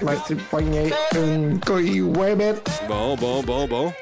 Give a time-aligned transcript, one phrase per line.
[0.00, 2.00] De pogner une couille.
[2.00, 3.92] Bon, bon, bon, bon.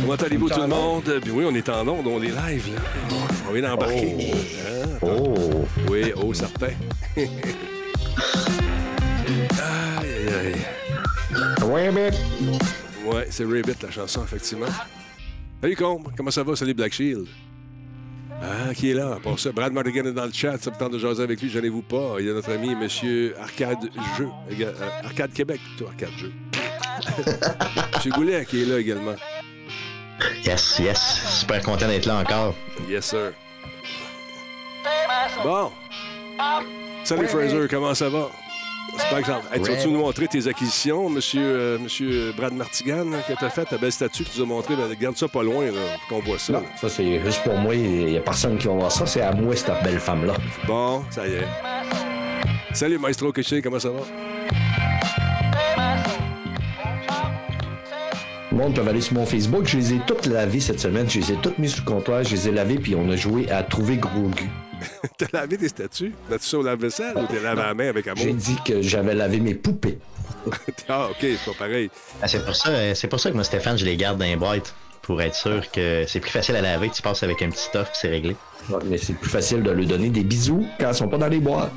[0.00, 1.04] Comment allez-vous tout le monde?
[1.04, 2.80] Bien oui, on est en onde, on est live, là.
[3.48, 4.32] On vient d'embarquer.
[4.32, 4.88] Hein?
[5.00, 5.64] Oh.
[5.90, 6.72] Oui, oh, certain.
[7.16, 7.28] aïe,
[10.28, 10.56] aïe, aïe.
[11.62, 12.18] Rabbit.
[13.06, 14.66] Ouais, c'est Rabbit, la chanson, effectivement.
[15.62, 16.08] Salut, Combe.
[16.14, 16.54] Comment ça va?
[16.54, 17.26] Salut, Black Shield.
[18.42, 19.18] Ah, qui est là?
[19.22, 20.58] Pour ça, Brad Mardigan est dans le chat.
[20.58, 22.16] Ça me tente de jaser avec lui, gênez-vous pas.
[22.18, 24.28] Il y a notre ami, Monsieur Arcade Jeu.
[24.50, 24.72] Euh,
[25.04, 26.32] Arcade Québec, plutôt, Arcade Jeu.
[27.94, 29.14] Monsieur Goulet, qui est là également.
[30.44, 31.40] Yes, yes.
[31.40, 32.54] Super content d'être là encore.
[32.88, 33.32] Yes, sir.
[35.44, 35.70] Bon.
[37.04, 38.28] Salut, Fraser, comment ça va?
[38.90, 39.54] Que ça va.
[39.54, 43.50] Hey, tu vas-tu nous montrer tes acquisitions, monsieur, euh, monsieur Brad Martigan, que tu as
[43.50, 44.74] fait, ta belle statue que tu nous as montrée?
[44.74, 45.66] Ben, garde ça pas loin,
[46.08, 46.54] qu'on voit ça.
[46.54, 47.74] Non, ça c'est juste pour moi.
[47.74, 49.04] Il n'y a personne qui va voir ça.
[49.06, 50.34] C'est à moi, cette belle femme-là.
[50.66, 51.46] Bon, ça y est.
[52.72, 54.00] Salut, Maestro Kitchen, comment ça va?
[58.50, 59.66] Le monde peut aller sur mon Facebook.
[59.66, 61.08] Je les ai toutes lavées cette semaine.
[61.08, 62.24] Je les ai toutes mises sous le comptoir.
[62.24, 64.50] Je les ai lavées, puis on a joué à trouver gros gu.
[65.18, 66.12] T'as lavé tes statues?
[66.30, 68.34] L'as-tu ça au lave-vaisselle ou t'es lavé à la main avec J'ai amour?
[68.34, 69.98] dit que j'avais lavé mes poupées.
[70.88, 71.90] ah, OK, c'est pas pareil.
[72.20, 74.24] Ah, c'est pour ça, euh, c'est pour ça que moi, Stéphane, je les garde dans
[74.24, 74.74] les boîtes.
[75.02, 77.90] Pour être sûr que c'est plus facile à laver, tu passes avec un petit stuff,
[77.92, 78.36] c'est réglé.
[78.70, 81.26] Ouais, Mais c'est plus facile de leur donner des bisous quand ils sont pas dans
[81.26, 81.72] les boîtes.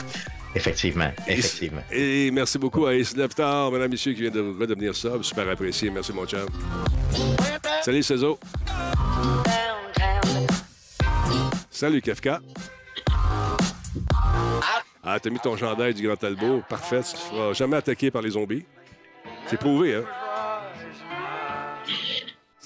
[0.54, 1.82] Effectivement, effectivement.
[1.92, 4.96] Et merci beaucoup à Ace Leftar, mesdames et messieurs, qui vient de, vient de devenir
[4.96, 5.24] sub.
[5.24, 5.90] Super apprécié.
[5.90, 6.46] Merci, mon chum.
[7.84, 8.40] Salut, Cézo.
[11.72, 12.40] Salut, Kafka.
[15.04, 16.64] Ah, t'as mis ton chandail du Grand Talbot.
[16.68, 17.02] Parfait.
[17.04, 18.66] Tu te feras jamais attaquer par les zombies.
[19.48, 20.04] C'est prouvé, hein?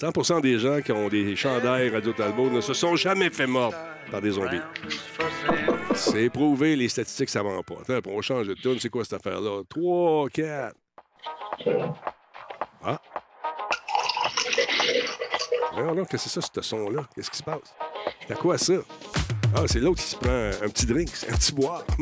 [0.00, 3.76] 100% des gens qui ont des chandails Radio Talbot ne se sont jamais fait mordre
[4.10, 4.62] par des zombies.
[5.94, 7.74] C'est prouvé, les statistiques, ça ment pas.
[7.82, 8.78] Attends, on va changer de tune.
[8.80, 9.60] C'est quoi cette affaire-là?
[9.68, 10.74] 3, 4.
[12.82, 12.98] Ah.
[15.76, 17.02] Non, non, qu'est-ce que c'est ça, ce son-là?
[17.14, 17.74] Qu'est-ce qui se passe?
[18.26, 18.72] C'est à quoi ça?
[19.54, 21.84] Ah, c'est l'autre qui se prend un petit drink, un petit boire.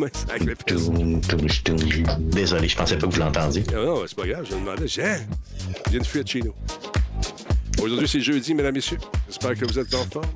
[2.19, 3.64] Désolé, je pensais pas que vous l'entendiez.
[3.70, 4.86] Ah non, c'est pas grave, je me demandais.
[5.91, 6.54] Viens de fuir de chez nous.
[7.82, 8.98] Aujourd'hui, c'est jeudi, mesdames, messieurs.
[9.28, 10.26] J'espère que vous êtes en forme.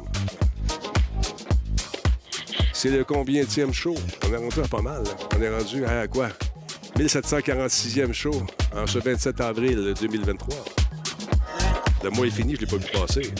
[2.73, 3.95] C'est le combienième show?
[4.27, 5.03] On est rendu à pas mal.
[5.05, 5.11] là.
[5.37, 6.29] On est rendu à quoi?
[6.99, 8.43] 1746e show
[8.75, 10.65] en ce 27 avril 2023.
[12.05, 13.33] Le mois est fini, je l'ai pas vu passer.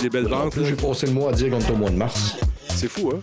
[0.00, 2.36] Des belles ventes, j'ai passé le mois à dire qu'on est au mois de mars.
[2.68, 3.20] C'est fou, hein?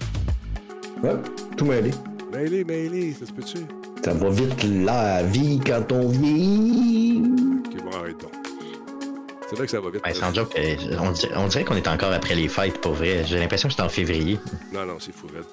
[1.04, 1.16] Ouais,
[1.56, 1.92] tout mêlé.
[2.32, 3.60] Mêlé, mêlé, ça se peut-tu?
[4.04, 7.22] Ça va vite la vie quand on vit.
[7.66, 8.32] Ok, bon, arrête donc.
[9.50, 10.06] C'est vrai que ça va vite.
[10.06, 12.94] Ouais, sans joke, euh, on, dirait- on dirait qu'on est encore après les fêtes, pour
[12.94, 13.24] vrai.
[13.26, 14.40] J'ai l'impression que c'est en février.
[14.74, 15.46] Non, non, c'est fou, Red.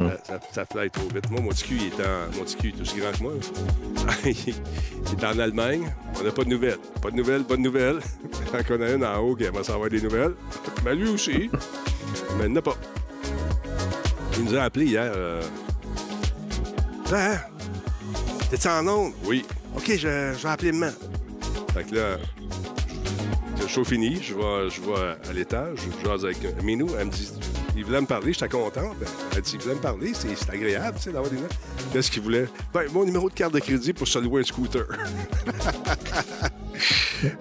[0.00, 0.08] Hmm.
[0.24, 1.30] Ça, ça, trop vite.
[1.30, 2.36] Moi, mon cul, il est, en...
[2.36, 3.32] mon petit cul est aussi grand que moi.
[4.24, 5.92] il est en Allemagne.
[6.18, 6.78] On n'a pas de nouvelles.
[7.00, 8.00] Pas de nouvelles, pas de nouvelles.
[8.52, 10.34] Quand on a une en haut qui aimerait savoir des nouvelles.
[10.84, 11.48] Mais lui aussi.
[12.38, 12.76] Mais il n'a pas.
[14.36, 15.12] Il nous a appelé hier.
[15.14, 15.42] Euh...
[17.12, 17.36] Hein?
[18.50, 19.12] T'es-tu en onde?
[19.24, 19.44] Oui.
[19.76, 20.92] OK, je, vais appeler maman.
[21.72, 22.16] Fait que là,
[23.60, 27.32] le show fini, je vais, je à l'étage, je jase avec Minou, elle me dit,
[27.76, 28.96] il voulait me parler, j'étais contente.
[29.34, 31.54] Elle dit, il voulait me parler, c'est agréable, tu sais, d'avoir des notes.
[31.92, 32.46] Qu'est-ce qu'il voulait?
[32.72, 34.84] Ben, mon numéro de carte de crédit pour se louer un scooter.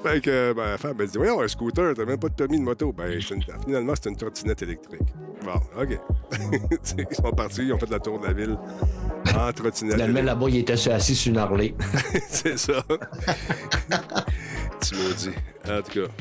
[0.04, 2.60] fait que, ben, la femme, elle dit, voyons, un scooter, t'as même pas de permis
[2.60, 2.92] de moto.
[2.92, 5.02] Ben, une- finalement, c'est une trottinette électrique.
[5.44, 6.00] Bon, OK.
[6.98, 8.58] ils sont partis, ils ont fait la tour de la ville
[9.36, 11.74] en trottinette Finalement, là-bas, il était assis sur une Harley.
[12.30, 12.84] C'est ça.
[14.82, 15.30] tu maudis.
[15.70, 16.12] En tout cas.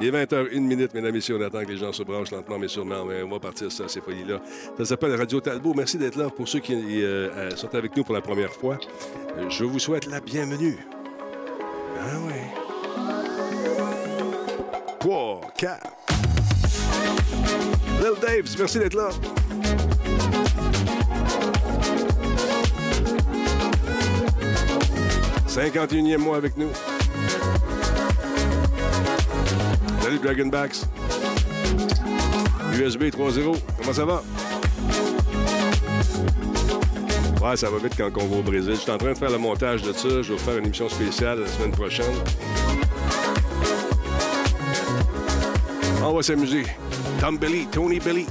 [0.00, 1.38] Il est 20h01 minute, mesdames et messieurs.
[1.40, 3.04] On attend que les gens se branchent lentement, mais sûrement.
[3.06, 4.40] Mais on va partir ça, ces folies-là.
[4.76, 5.72] Ça s'appelle Radio Talbot.
[5.74, 6.28] Merci d'être là.
[6.28, 8.78] Pour ceux qui euh, euh, sont avec nous pour la première fois,
[9.38, 10.76] euh, je vous souhaite la bienvenue.
[11.98, 12.34] Ah oui.
[15.00, 15.96] 3, 4.
[17.98, 19.08] Little Daves, merci d'être là.
[25.48, 26.68] «51e mois avec nous.
[30.16, 30.76] Salut Dragonbacks.
[32.74, 34.22] USB 3.0, comment ça va?
[37.42, 38.74] Ouais, ça va vite quand on va au Brésil.
[38.76, 40.22] Je suis en train de faire le montage de ça.
[40.22, 42.12] Je vais faire une émission spéciale la semaine prochaine.
[46.02, 46.64] On va s'amuser.
[47.20, 48.26] Tom Belly, Tony Belly.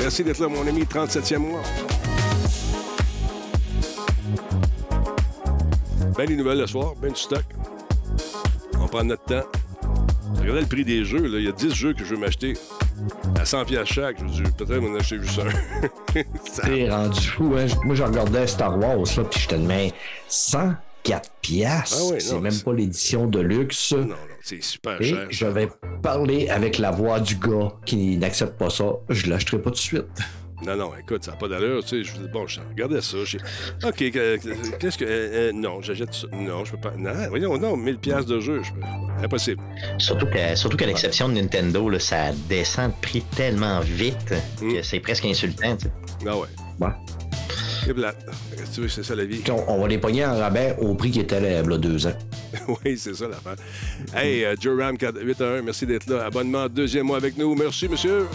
[0.00, 1.62] Merci d'être là, mon ami, 37e mois.
[6.16, 7.44] Ben des nouvelles le soir, ben du stock.
[8.80, 9.46] On prend notre temps.
[10.46, 11.26] Regardez le prix des jeux.
[11.26, 11.38] Là.
[11.38, 12.52] Il y a 10 jeux que je veux m'acheter
[13.36, 14.18] à 100 pièces chaque.
[14.32, 16.22] Je veux peut-être m'en acheter juste un.
[16.44, 17.52] C'est rendu fou.
[17.58, 17.66] Hein?
[17.84, 19.90] Moi, je regardais Star Wars, là, puis je te demande
[20.28, 21.98] 104 pièces.
[22.00, 23.92] Ah ouais, c'est non, même pas l'édition de luxe.
[23.92, 25.26] Non, non, c'est super Et cher.
[25.30, 25.68] je vais
[26.00, 28.84] parler avec la voix du gars qui n'accepte pas ça.
[29.08, 30.04] Je l'achèterai pas tout de suite.
[30.64, 31.82] Non, non, écoute, ça n'a pas d'allure.
[31.84, 33.18] Tu sais, je dis, bon, je regardais ça.
[33.24, 33.36] je-
[33.86, 35.04] OK, que- que- qu'est-ce que.
[35.04, 35.08] euh,
[35.50, 36.26] euh, non, j'achète ça.
[36.32, 36.92] Non, je peux pas.
[36.96, 38.62] Non, voyons, non, 1000 pièces de jeu.
[38.62, 38.80] Je peux...
[39.24, 39.62] Impossible.
[39.98, 44.32] Surtout que, surtout qu'à l'exception de Nintendo, là, ça descend de prix tellement vite
[44.62, 44.72] Mm.
[44.74, 45.76] que c'est presque insultant.
[45.76, 45.92] tu sais.
[46.26, 46.48] Ah ouais.
[46.80, 46.92] Ouais.
[47.84, 48.16] C'est plate.
[48.74, 49.42] Tu veux, c'est ça la vie?
[49.50, 51.78] On, on va les pogner en rabais au prix qui était là, il y a
[51.78, 52.16] deux ans.
[52.84, 53.54] oui, c'est ça l'affaire.
[54.14, 56.24] Hey, euh, Joe Ram 811, merci d'être là.
[56.24, 57.54] Abonnement deuxième mois avec nous.
[57.54, 58.26] Merci, monsieur.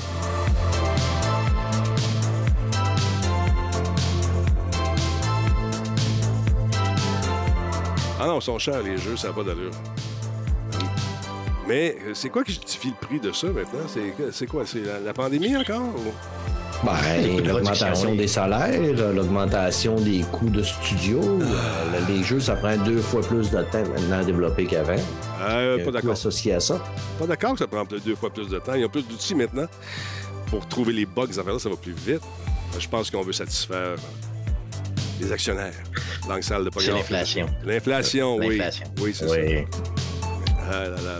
[8.23, 9.71] Ah non, ils sont chers, les jeux, ça n'a pas d'allure.
[11.67, 13.79] Mais euh, c'est quoi qui justifie le prix de ça maintenant?
[13.87, 14.63] C'est c'est quoi?
[14.65, 15.81] C'est la, la pandémie encore?
[15.81, 16.13] ou-
[16.83, 18.79] Ben, l'augmentation des salaires,
[19.13, 21.19] l'augmentation des coûts de studio.
[21.21, 24.95] euh, les jeux, ça prend deux fois plus de temps maintenant à développer qu'avant.
[25.39, 26.11] Ah, Il y a pas d'accord.
[26.13, 26.83] associé à ça.
[27.19, 28.73] Pas d'accord que ça prend deux fois plus de temps.
[28.73, 29.67] Ils ont plus d'outils maintenant
[30.47, 32.21] pour trouver les bugs, ça va plus vite.
[32.79, 33.95] Je pense qu'on veut satisfaire
[35.21, 35.73] les actionnaires.
[36.27, 37.45] Langue sale de C'est l'inflation.
[37.65, 38.57] L'inflation, oui.
[38.57, 38.85] L'inflation.
[39.01, 39.65] Oui, c'est Oui.
[39.71, 39.77] ça.
[40.71, 41.19] Ah là là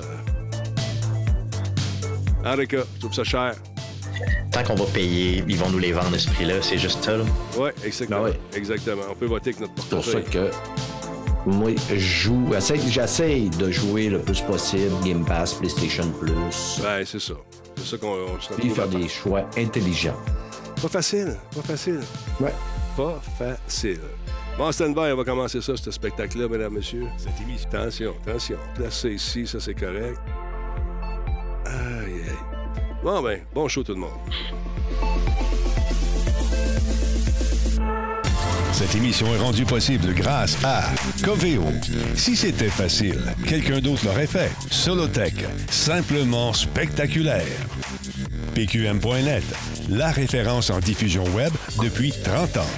[2.44, 2.52] là.
[2.54, 3.56] Enrica, je trouve ça cher.
[4.52, 6.56] Tant qu'on va payer, ils vont nous les vendre à ce prix-là.
[6.62, 7.18] C'est juste ça.
[7.18, 7.24] là.
[7.58, 8.24] Oui, exactement.
[8.24, 8.40] Ouais.
[8.56, 9.04] Exactement.
[9.10, 10.52] On peut voter avec notre C'est pour ça portefeuille.
[10.52, 16.80] que moi, je joue, essaye- j'essaye de jouer le plus possible Game Pass, PlayStation Plus,
[16.82, 17.34] Ben, c'est ça.
[17.78, 19.00] C'est ça qu'on on se retrouve faire faire.
[19.00, 20.18] des choix intelligents.
[20.82, 22.02] Pas facile, pas facile.
[22.40, 22.54] Ouais.
[22.98, 24.00] Pas facile.
[24.58, 27.08] Bon, stand-by, on va commencer ça, ce spectacle-là, mesdames, messieurs.
[27.18, 27.70] Cette émission.
[27.72, 28.58] Attention, attention.
[28.76, 30.20] Place ça ici, ça c'est correct.
[31.66, 32.36] Aïe, aïe.
[33.04, 34.12] Bon, ben, bon show tout le monde.
[38.74, 40.84] Cette émission est rendue possible grâce à
[41.24, 41.64] Coveo.
[42.16, 44.52] Si c'était facile, quelqu'un d'autre l'aurait fait.
[44.70, 47.46] Solotech, simplement spectaculaire.
[48.54, 49.44] PQM.net,
[49.90, 51.52] la référence en diffusion web
[51.82, 52.72] depuis 30 ans.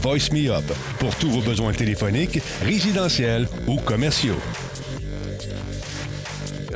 [0.00, 0.64] Voice Me Up,
[0.98, 4.38] pour tous vos besoins téléphoniques, résidentiels ou commerciaux.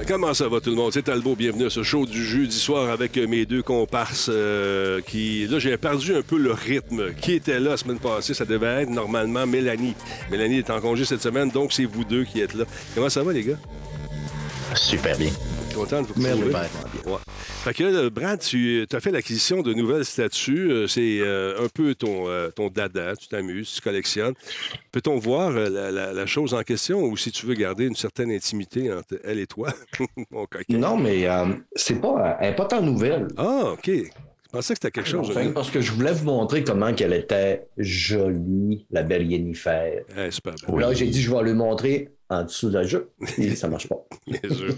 [0.06, 0.90] Comment ça va tout le monde?
[0.94, 5.46] C'est Talbot, bienvenue à ce show du jeudi soir avec mes deux comparses euh, qui...
[5.46, 7.12] Là, j'ai perdu un peu le rythme.
[7.20, 8.32] Qui était là la semaine passée?
[8.32, 9.94] Ça devait être normalement Mélanie.
[10.30, 12.64] Mélanie est en congé cette semaine, donc c'est vous deux qui êtes là.
[12.94, 13.58] Comment ça va, les gars?
[14.74, 15.30] Super bien.
[15.78, 16.54] Content de vous retrouver?
[17.06, 17.19] Ouais.
[17.64, 20.70] Fait que là, Brad, tu as fait l'acquisition de nouvelles statues.
[20.70, 23.14] Euh, C'est euh, un peu ton, euh, ton dada.
[23.16, 24.34] Tu t'amuses, tu collectionnes.
[24.92, 27.94] Peut-on voir euh, la, la- la chose en question ou si tu veux garder une
[27.96, 29.69] certaine intimité entre elle et toi?
[30.30, 30.78] Mon coquin?
[30.78, 33.28] Non, mais euh, c'est pas, elle est pas tant nouvelle.
[33.36, 33.86] Ah, OK.
[33.88, 35.28] Je pensais que c'était quelque chose.
[35.30, 40.04] Enfin, parce que je voulais vous montrer comment qu'elle était jolie, la belle Yennefer.
[40.16, 40.54] Eh, super.
[40.75, 43.11] Là, j'ai dit, je vais lui montrer en dessous de la jeu.
[43.38, 43.97] Et ça marche pas.
[44.26, 44.75] Bien sûr.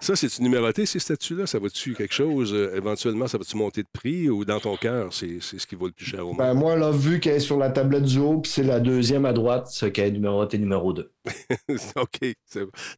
[0.00, 1.46] ça, c'est-tu numéroté, ces statues-là?
[1.46, 2.52] Ça va-tu quelque chose?
[2.52, 5.74] euh, éventuellement, ça va-tu monter de prix ou dans ton cœur, c'est c'est ce qui
[5.76, 6.38] vaut le plus cher au monde?
[6.38, 9.24] Ben, moi, là, vu qu'elle est sur la tablette du haut, puis c'est la deuxième
[9.24, 11.10] à droite, ce qui est numéroté numéro 2.
[11.96, 12.18] OK.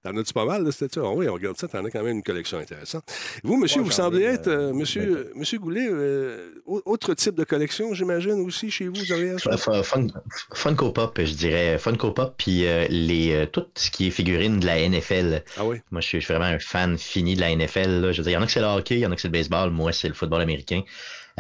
[0.02, 1.00] T'en as-tu pas mal de statues?
[1.02, 3.04] Ah oui, on regarde ça, t'en as quand même une collection intéressante.
[3.42, 7.34] Vous, monsieur, vous semblez ai, être, euh, euh, monsieur, monsieur Goulet, euh, au- autre type
[7.34, 9.38] de collection, j'imagine, aussi, chez vous, derrière?
[9.38, 10.06] Fun- fun- Fun-
[10.54, 11.78] Funko Pop, je dirais.
[11.78, 15.42] Funko Pop, puis euh, les, euh, tout ce qui est figurine de la NFL.
[15.56, 15.78] Ah oui?
[15.90, 18.00] Moi, je suis, je suis vraiment un fan fini de la NFL.
[18.00, 18.12] là.
[18.12, 19.14] Je veux dire, il y en a que c'est le hockey, il y en a
[19.16, 19.70] que c'est le baseball.
[19.70, 20.82] Moi, c'est le football américain.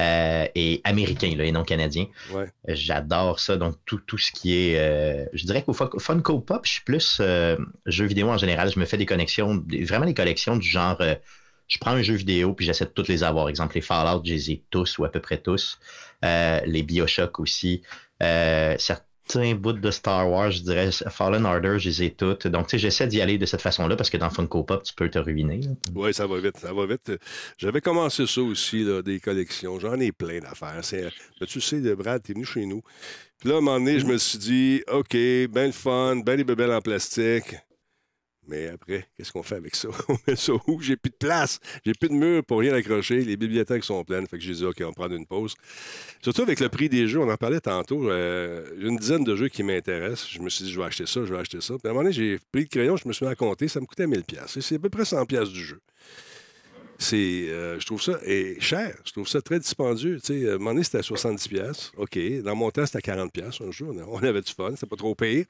[0.00, 2.06] Euh, et américain, là, et non canadien.
[2.32, 2.46] Ouais.
[2.66, 3.56] J'adore ça.
[3.56, 4.76] Donc, tout, tout ce qui est.
[4.78, 8.72] euh, je dirais qu'au Fun- Funko Pop, je suis plus euh, jeux vidéo en général.
[8.72, 10.96] Je me fais des connexions, des- vraiment des collections du genre.
[11.00, 11.14] euh,
[11.68, 13.48] je prends un jeu vidéo puis j'essaie de toutes les avoir.
[13.48, 15.78] Exemple, les Fallout, je les ai tous ou à peu près tous.
[16.22, 17.82] Les Bioshock aussi.
[18.22, 18.74] Euh,
[19.26, 22.46] certains bouts de Star Wars, je dirais Fallen Order, je les ai toutes.
[22.46, 24.94] Donc, tu sais, j'essaie d'y aller de cette façon-là parce que dans Funko Pop, tu
[24.94, 25.60] peux te ruiner.
[25.94, 27.12] Oui, ça va vite, ça va vite.
[27.58, 29.78] J'avais commencé ça aussi, là, des collections.
[29.80, 30.80] J'en ai plein d'affaires.
[30.92, 32.82] Ben, tu sais, Brad, t'es venu chez nous.
[33.38, 36.36] Puis là, à un moment donné, je me suis dit, OK, ben le fun, ben
[36.36, 37.56] les bébelles en plastique.
[38.46, 39.88] Mais après, qu'est-ce qu'on fait avec ça?
[40.08, 40.80] On met ça où?
[40.80, 41.58] J'ai plus de place.
[41.84, 43.22] J'ai plus de mur pour rien accrocher.
[43.22, 44.26] Les bibliothèques sont pleines.
[44.26, 45.54] Fait que j'ai dit, OK, on va prendre une pause.
[46.22, 48.10] Surtout avec le prix des jeux, on en parlait tantôt.
[48.10, 50.28] euh, une dizaine de jeux qui m'intéressent.
[50.30, 51.74] Je me suis dit, je vais acheter ça, je vais acheter ça.
[51.78, 53.68] Puis à un moment donné, j'ai pris le crayon, je me suis mis à compter.
[53.68, 54.58] Ça me coûtait 1000 pièces.
[54.60, 55.80] C'est à peu près 100 pièces du jeu.
[56.98, 58.18] C'est, euh, je trouve ça
[58.60, 58.96] cher.
[59.04, 60.20] Je trouve ça très dispendieux.
[60.20, 61.92] Tu sais, à un moment donné, c'était à 70 pièces.
[61.96, 62.18] OK.
[62.42, 63.94] Dans mon temps, c'était à 40 pièces un jour.
[64.08, 64.70] On avait du fun.
[64.74, 65.46] C'était pas trop payé.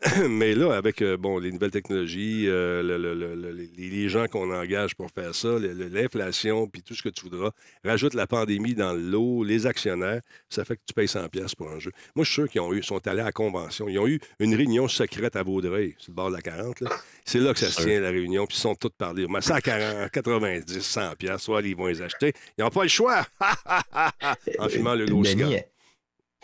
[0.28, 4.26] Mais là, avec euh, bon, les nouvelles technologies, euh, le- le- le- le- les, gens
[4.26, 7.50] qu'on engage pour faire ça, l'inflation, puis tout ce que tu voudras,
[7.82, 11.54] rajoute la pandémie dans le lot, les actionnaires, ça fait que tu payes 100 pièces
[11.54, 11.92] pour un jeu.
[12.14, 13.88] Moi, je suis sûr qu'ils ont eu, sont allés à la convention.
[13.88, 16.80] Ils ont eu une réunion secrète à Vaudreuil, sur le bord de la 40.
[16.82, 16.90] là.
[17.24, 19.26] C'est là que ça se tient, la réunion, puis ils sont tous parlés.
[19.28, 22.32] Mais ça à 40, 90, 100 pièces, soit ils vont les acheter.
[22.58, 23.26] Ils n'ont pas le choix.
[24.58, 25.50] en fumant le gros cigare.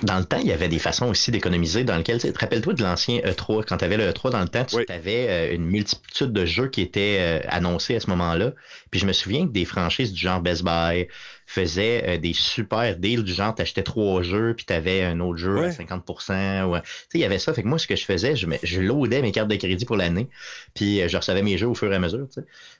[0.02, 2.38] Dans le temps, il y avait des façons aussi d'économiser dans lesquelles, tu sais, te
[2.40, 4.84] rappelles-toi de l'ancien E3, quand tu avais le E3 dans le temps, tu Oui.
[4.88, 8.52] avais une multitude de jeux qui étaient euh, annoncés à ce moment-là.
[8.90, 11.06] Puis je me souviens que des franchises du genre Best Buy
[11.46, 15.20] faisaient euh, des super deals du genre, tu achetais trois jeux, puis tu avais un
[15.20, 16.82] autre jeu à 50 ou, Tu sais,
[17.14, 17.54] il y avait ça.
[17.54, 19.96] Fait que moi, ce que je faisais, je, je loadais mes cartes de crédit pour
[19.96, 20.28] l'année,
[20.74, 22.26] puis euh, je recevais mes jeux au fur et à mesure.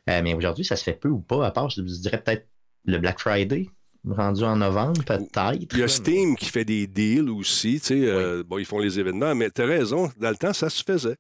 [0.08, 2.48] Euh, mais aujourd'hui, ça se fait peu ou pas, à part, je dirais peut-être
[2.84, 3.68] le Black Friday,
[4.08, 5.54] rendu en novembre, peut-être.
[5.72, 7.80] Il y a Steam qui fait des deals aussi.
[7.80, 10.52] tu sais, euh, bon, ils font les événements, mais tu as raison, dans le temps,
[10.52, 11.16] ça se faisait.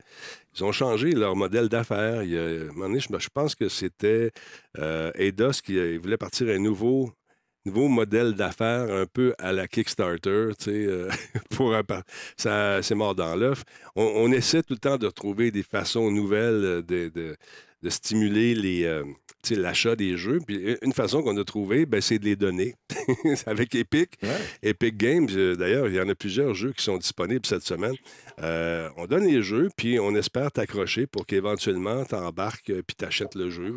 [0.56, 2.24] Ils ont changé leur modèle d'affaires.
[2.24, 4.32] Je, pense que c'était
[4.78, 7.12] euh, Eidos qui euh, voulait partir un nouveau,
[7.64, 10.48] nouveau modèle d'affaires un peu à la Kickstarter.
[10.58, 11.08] tu sais, euh,
[11.50, 11.82] pour un
[12.36, 13.62] ça, c'est mort dans l'œuf.
[13.94, 17.36] On, on essaie tout le temps de trouver des façons nouvelles de, de-
[17.82, 19.04] de stimuler les, euh,
[19.50, 20.38] l'achat des jeux.
[20.46, 22.74] Puis une façon qu'on a trouvée, ben, c'est de les donner.
[23.46, 24.18] Avec Epic.
[24.62, 27.94] Epic Games, euh, d'ailleurs, il y en a plusieurs jeux qui sont disponibles cette semaine.
[28.40, 32.96] Euh, on donne les jeux, puis on espère t'accrocher pour qu'éventuellement tu embarques euh, puis
[32.96, 33.74] t'achètes le jeu.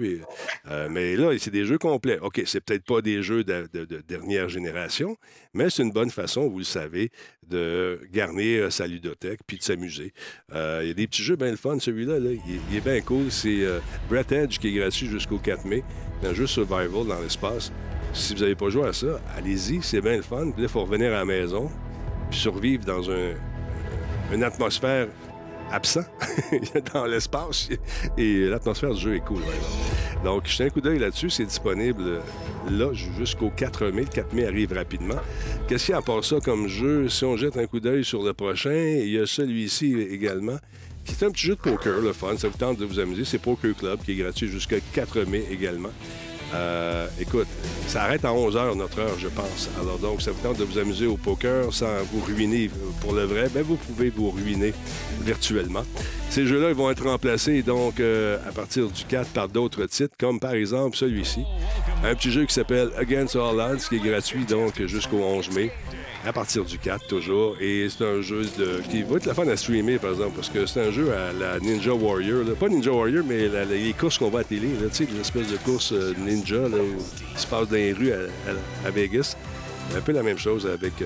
[0.70, 2.20] Euh, mais là, c'est des jeux complets.
[2.20, 5.18] OK, c'est peut-être pas des jeux de, de- de dernière génération,
[5.54, 7.12] mais c'est une bonne façon, vous le savez,
[7.48, 10.14] de garnir sa ludothèque puis de s'amuser.
[10.52, 12.20] Il y a des petits jeux bien le fun, celui-là.
[12.20, 12.32] là.
[12.32, 13.32] Il, est- bien cool.
[13.32, 13.66] C'est
[14.10, 15.84] Breath Edge qui est gratuit jusqu'au 4 mai.
[16.22, 17.72] C'est un jeu survival dans l'espace.
[18.14, 20.52] Si vous n'avez pas joué à ça, allez-y, c'est bien le fun.
[20.52, 21.70] Puis là, il faut revenir à la maison
[22.32, 23.34] puis survivre dans un,
[24.34, 25.08] une atmosphère
[25.72, 26.06] absent
[26.94, 27.70] dans l'espace.
[28.18, 29.40] Et l'atmosphère du jeu est cool.
[29.40, 30.24] vraiment.
[30.24, 31.30] Donc, jetez un coup d'œil là-dessus.
[31.30, 32.22] C'est disponible
[32.70, 34.04] là jusqu'au 4 mai.
[34.04, 35.16] Le 4 mai arrive rapidement.
[35.68, 37.10] Qu'est-ce qu'il y a à part ça comme jeu?
[37.10, 40.58] Si on jette un coup d'œil sur le prochain, il y a celui-ci également,
[41.04, 42.38] qui est un petit jeu de poker, le fun.
[42.38, 43.26] Ça vous tente de vous amuser.
[43.26, 45.92] C'est Poker Club, qui est gratuit jusqu'au 4 mai également.
[46.54, 47.48] Euh, écoute,
[47.88, 49.70] ça arrête à 11 h notre heure, je pense.
[49.82, 52.70] Alors donc, ça vous tente de vous amuser au poker sans vous ruiner
[53.02, 54.74] pour le vrai, ben vous pouvez vous ruiner
[55.22, 55.84] virtuellement.
[56.30, 60.16] Ces jeux-là, ils vont être remplacés donc euh, à partir du 4 par d'autres titres,
[60.20, 61.44] comme par exemple celui-ci.
[62.04, 65.72] Un petit jeu qui s'appelle Against All Odds, qui est gratuit donc jusqu'au 11 mai.
[66.26, 67.56] À partir du 4, toujours.
[67.62, 70.50] Et c'est un jeu de, qui va être la fun à streamer, par exemple, parce
[70.50, 72.44] que c'est un jeu à la Ninja Warrior.
[72.60, 74.70] Pas Ninja Warrior, mais les courses qu'on voit à télé.
[74.92, 76.64] Tu sais, l'espèce de course euh, ninja
[77.36, 78.18] qui se passe dans les rues à,
[78.50, 79.36] à- à Vegas.
[79.96, 81.06] Un peu la même chose avec euh,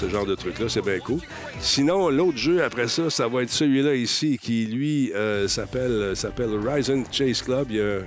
[0.00, 0.66] ce genre de truc-là.
[0.68, 1.18] C'est bien cool.
[1.58, 6.14] Sinon, l'autre jeu après ça, ça va être celui-là ici, qui lui euh, s'appelle
[6.54, 7.66] Horizon Chase Club.
[7.72, 7.98] Il y a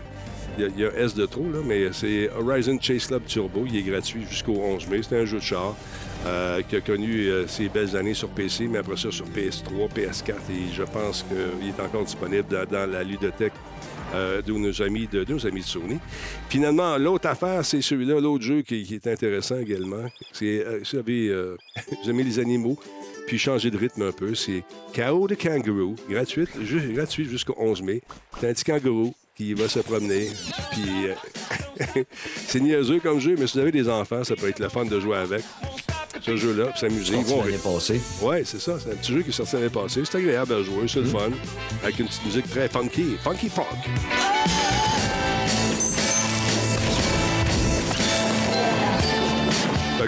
[0.58, 3.66] il S de trop, mais c'est Horizon Chase Club Turbo.
[3.68, 5.02] Il est gratuit jusqu'au 11 mai.
[5.08, 5.76] C'est un jeu de char
[6.25, 9.89] euh, qui a connu euh, ses belles années sur PC, mais après ça sur PS3,
[9.94, 10.32] PS4.
[10.50, 13.53] Et je pense qu'il est encore disponible dans, la ludothèque
[14.13, 16.00] euh, de nos amis de, de nos amis de Sony.
[16.50, 20.05] Finalement, l'autre affaire, c'est celui-là, l'autre jeu qui, est intéressant également.
[20.32, 21.58] C'est, vous avez, euh,
[22.03, 22.79] vous aimez les animaux,
[23.27, 24.63] puis changer de rythme un peu, c'est
[24.94, 28.01] Chaos de Kangaroo, gratuit, ju- gratuit jusqu'au 11 mai.
[28.39, 30.29] C'est un petit kangourou qui va se promener.
[30.72, 32.05] Puis
[32.48, 34.86] c'est niaiseux comme jeu, mais si vous avez des enfants, ça peut être le fun
[34.86, 35.44] de jouer avec.
[36.25, 37.17] Ce jeu-là, puis s'amuser.
[37.17, 38.01] Ils vont l'année passée.
[38.20, 38.77] Ouais, c'est ça.
[38.84, 40.01] C'est un petit jeu qui est sorti l'année passée.
[40.03, 41.29] C'est agréable à jouer, c'est le fun.
[41.84, 43.15] Avec une petite musique très funky.
[43.24, 43.65] Funky funk.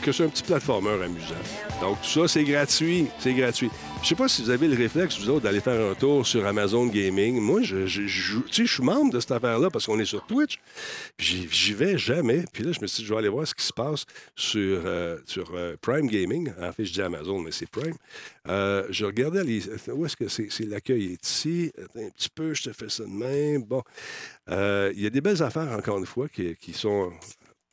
[0.08, 1.36] Que c'est un petit platformer amusant.
[1.82, 3.08] Donc, tout ça, c'est gratuit.
[3.20, 3.70] C'est gratuit.
[4.02, 6.46] Je sais pas si vous avez le réflexe, vous autres, d'aller faire un tour sur
[6.46, 7.42] Amazon Gaming.
[7.42, 10.60] Moi, je, je- je je suis membre de cette affaire-là parce qu'on est sur Twitch.
[11.20, 12.46] J'y- vais jamais.
[12.54, 14.82] Puis là, je me suis dit, je vais aller voir ce qui se passe sur,
[14.86, 16.54] euh, sur euh, Prime Gaming.
[16.62, 17.96] En fait, je dis Amazon, mais c'est Prime.
[18.48, 19.62] Euh, je regardais les.
[19.92, 20.48] Où est-ce que c'est?
[20.66, 21.74] l'accueil est ici.
[21.98, 23.64] Un petit peu, je te fais ça de même.
[23.64, 23.84] Bon.
[24.50, 27.12] Il y a des belles affaires, encore une fois, qui, qui sont,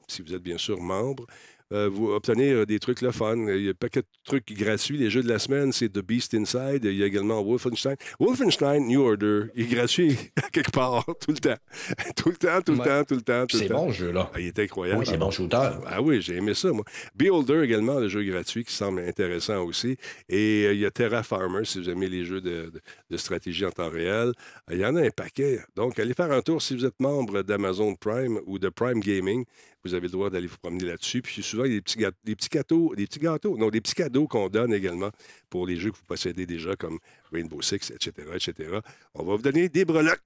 [0.08, 1.26] si vous êtes bien sûr membre,
[1.74, 3.36] euh, vous obtenir des trucs le fun.
[3.48, 4.96] Il y a un paquet de trucs gratuits.
[4.96, 6.80] Les jeux de la semaine, c'est The Beast Inside.
[6.84, 7.96] Il y a également Wolfenstein.
[8.20, 10.16] Wolfenstein New Order il est gratuit
[10.52, 11.56] quelque part, tout le temps.
[12.16, 12.84] tout le temps, tout le Ouais.
[12.86, 14.30] temps, tout le temps, c'est bon, ce jeu-là.
[14.34, 15.00] Ah, il est incroyable.
[15.00, 15.56] Oui, c'est bon shooter.
[15.86, 16.84] Ah oui, j'ai aimé ça, moi.
[17.14, 19.96] Beholder également, le jeu gratuit qui semble intéressant aussi.
[20.28, 23.16] Et euh, il y a Terra Farmer, si vous aimez les jeux de, de- de
[23.16, 24.32] stratégie en temps réel.
[24.70, 25.60] Euh, Il y en a un paquet.
[25.76, 29.44] Donc, allez faire un tour si vous êtes membre d'Amazon Prime ou de Prime Gaming.
[29.84, 31.20] Vous avez le droit d'aller vous promener là-dessus.
[31.20, 33.68] Puis souvent, il y a des petits, gâteaux, des petits gâteaux, des petits gâteaux, non,
[33.68, 35.10] des petits cadeaux qu'on donne également
[35.50, 36.98] pour les jeux que vous possédez déjà, comme
[37.32, 38.78] Rainbow Six, etc., etc.
[39.14, 40.20] On va vous donner des breloques.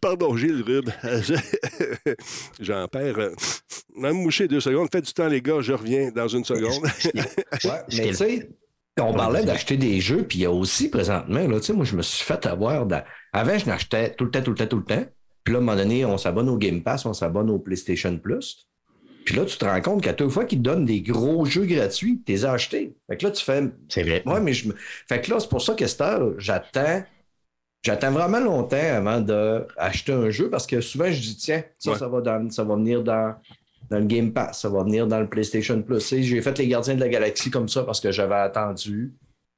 [0.00, 0.92] Pardon, j'ai le rhume.
[2.60, 3.18] J'en perds.
[3.18, 3.34] euh,
[3.96, 4.88] Même moucher deux secondes.
[4.90, 5.60] Faites du temps, les gars.
[5.60, 6.82] Je reviens dans une seconde.
[7.64, 8.50] Ouais, mais tu sais,
[9.00, 11.84] on parlait d'acheter des jeux, puis il y a aussi présentement, là, tu sais, moi,
[11.84, 12.86] je me suis fait avoir.
[12.86, 15.04] dans- Avant, je n'achetais tout le temps, tout le temps, tout le temps.
[15.44, 18.18] Puis là, à un moment donné, on s'abonne au Game Pass, on s'abonne au PlayStation
[18.18, 18.66] Plus.
[19.26, 21.66] Puis là, tu te rends compte qu'à toute fois qu'ils te donnent des gros jeux
[21.66, 22.94] gratuits, tu les as achetés.
[23.10, 23.64] Fait que là, tu fais.
[23.88, 24.22] C'est vrai.
[24.24, 24.74] Ouais, mais je me.
[25.08, 27.02] Fait que là, c'est pour ça que cette heure, j'attends.
[27.84, 31.98] J'attends vraiment longtemps avant d'acheter un jeu parce que souvent, je dis, tiens, ça, Ouais.
[31.98, 33.34] ça, va dans- ça va venir dans,
[33.90, 36.14] dans le Game Pass, ça va venir dans le PlayStation Plus.
[36.20, 39.12] J'ai fait les Gardiens de la Galaxie comme ça parce que j'avais attendu.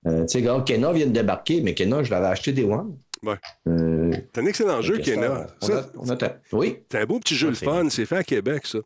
[0.06, 2.96] Euh, tu sais, Kena vient de débarquer, mais Kena, je l'avais acheté des One.
[3.22, 3.36] Ouais.
[3.66, 5.46] Euh, C'est un excellent jeu, Kena.
[5.60, 6.14] ça, On, a-
[6.52, 6.56] on.
[6.56, 6.78] Oui.
[6.90, 7.88] C'est un beau petit jeu le fun.
[7.90, 8.78] C'est fait à Québec, ça.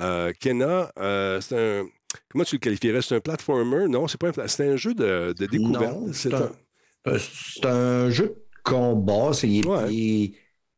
[0.00, 1.86] Euh, Kena, euh, c'est un.
[2.30, 3.02] Comment tu le qualifierais?
[3.02, 3.88] C'est un platformer?
[3.88, 5.96] Non, c'est pas un C'est un jeu de, de découverte.
[6.12, 6.50] C'est un...
[7.06, 7.18] un, euh,
[8.06, 9.32] un jeu de combat.
[9.32, 9.92] C'est Ouais.
[9.92, 10.36] il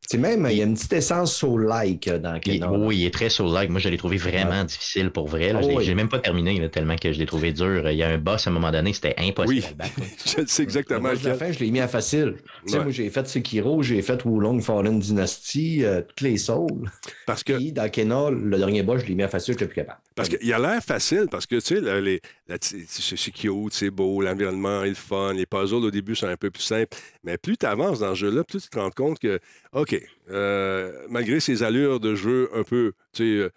[0.09, 2.71] c'est même, il y a une petite essence soul-like dans Il- Kena.
[2.71, 2.77] là.
[2.77, 3.69] oui, il est très soul-like.
[3.69, 5.51] Moi, je l'ai trouvé vraiment difficile pour vrai.
[5.53, 5.93] l'ai- oui.
[5.95, 7.89] même pas terminé là, tellement que je l'ai trouvé dur.
[7.91, 9.91] Il y a un boss à un moment donné, c'était impossible Oui, à battre.
[10.25, 12.35] je sais exactement de la fin, je l'ai mis à facile.
[12.65, 12.83] Tu sais, Ouais.
[12.85, 16.89] moi, j'ai fait Sekiro, j'ai fait Wulong Fallen Dynasty, euh, toutes les souls.
[17.25, 19.67] Parce que Puis dans Kena, le dernier boss, je l'ai mis à facile, je n'étais
[19.67, 19.99] plus capable.
[20.15, 22.21] Parce qu'il a l'air facile, parce que, tu sais, les-
[22.61, 26.49] c'est cute, c'est beau, l'environnement est le fun, les puzzles au début sont un peu
[26.49, 29.39] plus simples, mais plus tu avances dans ce jeu-là, plus tu te rends compte que,
[29.73, 29.99] OK,
[30.29, 33.49] euh, malgré ses allures de jeu un peu, tu sais, euh,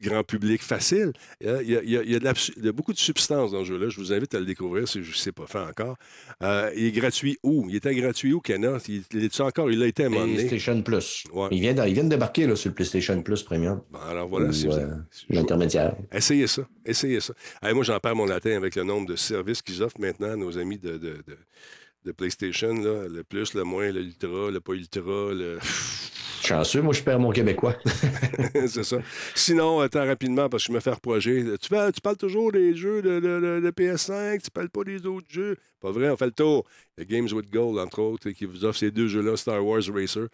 [0.00, 2.18] grand public facile, il y a, il y a- il y a- il y a
[2.18, 3.88] de la- il y a beaucoup de substance dans ce jeu-là.
[3.88, 5.96] Je vous invite à le découvrir si je ne sais pas fait encore.
[6.42, 7.66] Euh, il est gratuit où?
[7.68, 8.78] Il était gratuit où, Kena?
[8.88, 9.70] Il, est encore?
[9.70, 10.36] Il a été à un moment donné.
[10.36, 11.24] PlayStation Plus.
[11.32, 11.48] Ouais.
[11.50, 13.82] Il, vient de, il vient de débarquer là, sur le PlayStation Plus Premium.
[13.90, 14.96] Bon, alors voilà, vous euh,
[15.28, 15.94] L'intermédiaire.
[16.12, 16.62] Essayez ça.
[16.84, 17.34] Essayez ça.
[17.72, 20.56] Moi, j'en perds mon latin avec le nombre de services qu'ils offrent maintenant à nos
[20.58, 21.38] amis de, de, de-
[22.04, 22.72] de PlayStation.
[22.74, 23.08] Là.
[23.08, 25.00] Le plus, le moins, le ultra, le pas ultra.
[25.02, 25.58] Le...
[26.48, 27.76] Chanceux, moi, je perds mon québécois.
[28.68, 28.98] c'est ça.
[29.34, 31.44] Sinon, attends rapidement parce que je me fais reprocher.
[31.60, 34.84] Tu, parles- tu parles toujours des jeux de, de- de- de PS5, tu parles pas
[34.84, 35.56] des autres jeux?
[35.80, 36.64] Pas vrai, on fait le tour.
[36.96, 39.64] Il y a Games with Gold, entre autres, qui vous offre ces deux jeux-là, Star
[39.64, 40.28] Wars Racer,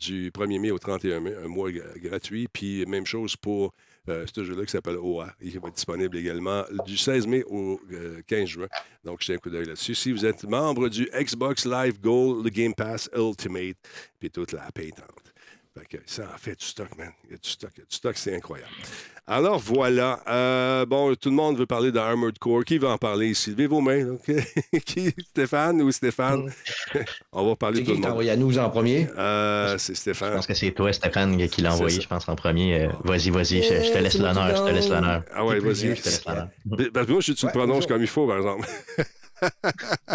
[0.00, 2.48] du 1er mai au 31 mai, un mois gra- gratuit.
[2.52, 3.72] Puis même chose pour
[4.08, 5.28] euh, ce jeu-là qui s'appelle OA.
[5.40, 8.66] Il va être disponible également du 16 mai au euh, 15 juin.
[9.04, 9.94] Donc, jetez un coup d'œil là-dessus.
[9.94, 13.76] Si vous êtes membre du Xbox Live Gold, le Game Pass Ultimate,
[14.18, 15.06] puis toute la pétante.
[15.78, 17.12] Fait que ça en fait du stock, man.
[17.26, 18.72] Il y a du stock, il y a du stock, c'est incroyable.
[19.24, 20.20] Alors voilà.
[20.28, 22.64] Euh, bon, tout le monde veut parler de Armored Core.
[22.64, 23.50] Qui veut en parler ici?
[23.50, 24.08] Levez vos mains.
[24.10, 24.32] OK?
[24.84, 25.14] qui?
[25.28, 26.52] Stéphane ou Stéphane?
[27.32, 28.12] On va parler de tout qui le t'a monde.
[28.14, 28.30] envoyé?
[28.32, 29.06] À nous en premier?
[29.16, 30.34] Euh, c'est Je Stéphane.
[30.34, 32.86] pense que c'est toi, Stéphane, qui l'a envoyé, je pense, en premier.
[32.86, 35.22] Euh, vas-y, vas-y, je, je te laisse l'honneur, je te laisse l'honneur.
[35.32, 35.74] Ah ouais, vas-y.
[35.74, 35.94] dire?
[35.96, 36.48] Je te laisse l'honneur.
[36.92, 37.88] Parce que moi, je tu le Ouais, prononces bonjour.
[37.88, 38.66] comme il faut, par exemple.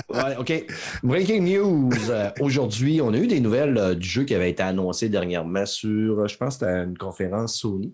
[0.09, 0.65] Ouais, OK.
[1.03, 1.89] Breaking news.
[2.09, 5.65] Euh, Aujourd'hui, on a eu des nouvelles euh, du jeu qui avait été annoncé dernièrement
[5.65, 7.93] sur, euh, je pense, que c'était une conférence Sony.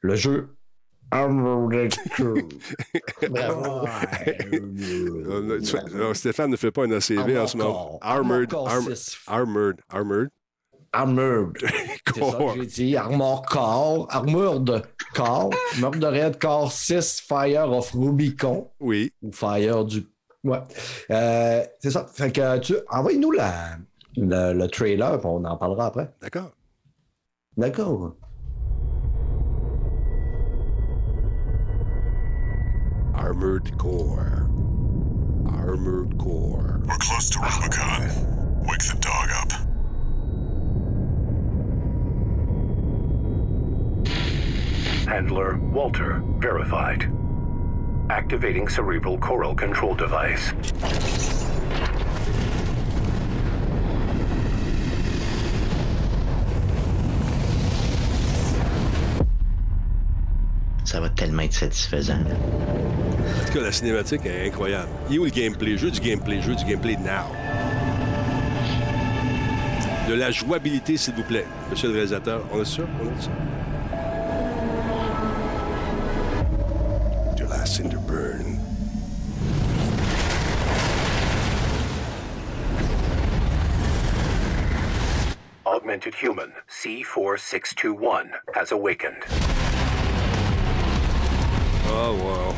[0.00, 0.48] Le jeu
[1.10, 1.94] Armored
[6.14, 7.98] Stéphane ne fait pas un ACV en ce moment.
[8.02, 9.16] Armored, Armored Core arm- 6.
[9.26, 10.30] armored, armored.
[10.92, 11.58] Armored.
[12.14, 12.54] C'est ça Core.
[12.54, 12.96] que j'ai dit.
[12.96, 14.06] Armor Core.
[14.10, 14.82] Armored
[15.14, 15.50] Core.
[15.78, 18.70] Murdered Core 6 Fire of Rubicon.
[18.80, 19.12] Oui.
[19.22, 20.06] ou Fire du.
[20.46, 20.60] Ouais.
[21.10, 22.06] Euh, c'est ça.
[22.12, 23.78] Fait que tu envoie-nous la,
[24.16, 26.12] le, le trailer, puis on en parlera après.
[26.22, 26.52] D'accord.
[27.56, 28.14] D'accord.
[33.14, 34.46] Armored Core.
[35.48, 36.80] Armored Core.
[36.86, 38.62] We're close to Rubicon.
[38.68, 39.52] Wake the dog up.
[45.08, 47.10] Handler Walter verified.
[48.08, 50.54] Activating cerebral coral control device.
[60.84, 62.18] Ça va tellement être satisfaisant.
[62.18, 62.34] là.
[62.34, 64.88] En tout cas, la cinématique est incroyable.
[65.10, 65.76] Il est où le gameplay?
[65.76, 67.26] Jeu du gameplay, jeu du gameplay now.
[70.08, 71.46] De la jouabilité, s'il vous plaît.
[71.70, 72.86] Monsieur le réalisateur, on est sûr?
[73.02, 73.32] On est sûr?
[77.66, 78.60] Cinder Burn.
[85.64, 89.22] Augmented human C4621 has awakened.
[91.88, 92.54] Oh, wow.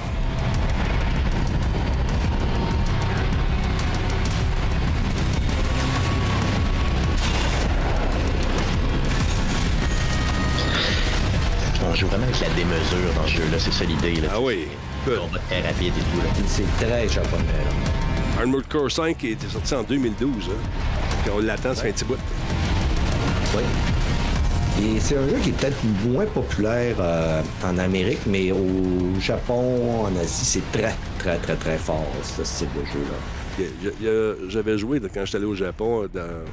[11.81, 13.59] Bon, joue vraiment avec la démesure dans ce jeu-là.
[13.59, 14.21] C'est ça l'idée.
[14.21, 14.29] là.
[14.35, 14.66] Ah oui.
[15.09, 16.18] Écoute, combat très rapide et tout.
[16.18, 16.47] Là.
[16.47, 17.44] C'est très japonais.
[17.47, 18.40] là.
[18.40, 20.51] Armored Core 5 était sorti en 2012.
[20.51, 20.53] Hein.
[21.25, 22.18] Quand on l'attend, ça fait un petit bout.
[23.57, 23.62] Oui.
[24.81, 30.05] Et c'est un jeu qui est peut-être moins populaire euh, en Amérique, mais au Japon,
[30.05, 34.37] en Asie, c'est très, très, très, très fort, ce style de jeu-là.
[34.49, 36.44] J'avais joué quand j'étais allé au Japon euh, dans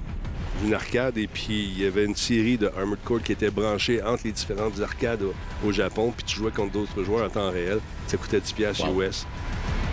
[0.63, 4.01] une arcade et puis il y avait une série de Armored Core qui était branchée
[4.01, 5.33] entre les différentes arcades au,
[5.67, 7.79] au Japon puis tu jouais contre d'autres joueurs en temps réel.
[8.07, 9.01] Ça coûtait 10$ piastres Wow.
[9.03, 9.25] US.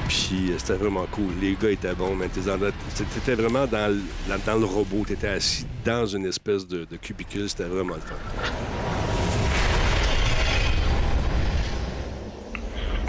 [0.08, 1.32] Puis euh, c'était vraiment cool.
[1.40, 5.04] Les gars étaient bons, mais t'étais vraiment dans le, dans- dans le robot.
[5.06, 7.48] T'étais assis dans une espèce de, de cubicule.
[7.48, 8.14] C'était vraiment le fun.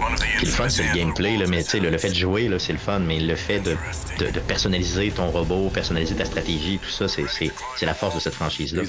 [0.00, 0.03] qui est
[0.42, 3.20] le fun, c'est le gameplay, là, mais le, fait de jouer, c'est le fun, mais
[3.20, 3.76] le fait de,
[4.46, 7.24] personnaliser ton robot, personnaliser ta stratégie, tout ça, c'est,
[7.82, 8.82] la force de cette franchise-là.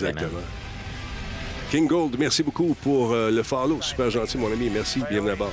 [1.72, 3.82] King Gold, merci beaucoup pour euh, le follow.
[3.82, 4.70] Super gentil, mon ami.
[4.70, 5.02] Merci.
[5.10, 5.52] Bienvenue à bord.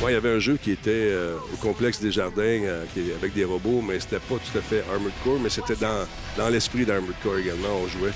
[0.00, 2.84] Moi, il y avait un jeu qui était euh, au complexe des jardins euh,
[3.16, 6.86] avec des robots, mais c'était pas tout à fait Armored Core, mais c'était dans l'esprit
[6.86, 7.80] d'Armored Core également.
[7.84, 8.12] On jouait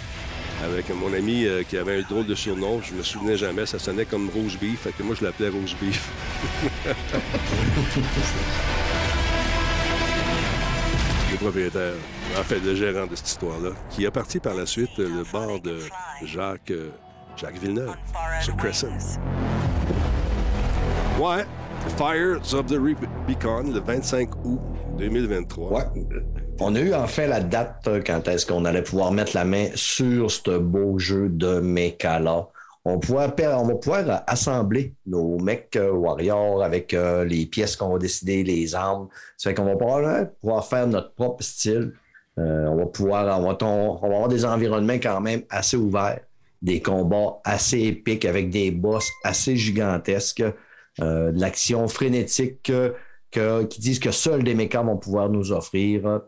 [0.62, 2.80] avec mon ami euh, qui avait un drôle de surnom.
[2.80, 5.76] Je me souvenais jamais, ça sonnait comme Rose Beef, fait que moi je l'appelais Rose
[5.80, 6.10] Beef.
[11.32, 11.94] le propriétaire,
[12.38, 15.24] en fait, le gérant de cette histoire-là, qui a parti par la suite euh, le
[15.32, 15.78] bar de
[16.24, 16.90] Jacques, euh,
[17.36, 17.94] Jacques Villeneuve
[18.40, 18.88] sur Crescent.
[21.18, 21.44] Ouais,
[21.96, 24.60] Fires of the Rubicon, le 25 août
[24.98, 25.72] 2023.
[25.72, 25.84] Ouais.
[26.64, 29.66] On a eu enfin la date euh, quand est-ce qu'on allait pouvoir mettre la main
[29.74, 32.48] sur ce beau jeu de mecha-là.
[32.84, 38.44] On, va pouvoir assembler nos mecs euh, warriors avec euh, les pièces qu'on va décider,
[38.44, 39.08] les armes.
[39.36, 41.94] Ça fait qu'on va pouvoir, faire notre propre style.
[42.36, 46.20] On va pouvoir avoir des environnements quand même assez ouverts,
[46.62, 50.42] des combats assez épiques avec des boss assez gigantesques,
[50.98, 56.22] de l'action frénétique que- qui disent que seuls des mechas vont pouvoir nous offrir.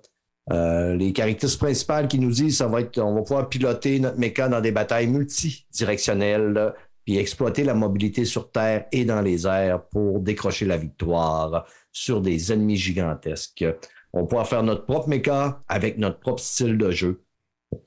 [0.53, 4.19] Euh, les caractéristiques principales qui nous disent ça va être on va pouvoir piloter notre
[4.19, 9.87] mecha dans des batailles multidirectionnelles puis exploiter la mobilité sur terre et dans les airs
[9.89, 13.65] pour décrocher la victoire sur des ennemis gigantesques.
[14.13, 17.23] On va pouvoir faire notre propre mecha avec notre propre style de jeu.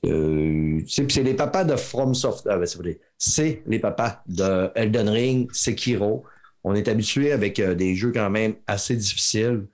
[0.05, 2.59] Euh, c'est les papas de From Software.
[2.59, 2.99] ben, c'est.
[3.17, 6.23] C'est les papas de Elden Ring, Sekiro.
[6.63, 9.65] On est habitué avec euh, des jeux quand même assez difficiles.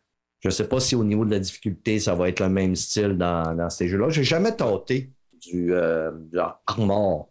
[0.44, 2.76] Je ne sais pas si au niveau de la difficulté, ça va être le même
[2.76, 4.10] style dans, dans ces jeux-là.
[4.10, 6.12] J'ai jamais tenté du euh,
[6.68, 7.30] Armor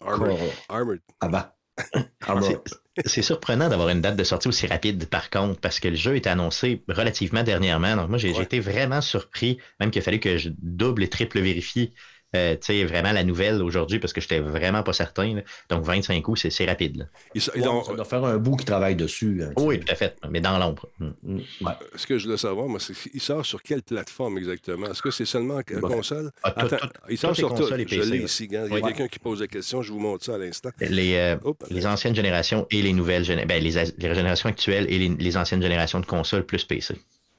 [0.00, 0.38] Armored.
[0.68, 1.00] Armored.
[1.20, 1.42] avant.
[3.06, 6.14] C'est- surprenant d'avoir une date de sortie aussi rapide, par contre, parce que le jeu
[6.14, 7.96] est annoncé relativement dernièrement.
[7.96, 8.44] Donc, moi, j'ai j'ai Ouais.
[8.44, 11.92] été vraiment surpris, même qu'il a fallu que je double et triple vérifie,
[12.34, 15.34] euh, tu sais, vraiment la nouvelle aujourd'hui, parce que j'étais vraiment pas certain.
[15.34, 15.42] là.
[15.68, 16.96] Donc, 25 août, c'est c'est rapide.
[16.98, 17.40] là.
[17.40, 17.52] Ça
[17.94, 19.42] doit faire un bout qui travaille dessus.
[19.42, 20.88] hein, oui, tout à fait, mais dans l'ombre.
[20.98, 21.06] Mm.
[21.22, 21.72] Mm, ouais.
[21.96, 24.86] Ce que je voulais savoir, moi, c'est qu'il sort sur quelle plateforme exactement?
[24.90, 25.88] Est-ce que c'est seulement en Bon.
[25.88, 26.30] console?
[26.42, 27.66] Ah, tout- Attends, tout- il sort sur tout.
[27.66, 28.48] Je PC, l'ai ici.
[28.48, 28.66] gars.
[28.66, 29.82] Il y a quelqu'un qui pose la question.
[29.82, 30.70] Je vous montre ça à l'instant.
[30.80, 31.36] Les, euh,
[31.70, 35.62] les anciennes générations et les nouvelles générations, ben, les, générations actuelles et les, les anciennes
[35.62, 36.94] générations de consoles plus PC.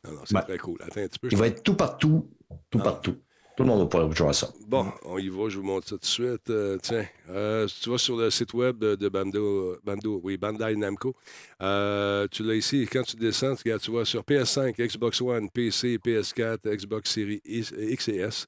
[0.06, 0.78] Non, non, c'est très cool.
[0.84, 1.28] Attends un petit peu.
[1.32, 2.30] Il va être tout partout,
[2.70, 2.84] tout Ah.
[2.84, 3.16] partout.
[3.56, 4.50] Tout le monde va pouvoir jouer à ça.
[4.68, 6.50] Bon, on y va, je vous montre ça tout de suite.
[6.50, 9.80] Euh, tiens, euh, tu vas sur le site web de, Bando,
[10.24, 11.16] oui, Bandai Namco,
[11.62, 12.86] euh, tu l'as ici.
[12.92, 18.18] Quand tu descends, tu, vois sur PS5, Xbox One, PC, PS4, Xbox Series X et
[18.18, 18.48] S.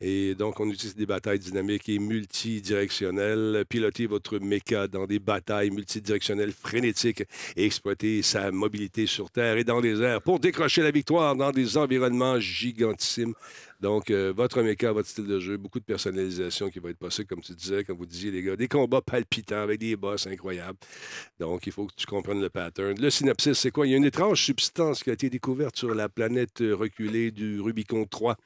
[0.00, 3.64] Et donc, on utilise des batailles dynamiques et multidirectionnelles.
[3.68, 7.22] Piloter votre méca dans des batailles multidirectionnelles frénétiques
[7.56, 11.52] et exploiter sa mobilité sur Terre et dans les airs pour décrocher la victoire dans
[11.52, 13.34] des environnements gigantissimes.
[13.84, 17.28] Donc, euh, votre méca, votre style de jeu, beaucoup de personnalisation qui va être possible,
[17.28, 18.56] comme tu disais, comme vous disiez, les gars.
[18.56, 20.78] Des combats palpitants avec des boss incroyables.
[21.38, 22.98] Donc, il faut que tu comprennes le pattern.
[22.98, 23.86] Le synopsis, c'est quoi?
[23.86, 27.60] Il y a une étrange substance qui a été découverte sur la planète reculée du
[27.60, 28.36] Rubicon 3.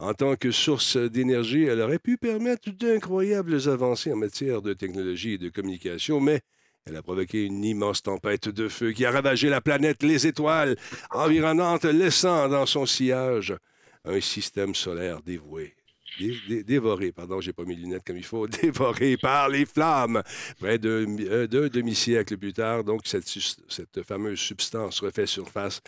[0.00, 5.32] En tant que source d'énergie, elle aurait pu permettre d'incroyables avancées en matière de technologie
[5.32, 6.42] et de communication, mais
[6.84, 10.76] elle a provoqué une immense tempête de feu qui a ravagé la planète, les étoiles
[11.10, 13.56] environnantes, laissant dans son sillage
[14.04, 15.74] un système solaire dévoué.
[16.18, 20.22] dé- dé- dévoré, pardon, j'ai pas mes lunettes comme il faut, dévoré par les flammes.
[20.60, 25.80] Près d'un euh, d'un demi-siècle plus tard, donc, cette, fameuse substance refait surface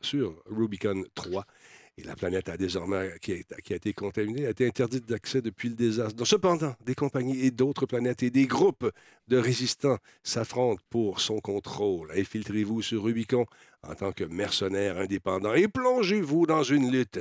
[0.00, 1.44] sur Rubicon 3.
[1.98, 5.74] Et la planète a désormais, qui a, été contaminée, a été interdite d'accès depuis le
[5.74, 6.24] désastre.
[6.24, 8.90] Cependant, des compagnies et d'autres planètes et des groupes
[9.28, 12.10] de résistants s'affrontent pour son contrôle.
[12.16, 13.44] Infiltrez-vous sur Rubicon
[13.82, 17.20] en tant que mercenaire indépendant et plongez-vous dans une lutte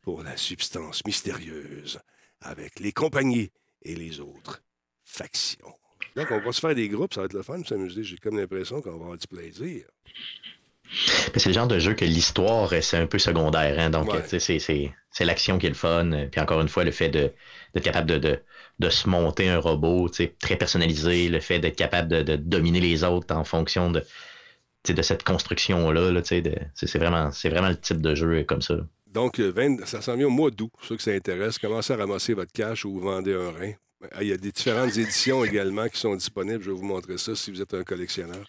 [0.00, 2.00] pour la substance mystérieuse
[2.40, 3.50] avec les compagnies
[3.82, 4.62] et les autres
[5.04, 5.74] factions.
[6.14, 8.02] Donc, on va se faire des groupes, ça va être le fun de s'amuser.
[8.02, 9.86] J'ai comme l'impression qu'on va avoir du plaisir.
[11.36, 13.78] C'est le genre de jeu que l'histoire, euh, c'est un peu secondaire.
[13.78, 13.90] hein.
[13.90, 14.20] Donc, Ouais.
[14.32, 16.12] euh, c'est- l'action qui est le fun.
[16.12, 17.34] euh, Puis encore une fois, le fait d'être
[17.82, 18.38] capable de, de,
[18.78, 20.08] de se monter un robot
[20.40, 24.02] très personnalisé, le fait d'être capable de, de dominer les autres en fonction de,
[24.88, 26.10] de cette construction-là.
[26.12, 28.76] là, C'est vraiment, vraiment le type de jeu comme ça.
[29.06, 30.70] Donc, euh, 20 ça s'en vient au mois d'août.
[30.72, 33.72] Pour ceux que ça intéresse, commencez à ramasser votre cash ou vous vendez un rein.
[34.12, 36.62] Ah, Il y a des différentes éditions également qui sont disponibles.
[36.62, 38.44] Je vais vous montrer ça si vous êtes un collectionneur.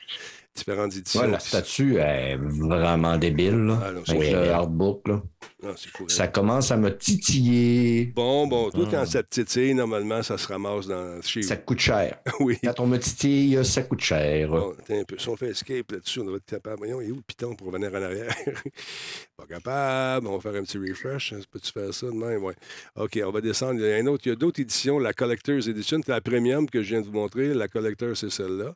[0.57, 1.21] Différentes éditions.
[1.21, 3.55] Ouais, la statue est vraiment débile.
[3.65, 3.79] là.
[3.85, 4.45] Ah, non, c'est avec vrai.
[4.45, 5.07] le artbook.
[5.07, 5.21] Là.
[5.63, 6.09] Non, c'est cool.
[6.09, 8.05] Ça commence à me titiller.
[8.15, 8.91] Bon, bon, toi, Ah.
[8.91, 12.17] quand ça te titille, normalement, ça se ramasse dans, chez Ça coûte cher.
[12.39, 12.57] Oui.
[12.63, 14.49] Quand on me titille, ça coûte cher.
[14.49, 15.17] Bon, un peu.
[15.17, 16.77] Si on fait escape là-dessus, on devrait être capable.
[16.77, 18.33] Voyons, il est où le piton pour revenir en arrière?
[19.37, 20.27] Pas capable.
[20.27, 21.33] On va faire un petit refresh.
[21.51, 22.43] Peux-tu faire ça de même?
[22.43, 22.55] Ouais.
[22.95, 23.79] OK, on va descendre.
[23.79, 24.23] Il y a un autre.
[24.25, 24.97] Il y a d'autres éditions.
[24.99, 27.53] La Collector's Edition, c'est la premium que je viens de vous montrer.
[27.53, 28.73] La Collector, c'est celle-là.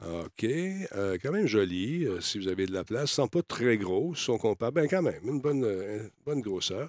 [0.00, 0.44] OK.
[0.44, 3.10] Euh, quand même jolie, euh, si vous avez de la place.
[3.10, 4.82] Sont pas très gros, ils sont comparables.
[4.82, 6.88] Ben, quand même, une bonne, euh, bonne grosseur.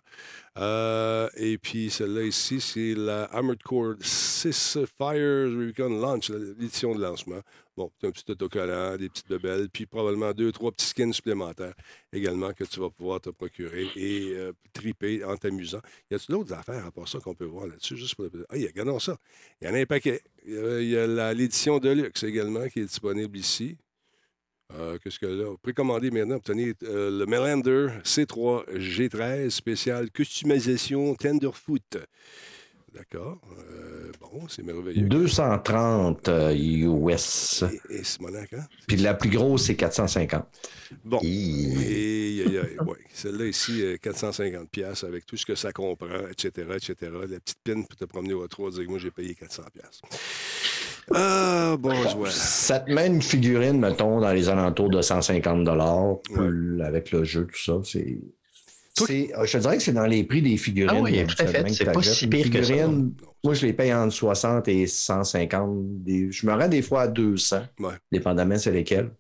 [1.36, 7.42] Et puis, celle-là ici, c'est la Armored Core 6 Fire Recon Launch, l'édition de lancement.
[7.80, 11.74] Bon, un petit autocollant, des petites bebelles, puis probablement deux, trois petits skins supplémentaires
[12.12, 15.80] également que tu vas pouvoir te procurer et euh, triper en t'amusant.
[16.12, 17.96] Y a-t-il d'autres affaires à part ça qu'on peut voir là-dessus?
[17.96, 18.46] Juste pour le...
[18.50, 19.16] Ah, regardons ça.
[19.62, 20.22] Il y en a un paquet.
[20.46, 23.78] Il y a, l'édition de luxe également qui est disponible ici.
[24.74, 25.56] Euh, Qu'est-ce que là?
[25.62, 31.98] Précommandez maintenant, obtenez euh, le Melander C3 G13 spécial customisation Tenderfoot.
[33.00, 33.40] D'accord.
[33.58, 35.08] Euh, bon, c'est merveilleux.
[35.08, 37.64] 230 euh, US.
[37.90, 38.66] Et, et Simonac, hein?
[38.90, 40.44] Puis la plus grosse, c'est 450.
[41.06, 41.20] Bon.
[41.24, 42.98] Et, ouais.
[43.14, 46.96] Celle-là ici, euh, 450 pièces avec tout ce que ça comprend, etc., etc.
[47.30, 50.02] La petite pine pour te promener au 3, dire que moi, j'ai payé 400 pièces.
[51.14, 52.30] Ah, bon, ouais.
[52.30, 56.84] Ça te met une figurine, mettons, dans les alentours de 150 Ouais.
[56.84, 57.80] avec le jeu, tout ça.
[57.86, 58.20] C'est.
[59.06, 60.96] C'est- Je te dirais que c'est dans les prix des figurines.
[60.98, 61.70] Ah oui, tout à fait.
[61.70, 63.12] C'est que pas si pire que ça, figurine, non.
[63.44, 66.04] Moi, je les paye entre 60 et 150.
[66.04, 67.94] Des- Je me rends des fois à 200, Ouais.
[68.12, 69.12] dépendamment c'est lesquels.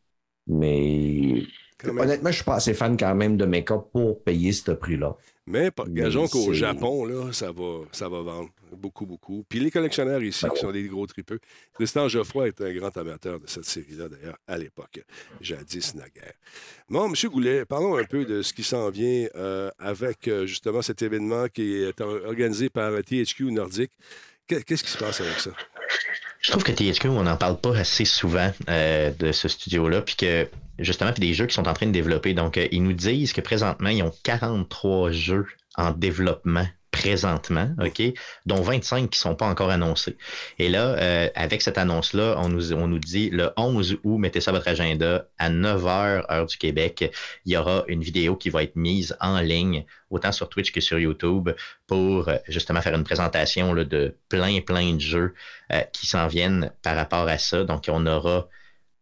[0.47, 1.43] Mais
[1.77, 2.03] Quand même.
[2.05, 5.15] honnêtement, je suis pas assez fan quand même de make-up pour payer ce prix-là.
[5.47, 9.45] Mais gageons qu'au Japon, là, ça va, ça va vendre beaucoup, beaucoup.
[9.49, 11.39] Puis les collectionneurs ici, Ben qui sont des gros tripeux.
[11.73, 15.01] Tristan Geoffroy est un grand amateur de cette série-là, d'ailleurs, à l'époque.
[15.41, 16.33] Jadis naguère.
[16.89, 17.13] Bon, M.
[17.29, 21.47] Goulet, parlons un peu de ce qui s'en vient euh, avec euh, justement cet événement
[21.47, 23.91] qui est or- organisé par THQ Nordique.
[24.47, 25.51] Qu'est- Qu'est-ce qui se passe avec ça?
[26.41, 30.15] Je trouve que THQ, on n'en parle pas assez souvent euh, de ce studio-là, puis
[30.15, 30.47] que
[30.79, 32.33] justement, puis des jeux qui sont en train de développer.
[32.33, 36.65] Donc, euh, ils nous disent que présentement, ils ont 43 jeux en développement
[36.99, 38.01] présentement, OK,
[38.45, 40.17] dont 25 qui ne sont pas encore annoncés.
[40.57, 44.41] Et là, euh, avec cette annonce-là, on nous, on nous dit le 11 août, mettez
[44.41, 47.11] ça à votre agenda, à 9h, heure du Québec,
[47.45, 50.81] il y aura une vidéo qui va être mise en ligne, autant sur Twitch que
[50.81, 51.49] sur YouTube,
[51.87, 55.33] pour euh, justement faire une présentation là, de plein, plein de jeux
[55.71, 57.63] euh, qui s'en viennent par rapport à ça.
[57.63, 58.49] Donc, on aura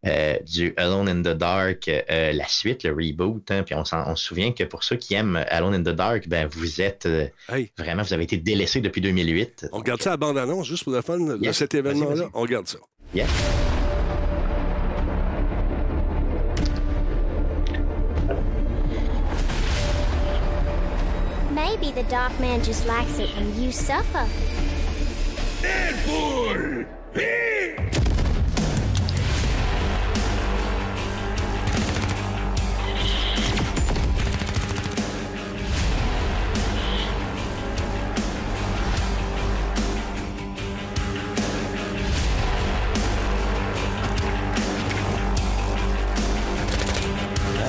[0.06, 3.50] euh, du Alone in the Dark, euh, la suite, le reboot.
[3.50, 6.28] hein, puis on, on se souvient que pour ceux qui aiment Alone in the Dark,
[6.28, 9.66] ben, vous êtes euh, Hey, vraiment, vous avez été délaissés depuis 2008.
[9.72, 11.56] on regarde ça à bande-annonce, juste pour le fun de Yes.
[11.56, 12.26] cet événement-là.
[12.34, 12.78] On regarde ça.
[13.14, 13.26] Yeah.
[21.50, 24.26] Maybe the Dark Man just likes it when you suffer.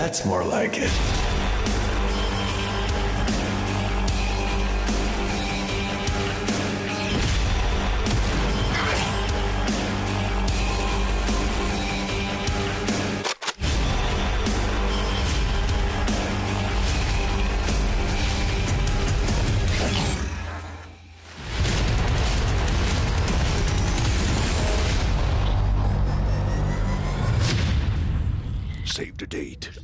[0.10, 1.29] That's more like it.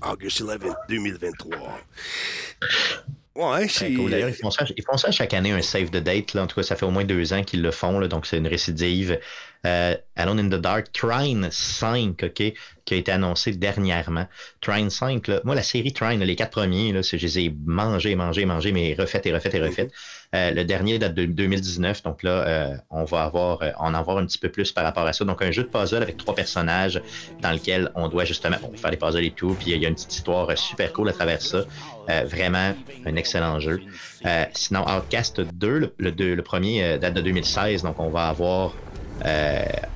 [0.05, 1.79] August 11, 2023.
[3.35, 3.85] Ouais, c'est.
[3.87, 4.11] Très cool.
[4.11, 6.33] D'ailleurs, ils font, ça, ils font ça chaque année, un save the date.
[6.33, 6.43] Là.
[6.43, 7.99] En tout cas, ça fait au moins deux ans qu'ils le font.
[7.99, 9.19] Là, donc, c'est une récidive.
[9.65, 12.53] euh, Alone in the Dark, Trine 5, OK,
[12.85, 14.25] qui a été annoncé dernièrement.
[14.61, 18.15] Trine 5, là, moi, la série Trine, les quatre premiers, là, je les ai mangés,
[18.15, 19.91] mangés, mangés, mais refaites et refaites et refaites.
[19.91, 19.93] Euh,
[20.33, 24.25] le dernier date de 2019, donc là, euh, on va avoir, euh, en avoir un
[24.25, 25.25] petit peu plus par rapport à ça.
[25.25, 27.01] Donc, un jeu de puzzle avec trois personnages
[27.41, 29.95] dans lequel on doit justement faire des puzzles et tout, puis il y a une
[29.95, 31.65] petite histoire super cool à travers ça.
[32.25, 32.73] vraiment
[33.05, 33.81] un excellent jeu.
[34.53, 38.84] sinon, Outcast 2, le, premier date de 2016, donc on va avoir euh,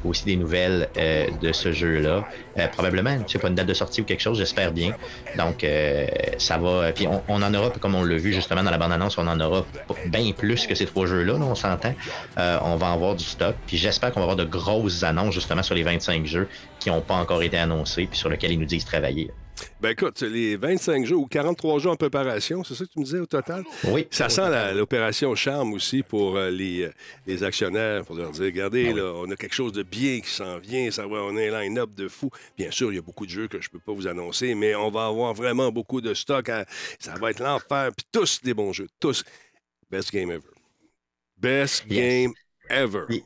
[0.03, 2.27] aussi des nouvelles euh, de ce jeu-là.
[2.57, 4.93] Euh, probablement, je sais pas, une date de sortie ou quelque chose, j'espère bien.
[5.37, 5.65] Donc,
[6.37, 6.91] ça va.
[6.91, 9.65] Puis on, en aura, comme on l'a vu justement dans la bande-annonce, on en aura
[10.07, 11.93] bien plus que ces trois jeux-là, on s'entend.
[12.37, 13.55] on va en avoir du stock.
[13.65, 16.47] Puis j'espère qu'on va avoir de grosses annonces justement sur les 25 jeux
[16.79, 19.31] qui n'ont pas encore été annoncés, puis sur lesquels ils nous disent travailler.
[19.81, 23.05] Ben écoute, les 25 jeux ou 43 jeux en préparation, c'est ça que tu me
[23.05, 23.63] disais au total?
[23.85, 24.07] Oui.
[24.11, 26.91] Ça sent l'opération charme aussi pour euh, les, euh,
[27.25, 30.59] les, actionnaires, pour leur dire, regardez, là, on a quelque chose de bien qui s'en
[30.59, 32.29] vient, ça va, on a un line-up de fou.
[32.57, 34.55] Bien sûr, il y a beaucoup de jeux que je ne peux pas vous annoncer,
[34.55, 36.51] mais on va avoir vraiment beaucoup de stock.
[36.99, 39.23] ça va être l'enfer, puis tous des bons jeux, tous.
[39.89, 40.43] Best game ever.
[41.37, 42.33] Best game
[42.69, 43.23] ever.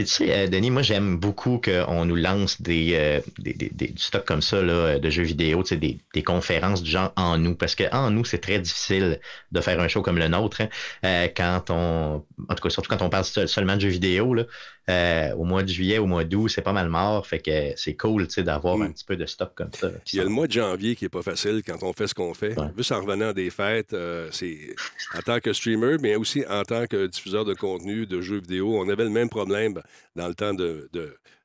[0.00, 3.68] Puis tu sais, euh, Denis, moi j'aime beaucoup qu'on nous lance des, euh, des, des,
[3.68, 6.90] des, du stock comme ça là, de jeux vidéo, tu sais, des, des conférences du
[6.90, 9.20] genre en nous, parce qu'en nous, c'est très difficile
[9.52, 10.62] de faire un show comme le nôtre.
[10.62, 10.68] Hein,
[11.04, 14.44] euh, quand on, en tout cas, surtout quand on parle seulement de jeux vidéo, là,
[14.88, 17.26] euh, au mois de juillet, au mois d'août, c'est pas mal mort.
[17.26, 18.82] Fait que c'est cool d'avoir mm.
[18.82, 19.90] un petit peu de stock comme ça.
[20.12, 22.14] Il y a le mois de janvier qui est pas facile quand on fait ce
[22.14, 22.56] qu'on fait.
[22.76, 23.94] Juste en revenant des fêtes,
[24.32, 24.74] c'est
[25.14, 28.80] en tant que streamer, mais aussi en tant que diffuseur de contenu, de jeux vidéo,
[28.80, 29.80] on avait le même problème
[30.16, 30.88] dans le temps de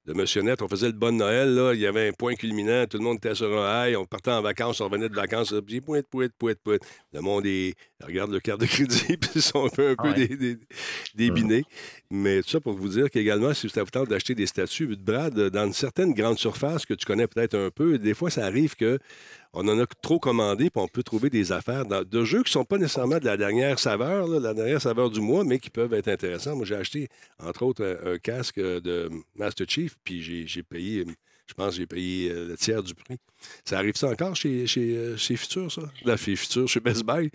[0.05, 0.61] de Monsieur Net.
[0.61, 1.73] On faisait le bon Noël, là.
[1.73, 2.85] Il y avait un point culminant.
[2.85, 3.97] Tout le monde était sur un high.
[3.97, 4.79] On partait en vacances.
[4.81, 5.53] On revenait de vacances.
[5.65, 6.79] Puis, pouet, pouet, pouet, pouet.
[7.11, 7.73] Le monde est...
[8.03, 10.57] regarde le carte de crédit, puis ils sont un peu, un peu des,
[11.15, 11.63] débinés.
[12.11, 15.33] Mais tout ça pour vous dire qu'également, si vous avez d'acheter des statues de Brad,
[15.33, 18.75] dans une certaine grande surface que tu connais peut-être un peu, des fois, ça arrive
[18.75, 18.99] que
[19.55, 22.61] on en a trop commandé, puis on peut trouver des affaires de jeux qui ne
[22.61, 25.93] sont pas nécessairement de la dernière saveur, la dernière saveur du mois, mais qui peuvent
[25.93, 26.55] être intéressants.
[26.57, 27.07] Moi, j'ai acheté,
[27.41, 31.05] entre autres, un, casque de Master Chief, puis j'ai payé,
[31.47, 33.17] je pense que j'ai payé euh, le tiers du prix.
[33.63, 35.83] Ça arrive ça encore chez, chez, euh, chez Futur, ça?
[36.03, 37.29] Là, chez Futur, chez Best Buy.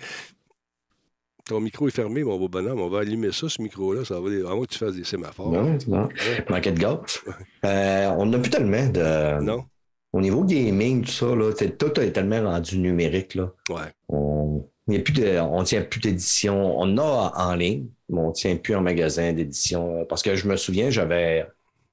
[1.46, 2.80] Ton micro est fermé, mon beau bonhomme.
[2.80, 4.04] On va allumer ça, ce micro-là.
[4.04, 5.52] Ça va à moins que tu fasses des sémaphores.
[5.52, 6.09] Non, non.
[6.48, 7.20] Manquet de gaz.
[7.64, 9.40] Euh, on n'a plus tellement de.
[9.40, 9.64] Non.
[10.12, 13.35] Au niveau gaming, tout ça, là, tout est tellement rendu numérique.
[13.37, 13.53] Là.
[13.68, 13.92] Ouais.
[14.09, 16.79] On ne tient plus d'édition.
[16.79, 20.05] On a en ligne, mais on ne tient plus en magasin d'édition.
[20.09, 21.46] Parce que je me souviens, j'avais.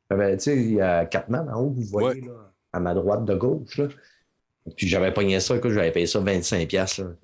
[0.10, 3.36] Tu sais, il y a Catman en haut, vous voyez, là, à ma droite de
[3.36, 3.78] gauche.
[3.78, 3.88] Là.
[4.76, 7.16] Puis j'avais pogné ça, j'avais payé ça 25$.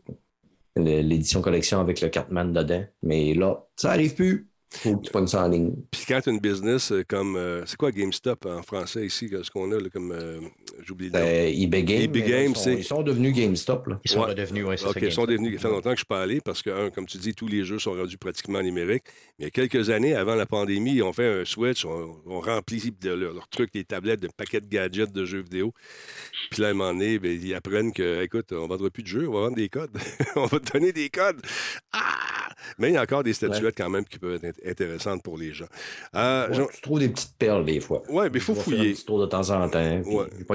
[0.76, 2.84] L'édition collection avec le Cartman dedans.
[3.04, 4.48] Mais là, ça n'arrive plus.
[4.72, 5.72] Faut que tu pognes ça en ligne.
[5.92, 7.36] Puis quand tu as une business euh, comme.
[7.36, 10.12] Euh, c'est quoi GameStop en français ici, ce qu'on a là, comme.
[10.12, 10.40] Euh,
[10.82, 11.26] J'oublie le nom.
[11.26, 12.02] Ben, eBay Games.
[12.02, 13.88] eBay Games, ils, ils, sont devenus GameStop.
[13.88, 14.00] Là.
[14.04, 15.56] Ils sont redevenus, oui, c'est OK, ils sont devenus.
[15.56, 17.48] Ça fait longtemps que je suis pas allé parce que, un, comme tu dis, tous
[17.48, 19.04] les jeux sont rendus pratiquement numériques.
[19.38, 22.16] Mais il y a quelques années, avant la pandémie, ils ont fait un switch, on,
[22.26, 25.74] on remplit de leurs leur trucs, des tablettes, de paquets de gadgets de jeux vidéo.
[26.52, 29.04] Puis là, à un moment donné, ben, ils apprennent que, écoute, on ne vendra plus
[29.04, 29.96] de jeux, on va vendre des codes.
[30.36, 31.42] on va te donner des codes.
[31.92, 32.00] Ah!
[32.78, 35.54] Mais il y a encore des statuettes quand même qui peuvent être intéressantes pour les
[35.54, 35.68] gens.
[36.16, 38.04] Euh, tu trouves des petites perles des fois.
[38.10, 38.92] Oui, mais il faut fouiller.
[38.92, 40.02] Un petit tour de temps en temps.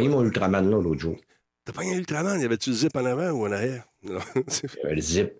[0.08, 1.16] Pogné mon Ultraman là l'autre jour.
[1.64, 2.40] T'as pogné un Ultraman?
[2.40, 3.84] Y avait-tu le zip en avant ou en arrière?
[4.02, 4.20] Non.
[4.84, 5.32] le zip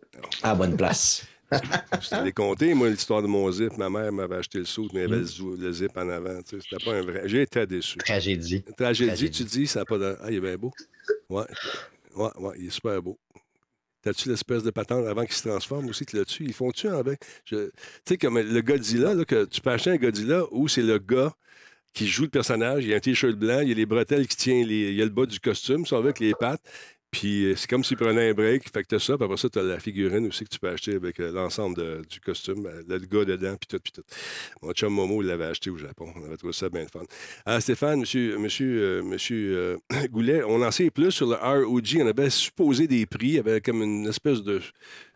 [0.43, 1.27] à bonne place.
[1.53, 3.77] je t'avais compté, moi, l'histoire de mon zip.
[3.79, 5.25] Ma mère m'avait acheté le saut, mais il y avait
[5.59, 6.41] le, zip en avant.
[6.45, 7.23] C'était pas un vrai.
[7.25, 7.97] J'ai été déçu.
[7.99, 8.63] Tragédie.
[8.77, 10.17] Tragédie, tu dis, ça n'a pas de.
[10.21, 10.73] Ah, il est bien beau.
[11.31, 11.45] Ouais.
[12.15, 13.19] Ouais, ouais, il est super beau.
[14.03, 16.05] T'as-tu l'espèce de patente avant qu'il se transforme aussi?
[16.05, 16.45] Tu l'as-tu?
[16.45, 17.21] Ils font-tu avec?
[17.45, 17.57] Tu
[18.05, 21.35] sais, comme le Godzilla, là, que tu peux acheter un Godzilla où c'est le gars
[21.92, 24.27] qui joue le personnage, il y a un t-shirt blanc, il y a les bretelles
[24.27, 24.90] qui tiennent, les...
[24.90, 26.62] il y a le bas du costume, ça avec les pattes.
[27.11, 29.48] Puis euh, c'est comme s'il prenait un break, fait que t'as ça, puis après ça,
[29.48, 32.98] t'as la figurine aussi que tu peux acheter avec euh, l'ensemble du costume, euh, le
[32.98, 34.03] gars dedans, puis tout, puis tout.
[34.62, 36.12] Mon chum Momo, il l'avait acheté au Japon.
[36.16, 37.05] On avait trouvé ça bien fun.
[37.47, 39.78] Ah, Stéphane, monsieur, monsieur, monsieur
[40.11, 41.99] Goulet, on en sait plus sur le ROG.
[42.01, 44.61] On avait supposé des prix, il y avait comme une espèce de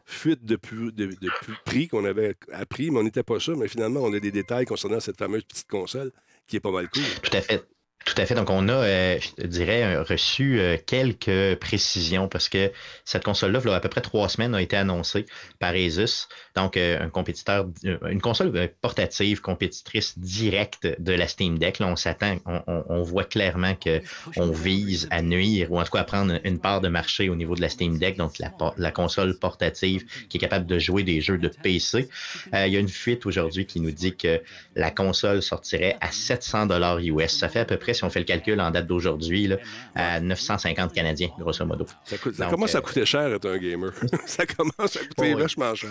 [0.06, 0.58] fuite de,
[0.90, 1.30] de, de
[1.64, 3.56] prix qu'on avait appris, mais on n'était pas sûr.
[3.56, 6.10] Mais finalement, on a des détails concernant cette fameuse petite console
[6.47, 7.03] qui est pas mal cool.
[7.22, 7.71] Tout.
[8.05, 8.34] Tout à fait.
[8.34, 12.72] Donc, on a, euh, je dirais, reçu euh, quelques précisions parce que
[13.05, 15.26] cette console-là, il y a à peu près trois semaines, a été annoncée
[15.59, 16.28] par Asus.
[16.57, 21.78] Donc, euh, un compétiteur, une console portative compétitrice directe de la Steam Deck.
[21.78, 26.05] Là, on s'attend, on, voit clairement qu'on vise à nuire ou en tout cas à
[26.05, 29.38] prendre une part de marché au niveau de la Steam Deck, donc la, la console
[29.38, 32.09] portative qui est capable de jouer des jeux de PC.
[32.53, 34.40] il y a une fuite aujourd'hui qui nous dit que
[34.76, 37.38] la console sortirait à 700 dollars US.
[37.38, 39.51] Ça fait à peu près si on fait le calcul en date d'aujourd'hui,
[39.95, 41.86] à 950 Canadiens, grosso modo.
[42.05, 42.16] Ça,
[42.49, 43.93] commence à euh, coûter cher être un gamer.
[44.26, 45.90] ça commence à coûter vachement cher.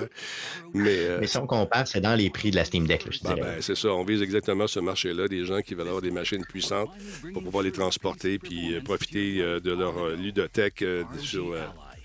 [0.76, 3.36] Euh, Mais, si on compare, c'est dans les prix de la Steam Deck, je ben,
[3.36, 3.56] dirais.
[3.56, 6.46] Ben, c'est ça, on vise exactement ce marché-là, des gens qui veulent avoir des machines
[6.46, 6.90] puissantes
[7.34, 10.84] pour pouvoir les transporter puis euh, profiter de leur ludothèque
[11.20, 11.56] sur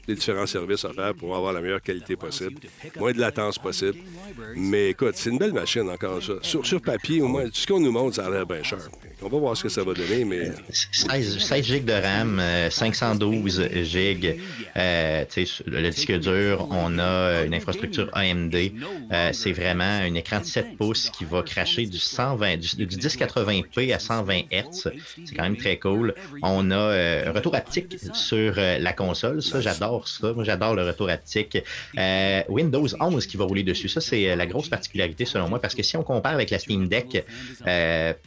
[0.07, 2.61] les différents services à faire pour avoir la meilleure qualité possible,
[2.99, 3.99] moins de latence possible.
[4.55, 6.35] Mais écoute, c'est une belle machine encore ça.
[6.43, 8.79] Sur, sur papier, au moins, ce qu'on nous montre, ça a l'air bien cher.
[9.23, 10.51] On va voir ce que ça va donner, mais...
[10.71, 14.39] 16, 16 GB de RAM, 512 euh, GB,
[14.77, 15.25] euh,
[15.67, 18.55] le disque dur, on a une infrastructure AMD.
[18.55, 23.95] Euh, c'est vraiment un écran de 7 pouces qui va cracher du, 120, du, 1080p
[23.95, 24.93] à 120 Hz.
[25.25, 26.15] C'est quand même très cool.
[26.43, 29.43] On a un retour haptique sur la console.
[29.43, 30.35] Ça, j'adore ça.
[30.35, 31.57] Moi, j'adore le retour haptique.
[32.49, 33.89] Windows 11 qui va rouler dessus.
[33.89, 36.87] Ça, c'est la grosse particularité selon moi parce que si on compare avec la Steam
[36.87, 37.25] Deck,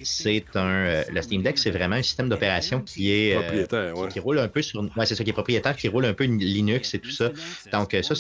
[0.02, 3.94] c'est un euh, le Steam Deck, c'est vraiment un système d'opération qui est euh, propriétaire,
[4.10, 6.26] qui roule un peu sur, ouais, c'est ça, qui est propriétaire, qui roule un peu
[6.26, 7.32] Linux et tout ça.
[7.72, 8.16] Donc euh, ça,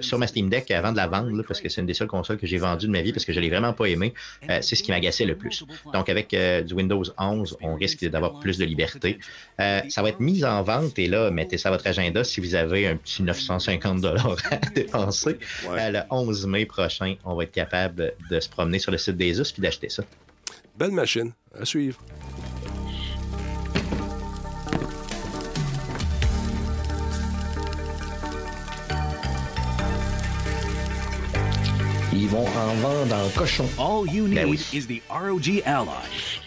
[0.00, 2.38] sur ma Steam Deck, avant de la vendre, parce que c'est une des seules consoles
[2.38, 4.14] que j'ai vendues de ma vie, parce que je l'ai vraiment pas aimé,
[4.60, 5.64] c'est ce qui m'agaçait le plus.
[5.92, 6.34] Donc avec
[6.66, 9.18] du Windows 11, on risque d'avoir plus de liberté.
[9.58, 12.54] ça va être mis en vente et là, mettez ça à votre agenda si vous
[12.54, 15.38] avez un petit 950 dollars à dépenser.
[15.64, 19.38] le 11 mai prochain, on va être capable de se promener sur le site des
[19.38, 20.02] US puis d'acheter ça.
[20.76, 21.32] Belle machine.
[21.58, 21.98] À suivre.
[32.12, 33.66] Ils vont en vendre en cochon.
[33.78, 35.88] All you ben need is the ROG Ally.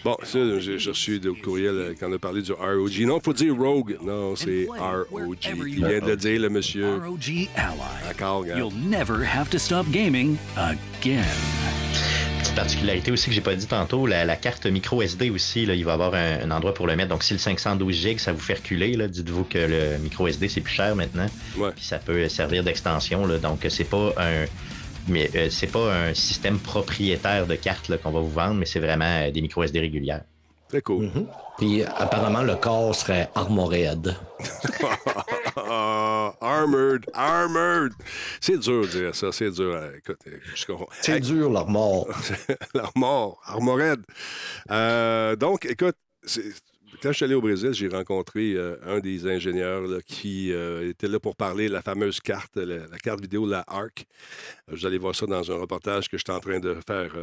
[0.04, 3.00] Bon, ça, j'ai reçu des courriels euh, quand on a parlé du ROG.
[3.00, 3.98] Non, il faut dire Rogue.
[4.02, 5.36] Non, c'est ROG.
[5.66, 6.96] Il vient de le dire, le monsieur.
[6.96, 7.76] ROG Ally.
[8.06, 8.56] D'accord, gars.
[8.56, 11.24] You'll never have to stop gaming again
[12.58, 15.92] particularité aussi que j'ai pas dit tantôt, la, carte micro SD aussi, là, il va
[15.92, 17.10] y avoir un, endroit pour le mettre.
[17.10, 20.60] Donc si le 512 GB, ça vous fait reculer, dites-vous que le micro SD c'est
[20.60, 21.26] plus cher maintenant.
[21.52, 23.28] Puis ça peut servir d'extension.
[23.38, 24.46] Donc c'est pas un
[25.06, 28.80] mais euh, c'est pas un système propriétaire de cartes qu'on va vous vendre, mais c'est
[28.80, 30.24] vraiment euh, des micro SD régulières.
[30.68, 31.06] Très cool.
[31.06, 31.26] Mm-hmm.
[31.58, 34.16] Puis apparemment le corps serait armored.
[36.48, 37.92] armored, armored.
[38.40, 39.74] C'est dur de dire ça, c'est dur.
[39.74, 40.18] Euh, écoute,
[41.02, 42.08] c'est dur, l'armor.
[42.74, 44.04] l'armor, armored.
[44.70, 45.96] Euh, donc, écoute,
[47.02, 51.20] quand je suis allé au Brésil, j'ai rencontré euh, un des ingénieurs qui était là
[51.20, 54.06] pour parler de la fameuse carte, la, carte vidéo, la ARC.
[54.68, 57.14] vous allez voir ça dans un reportage que je suis en train de faire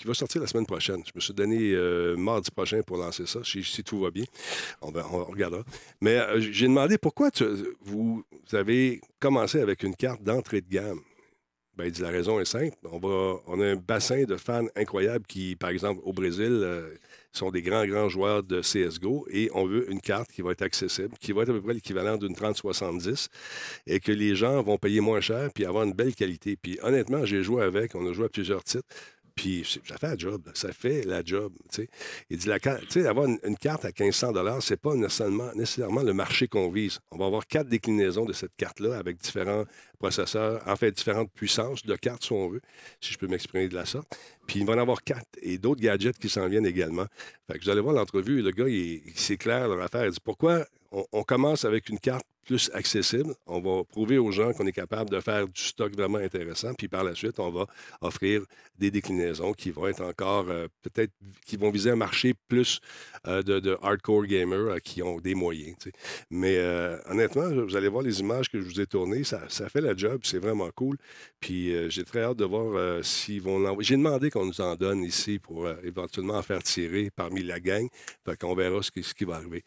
[0.00, 1.02] qui va sortir la semaine prochaine.
[1.04, 4.24] Je me suis donné euh, mardi prochain pour lancer ça, si, tout va bien.
[4.80, 5.62] On, va, on regardera.
[6.00, 7.28] Mais euh, j'ai demandé pourquoi
[7.82, 11.00] vous, avez commencé avec une carte d'entrée de gamme.
[11.76, 12.76] Ben, il dit la raison est simple.
[12.90, 16.94] On, va, on a un bassin de fans incroyables qui, par exemple, au Brésil, euh,
[17.32, 20.62] sont des grands, grands joueurs de CSGO et on veut une carte qui va être
[20.62, 23.28] accessible, qui va être à peu près l'équivalent d'une 3070
[23.86, 26.56] et que les gens vont payer moins cher puis avoir une belle qualité.
[26.56, 28.88] Puis honnêtement, j'ai joué avec, on a joué à plusieurs titres.
[29.34, 31.52] Puis ça fait la job, ça fait la job.
[32.28, 32.58] Il dit, la,
[33.08, 37.00] avoir une, carte à 1500 c'est pas nécessairement, nécessairement le marché qu'on vise.
[37.10, 39.64] On va avoir quatre déclinaisons de cette carte-là avec différents
[39.98, 42.60] processeurs, en fait, différentes puissances de cartes, si on veut,
[43.00, 44.08] si je peux m'exprimer de la sorte.
[44.46, 47.06] Puis il va en avoir quatre et d'autres gadgets qui s'en viennent également.
[47.50, 49.88] Fait que vous allez voir l'entrevue, le gars, il, c'est clair leur.
[49.94, 50.64] Il dit, pourquoi
[51.12, 53.34] on commence avec une carte plus accessible.
[53.46, 56.74] On va prouver aux gens qu'on est capable de faire du stock vraiment intéressant.
[56.74, 57.66] Puis par la suite, on va
[58.00, 58.42] offrir
[58.78, 61.12] des déclinaisons qui vont être encore euh, peut-être
[61.46, 62.80] qui vont viser un marché plus
[63.26, 65.76] euh, de, hardcore gamers euh, qui ont des moyens.
[66.30, 66.58] Mais
[67.06, 70.20] honnêtement, vous allez voir les images que je vous ai tournées, ça, fait la job,
[70.24, 70.96] c'est vraiment cool.
[71.40, 73.86] Puis j'ai très hâte de voir s'ils vont l'envoyer.
[73.86, 77.88] J'ai demandé qu'on nous en donne ici pour éventuellement en faire tirer parmi la gang.
[78.24, 79.62] Fait qu'on verra ce qui, ce qui va arriver.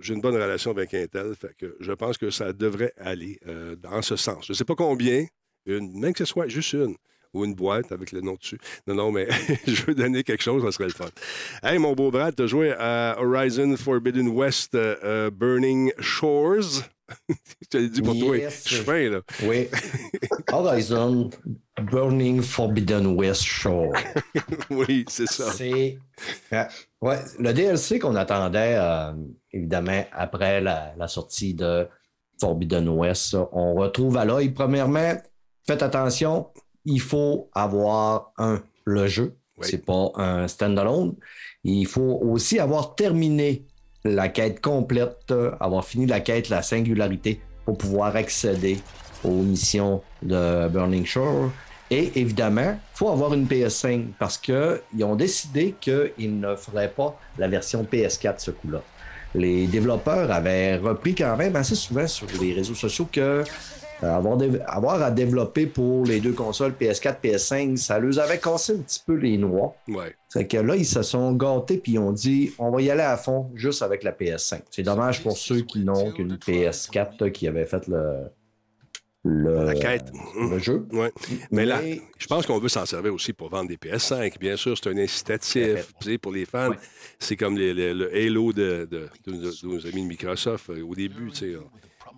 [0.00, 1.34] j'ai une bonne relation avec Intel.
[1.44, 4.46] Fait je pense que ça devrait aller euh, dans ce sens.
[4.46, 5.26] Je ne sais pas combien,
[5.66, 6.96] une, même que ce soit juste une
[7.32, 8.58] ou une boîte avec le nom dessus.
[8.86, 9.28] Non, non, mais
[9.66, 11.08] je veux donner quelque chose, ça serait le fun.
[11.62, 16.84] Hey, mon beau Brad, tu as joué à Horizon Forbidden West euh, euh, Burning Shores?
[17.28, 18.38] je te l'ai dit pour toi.
[18.38, 19.20] Je suis fin, là.
[19.42, 19.68] Oui.
[20.52, 21.28] Horizon
[21.82, 23.92] Burning Forbidden West Shore.
[24.70, 25.52] oui, c'est ça.
[25.52, 25.98] C'est.
[27.04, 29.12] Ouais, le DLC qu'on attendait, euh,
[29.52, 31.86] évidemment, après la, la sortie de
[32.40, 34.50] Forbidden West, on retrouve à l'œil.
[34.50, 35.14] Premièrement,
[35.66, 36.48] faites attention,
[36.84, 39.36] il faut avoir un, le jeu.
[39.56, 39.66] Oui.
[39.70, 41.14] C'est pas un standalone.
[41.62, 43.66] Il faut aussi avoir terminé
[44.04, 48.78] la quête complète, avoir fini la quête, la singularité, pour pouvoir accéder
[49.22, 51.50] aux missions de Burning Shore.
[51.90, 57.18] Et évidemment, il faut avoir une PS5 parce qu'ils ont décidé qu'ils ne feraient pas
[57.38, 58.82] la version PS4 ce coup-là.
[59.34, 63.42] Les développeurs avaient repris quand même assez souvent sur les réseaux sociaux que
[64.02, 68.78] euh, avoir, à développer pour les deux consoles PS4, PS5, ça leur avait cassé un
[68.78, 69.76] petit peu les noix.
[69.88, 70.14] Ouais.
[70.28, 73.02] C'est que là, ils se sont gâtés puis ils ont dit on va y aller
[73.02, 74.60] à fond juste avec la PS5.
[74.70, 78.30] C'est dommage pour ceux qui n'ont qu'une PS4 là, qui avait fait le,
[79.24, 80.12] le, La quête.
[80.38, 80.86] le jeu.
[80.92, 81.10] Ouais.
[81.50, 81.80] Mais là,
[82.18, 84.38] je pense qu'on veut s'en servir aussi pour vendre des PS5.
[84.38, 86.70] Bien sûr, c'est un incitatif pour les fans.
[86.70, 86.76] Ouais.
[87.18, 90.68] C'est comme les- les- le Halo de, de- de nos- de nos amis de Microsoft
[90.70, 91.30] euh, au début.
[91.30, 91.56] tu sais.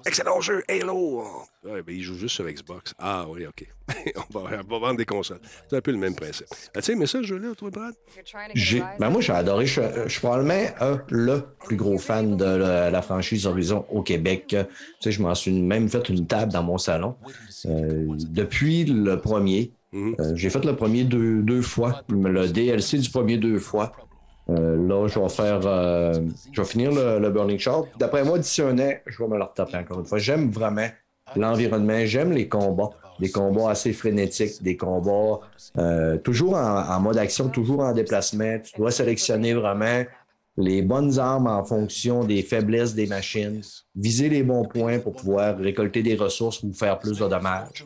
[0.07, 1.25] Excellent jeu, Halo!
[1.65, 2.95] Ouais, ben, ils jouent juste sur Xbox.
[2.99, 3.67] Ah oui, OK.
[4.35, 5.41] on, va, on va vendre des consoles.
[5.69, 6.47] C'est un peu le même principe.
[6.75, 7.93] Ah, tu sais, mais ça, ce jeu-là, toi, Brad?
[8.55, 9.67] J'ai, ben moi, j'ai adoré.
[9.67, 14.03] Je, je suis probablement euh, le plus gros fan de la, la franchise Horizon au
[14.03, 14.47] Québec.
[14.49, 14.57] Tu
[15.01, 17.17] sais, je m'en suis même fait une table dans mon salon.
[17.67, 20.17] Euh, depuis le premier, Mhm.
[20.19, 23.93] euh, j'ai fait le premier deux, deux fois, le DLC du premier deux fois.
[24.49, 25.61] Euh, là, je vais faire.
[25.67, 26.13] euh,
[26.53, 27.89] je vais finir le, le Burning Shore.
[27.99, 30.19] D'après moi, d'ici un an, je vais me le retaper encore une fois.
[30.19, 30.87] J'aime vraiment
[31.35, 32.91] l'environnement, j'aime les combats.
[33.19, 35.41] Des combats assez frénétiques, des combats
[35.79, 38.59] euh, toujours en, en mode action, toujours en déplacement.
[38.63, 40.05] Tu dois sélectionner vraiment
[40.59, 43.61] les bonnes armes en fonction des faiblesses des machines,
[43.95, 47.85] viser les bons points pour pouvoir récolter des ressources ou faire plus de dommages.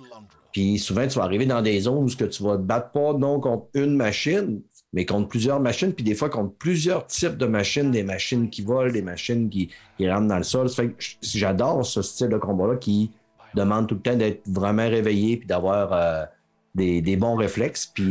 [0.52, 3.38] Puis souvent, tu vas arriver dans des zones où tu vas te battre pas non
[3.38, 4.60] contre une machine,
[4.92, 8.62] mais contre plusieurs machines, puis des fois contre plusieurs types de machines, des machines qui
[8.62, 10.68] volent, des machines qui, qui ramènent dans le sol.
[11.22, 13.12] J'adore ce style de combat-là qui
[13.54, 16.24] demande tout le temps d'être vraiment réveillé puis d'avoir euh,
[16.74, 18.04] des, des bons réflexes puis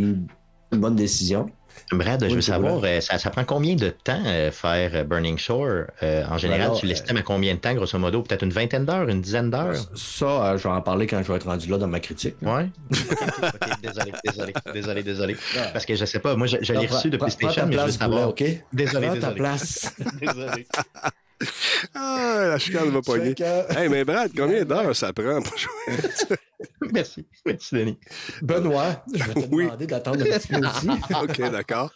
[0.71, 1.49] une bonne décision.
[1.91, 5.03] Brad, je Oui, veux savoir, euh, ça, ça prend combien de temps euh, faire euh,
[5.03, 5.85] Burning Shore?
[6.01, 8.21] En général, alors, tu l'estimes à combien de temps, grosso modo?
[8.21, 9.75] Peut-être une vingtaine d'heures, une dizaine d'heures?
[9.95, 12.35] Ça, je vais en parler quand je vais être rendu là dans ma critique.
[12.41, 15.37] Ok, désolé, désolé, désolé, désolé.
[15.73, 17.91] Parce que je sais pas, moi, je, je l'ai reçu de PlayStation, mais je veux
[17.91, 18.31] savoir.
[18.33, 18.63] Boulet, OK?
[18.73, 19.35] Désolé, Prends ta désolé.
[19.35, 19.95] place.
[20.21, 20.67] Désolé.
[21.95, 23.33] Ah, la chicane va pogner.
[23.69, 26.37] Hey, mais Brad, combien d'heures ça prend pour jouer?
[26.93, 27.25] Merci.
[27.45, 27.99] Merci, Denis.
[28.41, 29.65] Benoît, je vais te Oui.
[29.65, 30.89] demander d'attendre un petit peu aussi.
[31.23, 31.91] OK, d'accord.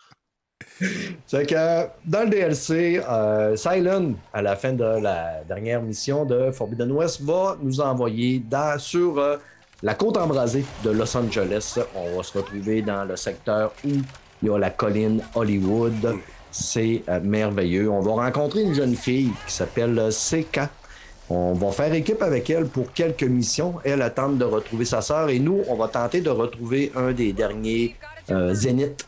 [1.28, 6.52] C'est que dans le DLC, euh, Silent, à la fin de la dernière mission de
[6.52, 9.38] Forbidden West, va nous envoyer dans, sur euh,
[9.82, 11.78] la côte embrasée de Los Angeles.
[11.96, 13.90] On va se retrouver dans le secteur où
[14.42, 16.16] il y a la colline Hollywood.
[16.54, 17.90] C'est euh, merveilleux.
[17.90, 20.70] On va rencontrer une jeune fille qui s'appelle euh, Seka.
[21.30, 23.76] On va faire équipe avec elle pour quelques missions.
[23.84, 27.34] Elle tente de retrouver sa sœur et nous, on va tenter de retrouver un des
[27.34, 27.96] derniers
[28.32, 29.06] euh, zéniths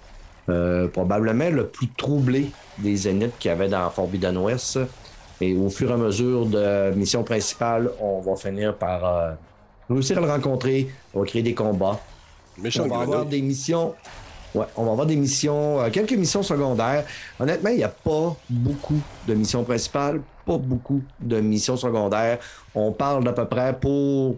[0.48, 4.80] euh, probablement le plus troublé des zéniths qu'il y avait dans Forbidden West.
[5.42, 9.32] Et au fur et à mesure de mission principale, on va finir par euh,
[9.90, 10.90] réussir à le rencontrer.
[11.14, 12.00] On va créer des combats.
[12.60, 13.96] Méchant On va avoir des missions.
[14.56, 17.04] Ouais, on va avoir des missions, euh, quelques missions secondaires.
[17.40, 22.40] Honnêtement, il n'y a pas beaucoup de missions principales, pas beaucoup de missions secondaires.
[22.74, 24.38] On parle d'à peu près pour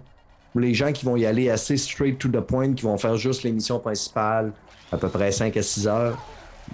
[0.55, 3.43] les gens qui vont y aller assez straight to the point, qui vont faire juste
[3.43, 4.53] les missions principales,
[4.91, 6.17] à peu près 5 à 6 heures.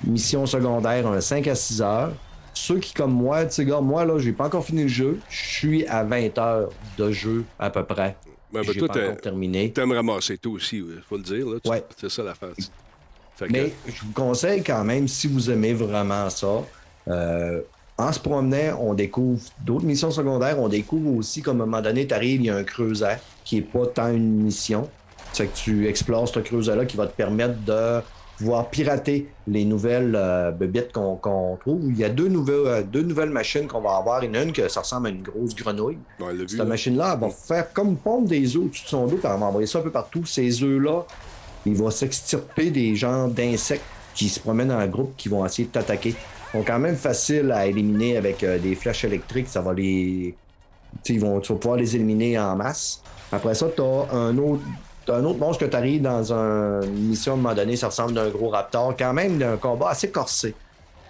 [0.06, 2.14] Mission secondaire, un 5 à 6 heures.
[2.54, 5.20] Ceux qui, comme moi, tu sais, gars, moi, là, j'ai pas encore fini le jeu.
[5.30, 8.16] Je suis à 20 heures de jeu, à peu près.
[8.54, 9.72] Ouais, ben, j'ai pas encore terminé.
[9.72, 11.46] T'aimes ramasser tout aussi, il faut le dire.
[11.48, 11.58] Là.
[11.66, 11.84] Ouais.
[11.98, 12.54] C'est ça l'affaire.
[13.40, 16.64] Que, Mais je vous conseille quand même, si vous aimez vraiment ça,
[17.08, 17.62] euh,
[17.98, 20.60] en se promenant, on découvre d'autres missions secondaires.
[20.60, 23.20] On découvre aussi, comme à un moment donné, tu arrives, il y a un creuset
[23.44, 24.90] qui est pas tant une mission.
[25.32, 28.02] C'est que tu explores ce creuset-là qui va te permettre de
[28.38, 31.82] pouvoir pirater les nouvelles euh, bébites qu'on trouve.
[31.90, 34.24] Il y a deux nouvelles, euh, deux nouvelles machines qu'on va avoir.
[34.24, 36.00] Il y en a une que ça ressemble à une grosse grenouille.
[36.48, 36.66] Cette là.
[36.66, 39.46] machine-là, elle va faire comme pondre des œufs au-dessus de son dos, puis elle va
[39.46, 40.26] envoyer ça un peu partout.
[40.26, 41.06] Ces œufs-là,
[41.66, 43.84] il va s'extirper des genres d'insectes
[44.16, 46.10] qui se promènent en groupe, qui vont essayer de t'attaquer.
[46.54, 49.48] Ils sont quand même faciles à éliminer avec euh, des flèches électriques.
[49.48, 50.36] Ça va les.
[51.10, 53.02] Ils vont, tu vas pouvoir les éliminer en masse.
[53.32, 54.62] Après ça, tu as un autre.
[55.06, 57.76] t'as un autre monstre que tu arrives dans un- une mission à un moment donné,
[57.76, 58.96] ça ressemble à un gros raptor.
[58.98, 60.54] Quand même, un combat assez corsé.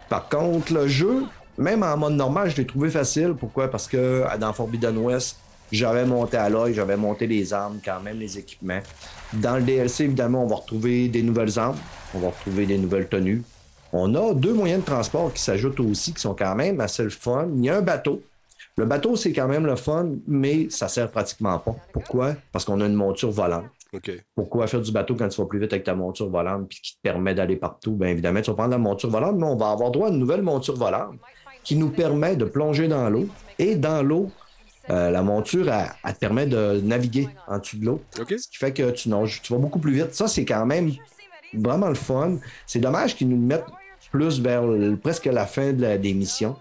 [0.09, 1.25] Par contre, le jeu,
[1.57, 3.35] même en mode normal, je l'ai trouvé facile.
[3.39, 3.67] Pourquoi?
[3.69, 5.37] Parce que dans Forbidden West,
[5.71, 8.81] J'avais monté à l'œil, j'avais monté les armes, quand même, les équipements.
[9.41, 11.77] Dans le DLC, évidemment, on va retrouver des nouvelles armes,
[12.13, 13.41] on va retrouver des nouvelles tenues.
[13.91, 17.09] On a deux moyens de transport qui s'ajoutent aussi, qui sont quand même assez le
[17.09, 17.47] fun.
[17.55, 18.21] Il y a un bateau.
[18.77, 21.75] Le bateau, c'est quand même le fun, mais ça sert pratiquement pas.
[21.91, 22.35] Pourquoi?
[22.51, 23.65] Parce qu'on a une monture volante.
[24.35, 26.95] Pourquoi faire du bateau quand tu vas plus vite avec ta monture volante puis qui
[26.95, 27.91] te permet d'aller partout?
[27.91, 30.17] Bien évidemment, tu vas prendre la monture volante, mais on va avoir droit à une
[30.17, 31.15] nouvelle monture volante
[31.63, 33.27] qui nous permet de plonger dans l'eau.
[33.59, 34.31] Et dans l'eau,
[34.89, 38.01] euh, la monture, elle, te permet de naviguer en dessous de l'eau.
[38.15, 40.13] Ce qui fait que tu nages, tu vas beaucoup plus vite.
[40.13, 40.91] Ça, c'est quand même
[41.53, 42.37] vraiment le fun.
[42.67, 43.65] C'est dommage qu'ils nous mettent
[44.11, 44.63] plus vers
[45.01, 46.55] presque la fin de des missions.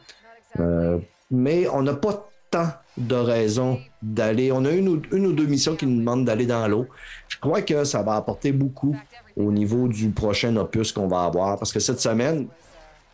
[0.60, 0.98] Euh,
[1.30, 4.52] mais on n'a pas tant de raisons d'aller.
[4.52, 6.86] On a une ou, une ou deux missions qui nous demandent d'aller dans l'eau.
[7.28, 8.96] Je crois que ça va apporter beaucoup
[9.36, 11.58] au niveau du prochain opus qu'on va avoir.
[11.58, 12.46] Parce que cette semaine,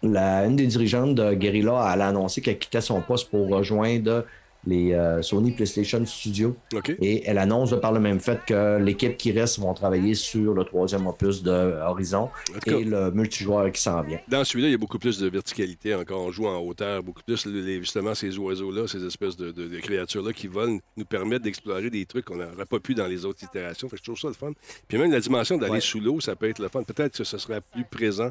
[0.03, 4.25] la, une des dirigeantes de Guerrilla a annoncé qu'elle quittait son poste pour rejoindre
[4.67, 6.57] les euh, Sony PlayStation Studios.
[7.01, 10.65] Et elle annonce par le même fait que l'équipe qui reste vont travailler sur le
[10.65, 12.29] troisième opus de Horizon
[12.67, 14.19] et le multijoueur qui s'en vient.
[14.29, 16.23] Dans celui-là, il y a beaucoup plus de verticalité encore.
[16.23, 17.47] On joue en hauteur, beaucoup plus.
[17.81, 22.37] justement, ces oiseaux-là, ces espèces de, créatures-là qui volent nous permettent d'explorer des trucs qu'on
[22.37, 23.89] n'aurait pas pu dans les autres itérations.
[23.89, 24.53] Fait que je trouve ça le fun.
[24.87, 26.83] Puis même la dimension d'aller sous l'eau, ça peut être le fun.
[26.83, 28.31] Peut-être que ce serait plus présent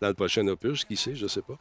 [0.00, 1.58] dans le prochain opus, qui sait, je sais pas.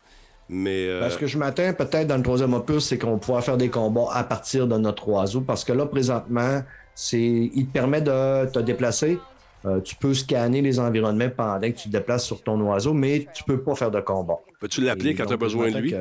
[0.47, 3.57] Mais euh, Parce que je m'attends peut-être dans le troisième opus, c'est qu'on pourra faire
[3.57, 5.41] des combats à partir de notre oiseau.
[5.41, 6.61] Parce que là, présentement,
[6.93, 7.19] c'est
[7.53, 9.19] il te permet de te déplacer.
[9.65, 13.27] Euh, tu peux scanner les environnements pendant que tu te déplaces sur ton oiseau, mais
[13.33, 14.37] tu peux pas faire de combat.
[14.59, 15.95] Peux-tu l'appeler quand tu as besoin de lui?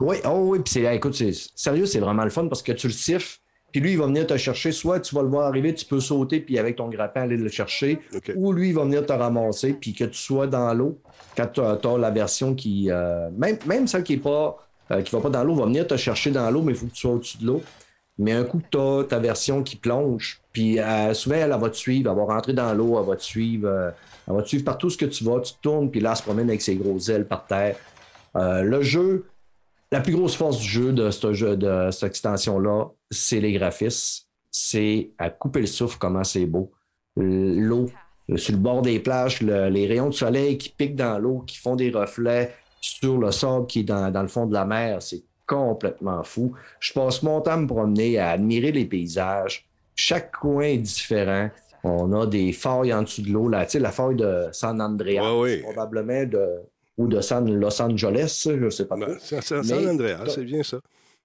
[0.00, 2.88] Oui, oh oui, puis c'est, écoute, c'est, sérieux, c'est vraiment le fun parce que tu
[2.88, 3.38] le siffles,
[3.72, 4.70] puis lui, il va venir te chercher.
[4.70, 7.48] Soit tu vas le voir arriver, tu peux sauter, puis avec ton grappin, aller le
[7.48, 8.00] chercher.
[8.36, 10.98] Ou lui, il va venir te ramasser, puis que tu sois dans l'eau,
[11.36, 12.90] quand tu as, la version qui.
[12.90, 14.52] Euh, même, même celle qui ne euh,
[14.88, 17.00] va pas dans l'eau, va venir te chercher dans l'eau, mais il faut que tu
[17.00, 17.62] sois au-dessus de l'eau.
[18.18, 21.76] Mais un coup, tu as ta version qui plonge, puis euh, souvent, elle, va te
[21.76, 23.92] suivre, elle va rentrer dans l'eau, elle va te suivre.
[24.28, 26.22] elle va te suivre partout ce que tu vas, tu tournes, puis là, elle se
[26.22, 27.76] promène avec ses grosses ailes par terre.
[28.34, 29.24] le jeu,
[29.92, 34.24] la plus grosse force du jeu, de ce jeu, de cette extension-là, c'est les graphismes.
[34.50, 36.72] C'est à couper le souffle, comment c'est beau.
[37.16, 37.90] L'eau,
[38.36, 41.76] sur le bord des plages, les rayons de soleil qui piquent dans l'eau, qui font
[41.76, 46.24] des reflets sur le sable qui est dans, le fond de la mer, c'est complètement
[46.24, 46.54] fou.
[46.80, 49.68] Je passe mon temps à me promener, à admirer les paysages.
[49.94, 51.50] Chaque coin est différent.
[51.84, 53.50] On a des failles en dessous de l'eau.
[53.50, 55.22] Tu sais, la faille de San Andreas,
[55.62, 56.62] probablement de
[56.98, 58.96] ou de San Los Angeles, je ne sais pas.
[58.96, 60.78] Ben, San Andreas, c'est bien ça.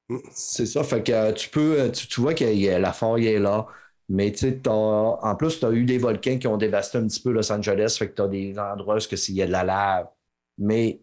[0.10, 0.18] Mm.
[0.32, 3.68] C'est ça, fait que euh, tu peux, euh, tu, vois que la faille est là.
[4.10, 7.20] Mais tu sais, en plus, tu as eu des volcans qui ont dévasté un petit
[7.20, 9.66] peu Los Angeles, fait que tu as des endroits où il y a de la
[9.66, 10.08] lave.
[10.58, 11.02] Mais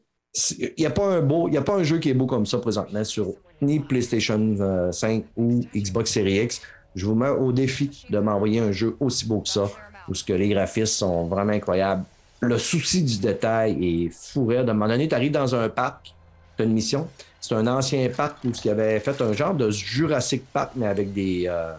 [0.58, 2.58] il n'y a pas un beau, a pas un jeu qui est beau comme ça
[2.58, 6.62] présentement sur ni PlayStation 5 euh, ou Xbox Series X.
[6.94, 9.68] Je vous mets au défi de m'envoyer un jeu aussi beau que ça,
[10.08, 12.04] où ce que les graphismes sont vraiment incroyables
[12.44, 16.14] le souci du détail est fou À un moment donné, tu arrives dans un parc,
[16.56, 17.08] tu as une mission.
[17.40, 21.12] C'est un ancien parc où il avait fait un genre de Jurassic Park, mais avec
[21.12, 21.74] des, euh,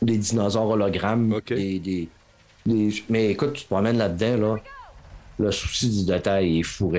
[0.00, 1.40] des dinosaures hologrammes.
[1.46, 2.08] Des,
[3.08, 4.56] mais écoute, tu te promènes là-dedans, là,
[5.38, 6.92] le souci du détail est fou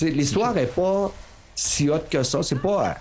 [0.00, 1.12] L'histoire n'est pas
[1.54, 2.42] si haute que ça.
[2.42, 2.96] C'est pas,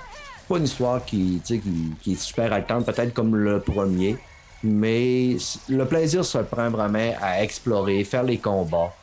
[0.47, 1.61] pas une histoire qui, qui,
[2.01, 4.17] qui est super haletante, peut-être comme le premier
[4.63, 5.37] mais
[5.69, 8.93] le plaisir se prend vraiment à explorer, faire les combats.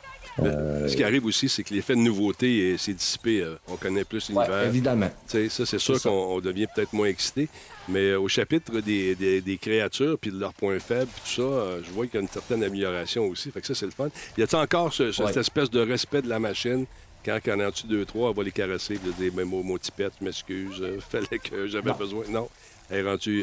[0.43, 3.41] Euh, ce qui arrive aussi, c'est que l'effet de nouveauté s'est dissipé.
[3.41, 4.49] Euh, on connaît plus l'univers.
[4.49, 5.09] Ouais, évidemment.
[5.27, 7.49] ça, c'est sûr qu'on devient peut-être moins excité.
[7.87, 12.05] Mais euh, au chapitre des, créatures puis de leurs points faibles, tout ça, je vois
[12.05, 13.51] qu'il y a une certaine amélioration aussi.
[13.51, 14.09] Fait que ça, c'est le fun.
[14.37, 16.85] Y a-t-il encore cette espèce de respect de la machine
[17.25, 20.23] quand en a dessus deux, trois, on va les caresser, dire des mots, mots je
[20.23, 22.23] m'excuse, fallait que j'avais besoin.
[22.29, 22.47] Non.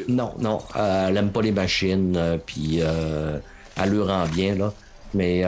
[0.07, 0.59] Non, non.
[0.75, 3.39] Euh, elle n'aime pas les machines, euh, puis euh,
[3.75, 4.73] elle lui rend bien, là.
[5.13, 5.43] Mais.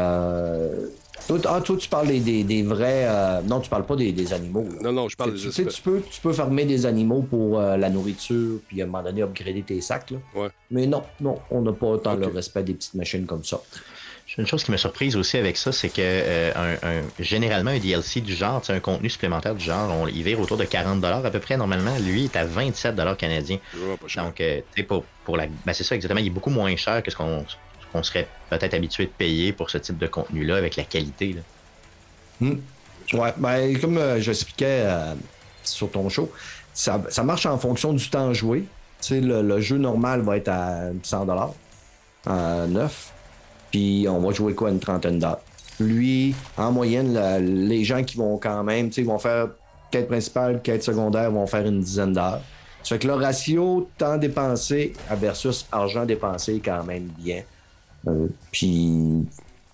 [1.27, 3.43] Toi, ah, toi, tu parles des, vrais.
[3.43, 4.65] non, tu parles pas des, animaux.
[4.81, 7.89] Non, non, je parle des tu, tu peux, tu peux farmer des animaux pour la
[7.89, 10.11] nourriture, puis à un moment donné, upgrader tes sacs.
[10.11, 10.17] Là.
[10.33, 10.47] Ouais.
[10.71, 13.61] Mais non, non, on n'a pas autant le respect des petites machines comme ça.
[14.37, 16.51] Une chose qui m'a surprise aussi avec ça, c'est que euh,
[16.83, 20.57] un, généralement un DLC du genre, un contenu supplémentaire du genre, on, il vire autour
[20.57, 21.97] de 40 à peu près normalement.
[21.97, 23.57] Lui, il est à 27 canadiens.
[24.15, 26.19] Donc, euh, pour, pour la, ben, c'est ça exactement.
[26.19, 29.79] Il est beaucoup moins cher que ce qu'on serait peut-être habitué de payer pour ce
[29.79, 31.33] type de contenu-là avec la qualité.
[31.33, 31.41] Là.
[32.41, 32.59] Hmm.
[33.13, 34.85] Ouais, ben, comme euh, j'expliquais
[35.63, 36.31] sur ton show,
[36.73, 38.65] ça, marche en fonction du temps joué.
[39.09, 41.27] Le, le jeu normal va être à 100
[42.27, 43.13] à 9
[43.71, 45.39] puis on va jouer quoi une trentaine d'heures?
[45.79, 47.17] Lui, en moyenne,
[47.67, 49.49] les gens qui vont quand même, tu sais, vont faire
[49.91, 52.41] quête principale, quête secondaire, vont faire une dizaine d'heures.
[52.83, 57.43] Ça fait que le ratio temps dépensé versus argent dépensé est quand même bien.
[58.07, 59.25] Euh, puis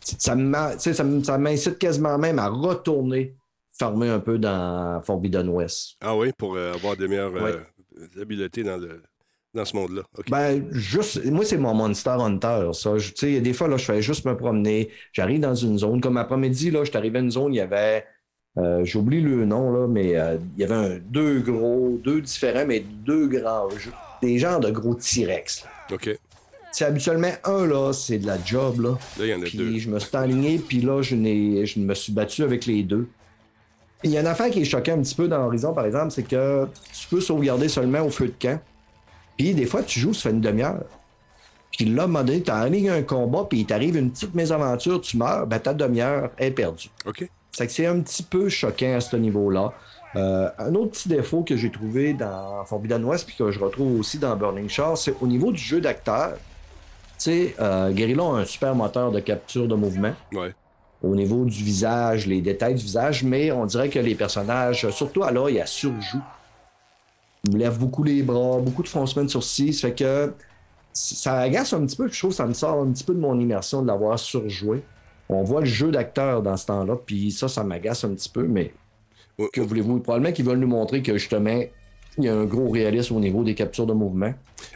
[0.01, 3.35] ça m'incite quasiment même à retourner
[3.77, 5.97] farmer un peu dans Forbidden West.
[6.01, 7.55] Ah oui, pour euh, avoir des meilleures Ouais.
[7.97, 9.03] euh, habiletés dans, le,
[9.55, 10.01] dans ce monde-là.
[10.29, 12.91] Ben, juste, moi, c'est mon Monster Hunter, ça.
[12.97, 14.89] Tu sais, des fois, là, je fais juste me promener.
[15.13, 16.01] J'arrive dans une zone.
[16.01, 18.05] Comme après-midi, là, je suis arrivé à une zone, il y avait,
[18.57, 22.65] euh, j'oublie le nom, là, mais euh, il y avait un- deux gros, deux différents,
[22.67, 23.67] mais deux grands,
[24.21, 25.65] des genres de gros T-Rex.
[25.91, 26.17] OK.
[26.71, 28.89] C'est habituellement un, là, c'est de la job, là.
[29.17, 29.77] Là, il y en a Puis deux.
[29.77, 33.07] je me suis enligné, puis là, je, je me suis battu avec les deux.
[34.03, 36.11] Il y a une affaire qui est choquante un petit peu dans Horizon, par exemple,
[36.11, 38.59] c'est que tu peux sauvegarder seulement au feu de camp.
[39.37, 40.83] Puis des fois, tu joues, ça fait une demi-heure.
[41.71, 44.33] Puis là, à un moment donné, tu enlignes un combat, puis il t'arrive une petite
[44.33, 46.89] mésaventure, tu meurs, ben ta demi-heure est perdue.
[47.05, 47.29] OK.
[47.51, 49.73] C'est que c'est un petit peu choquant à ce niveau-là.
[50.15, 53.99] Euh, un autre petit défaut que j'ai trouvé dans Forbidden West puis que je retrouve
[53.99, 56.33] aussi dans Burning Shore, c'est au niveau du jeu d'acteur.
[57.17, 60.53] Tu sais, euh, Guerrilla a un super moteur de capture de mouvement Ouais.
[61.03, 65.23] au niveau du visage, les détails du visage, mais on dirait que les personnages, surtout
[65.23, 66.21] à l'œil, à surjoue.
[67.49, 69.73] Ils lèvent beaucoup les bras, beaucoup de froncements de sourcils.
[69.73, 70.33] Ça fait que
[70.93, 72.07] ça agace un petit peu.
[72.09, 74.83] Je trouve que ça me sort un petit peu de mon immersion de l'avoir surjoué.
[75.29, 78.47] On voit le jeu d'acteur dans ce temps-là, puis ça, ça m'agace un petit peu,
[78.47, 78.73] mais
[79.53, 79.99] que voulez-vous?
[79.99, 81.61] Probablement qu'ils veulent nous montrer que justement,
[82.17, 84.33] il y a un gros réalisme au niveau des captures de mouvement.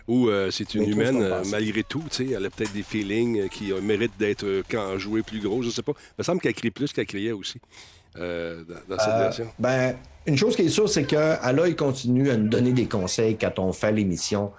[0.08, 3.42] Ou euh, c'est une humaine, euh, malgré tout, tu sais, elle a peut-être des feelings
[3.42, 5.94] euh, qui euh, méritent d'être quand joué plus gros, je sais pas.
[5.96, 7.60] Il me semble qu'elle crie plus qu'elle criait aussi
[8.16, 9.48] dans, dans cette version.
[9.58, 9.96] Ben,
[10.30, 13.72] une chose qui est sûre, c'est il continue à nous donner des conseils quand on
[13.74, 14.52] fait l'émission.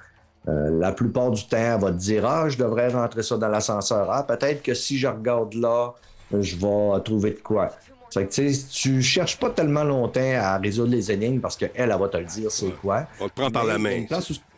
[0.48, 3.48] Euh, la plupart du temps, elle va te dire Ah, je devrais rentrer ça dans
[3.48, 4.10] l'ascenseur.
[4.10, 5.92] Ah, peut-être que si je regarde là,
[6.32, 7.70] je vais trouver de quoi.
[8.08, 11.90] C'est que tu tu cherches pas tellement longtemps à résoudre les énigmes parce qu'elle, elle
[11.90, 13.06] va te le dire c'est quoi.
[13.20, 14.00] On te prend par Mais la main.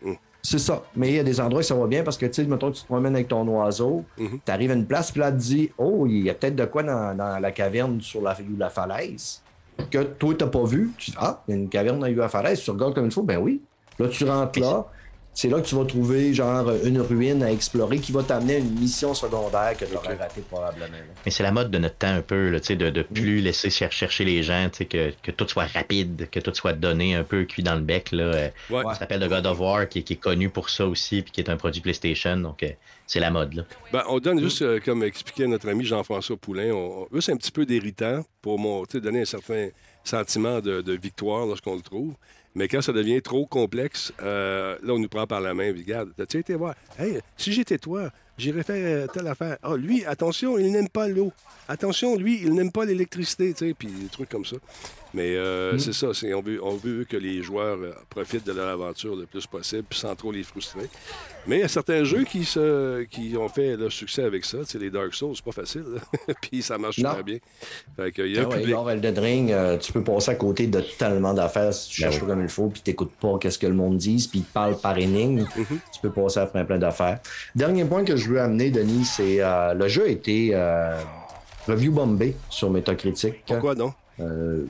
[0.02, 0.12] Mm.
[0.44, 0.82] C'est ça.
[0.96, 2.72] Mais il y a des endroits où ça va bien parce que, tu sais, mettons
[2.72, 4.40] tu te promènes avec ton oiseau, Mhm.
[4.44, 6.56] tu arrives à une place, puis là, tu te dis Oh, il y a peut-être
[6.56, 9.42] de quoi dans, dans la caverne sur la, ou la falaise
[9.90, 10.90] que toi, tu n'as pas vu.
[10.98, 13.12] Tu dis Ah, il y a une caverne dans la falaise, tu regardes comme il
[13.12, 13.60] faut, ben oui.
[13.98, 14.86] Là, tu rentres là.
[15.34, 18.58] C'est là que tu vas trouver, genre, une ruine à explorer qui va t'amener à
[18.58, 20.88] une mission secondaire que tu aurais ratée probablement.
[20.92, 21.14] là.
[21.24, 23.40] Mais c'est la mode de notre temps un peu, là, tu sais, de, de plus
[23.40, 26.74] laisser cher- chercher les gens, tu sais, que, que tout soit rapide, que tout soit
[26.74, 28.12] donné un peu cuit dans le bec.
[28.12, 28.24] Là.
[28.24, 28.82] Euh, Ouais.
[28.92, 31.32] Ça s'appelle The God of War, qui, est- qui est connu pour ça aussi, puis
[31.32, 32.36] qui est un produit PlayStation.
[32.36, 32.68] Donc, euh,
[33.12, 33.52] c'est la mode.
[33.52, 33.64] Là.
[33.92, 37.66] Ben, on donne juste, euh, comme expliquait notre ami Jean-François Poulain, on, un petit peu
[37.66, 39.68] d'irritant pour mon- tu donner un certain
[40.02, 42.14] sentiment de, victoire lorsqu'on le trouve.
[42.54, 45.74] Mais quand ça devient trop complexe, euh, là, on nous prend par la main.
[45.74, 46.74] Regarde, as-tu été voir?
[46.98, 48.08] Hey, si j'étais toi,
[48.38, 49.58] j'irais faire euh, telle affaire.
[49.62, 51.32] Ah, lui, attention, il n'aime pas l'eau.
[51.68, 54.56] Attention, lui, il n'aime pas l'électricité, tu puis des trucs comme ça.
[55.14, 58.52] Mais euh, c'est ça, c'est, on, veut, on veut que les joueurs euh, profitent de
[58.52, 60.88] leur aventure le plus possible, puis sans trop les frustrer.
[61.46, 64.58] Mais il y a certains jeux qui, se, qui ont fait le succès avec ça.
[64.60, 65.84] Tu sais, les Dark Souls, c'est pas facile.
[66.40, 67.10] puis ça marche Non.
[67.10, 67.38] super bien.
[67.96, 70.80] Fait que, y a Ah ouais, Elden Ring, euh, tu peux passer à côté de
[70.80, 72.28] tellement d'affaires si tu Ben cherches oui.
[72.28, 74.78] pas comme il faut, puis t'écoutes pas qu'est-ce que le monde dit, puis il parle
[74.78, 75.44] par énigme.
[75.92, 77.18] Tu peux passer à plein plein d'affaires.
[77.54, 80.96] Dernier point que je veux amener, Denis, c'est euh, le jeu a été euh,
[81.66, 83.44] review bombé sur Metacritic.
[83.46, 83.92] Pourquoi non?
[84.20, 84.64] Euh,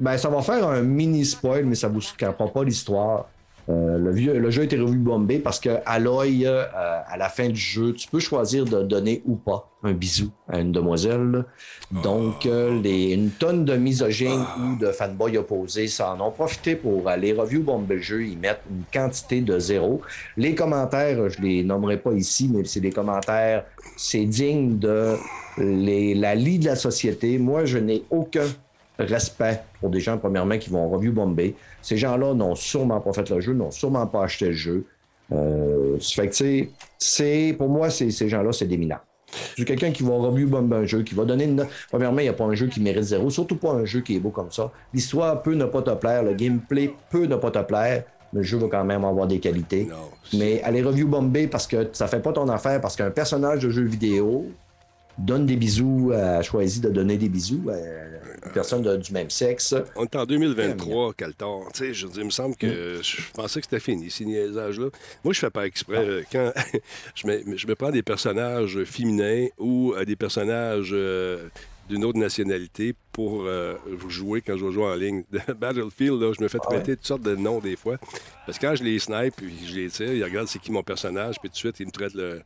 [0.00, 3.26] ben, ça va faire un mini spoil, mais ça vous comprend pas l'histoire.
[3.70, 6.64] Euh, le, vieux- le jeu a été revu bombé parce que à l'œil, euh,
[7.06, 10.58] à la fin du jeu, tu peux choisir de donner ou pas un bisou à
[10.60, 11.44] une demoiselle.
[11.90, 17.06] Donc, euh, les, une tonne de misogynes ou de fanboys opposés s'en ont profité pour
[17.10, 18.24] aller review bomber le jeu.
[18.24, 20.00] Ils mettent une quantité de zéro.
[20.38, 23.66] Les commentaires, je les nommerai pas ici, mais c'est des commentaires,
[23.98, 25.14] c'est digne de
[25.58, 27.36] les- la lie de la société.
[27.36, 28.46] Moi, je n'ai aucun
[28.98, 31.54] respect pour des gens, premièrement, qui vont review bomber.
[31.82, 34.84] Ces gens-là n'ont sûrement pas fait le jeu, n'ont sûrement pas acheté le jeu.
[35.32, 36.68] Euh, fait que,
[36.98, 39.04] c'est, pour moi, c'est- ces gens-là, c'est des mineurs.
[39.58, 41.68] C'est quelqu'un qui va review bomber un jeu, qui va donner une note.
[41.90, 44.16] Premièrement, il n'y a pas un jeu qui mérite zéro, surtout pas un jeu qui
[44.16, 44.72] est beau comme ça.
[44.94, 48.42] L'histoire peut ne pas te plaire, le gameplay peut ne pas te plaire, mais le
[48.42, 49.86] jeu va quand même avoir des qualités.
[49.90, 49.96] Non.
[50.38, 53.68] Mais aller review bomber parce que ça fait pas ton affaire, parce qu'un personnage de
[53.70, 54.46] jeu vidéo
[55.18, 59.30] donne des bisous, a choisi de donner des bisous à une personne de- du même
[59.30, 59.74] sexe.
[59.96, 61.60] On est en 2023, Caltar.
[61.74, 64.88] Tu sais, je il me semble que je pensais que c'était fini, ces niaisages-là.
[65.24, 65.98] Moi, je fais pas exprès.
[65.98, 66.52] euh, Quand
[67.14, 71.48] je, me, je me prends des personnages féminins ou euh, des personnages euh,
[71.90, 73.74] d'une autre nationalité pour euh,
[74.08, 75.24] jouer quand je vais jouer en ligne.
[75.58, 77.96] Battlefield, là, je me fais traiter toutes sortes de noms des fois.
[78.46, 80.82] Parce que quand je les snipe puis je les tire, ils regardent c'est qui mon
[80.82, 82.40] personnage, puis tout de suite, ils me traitent le.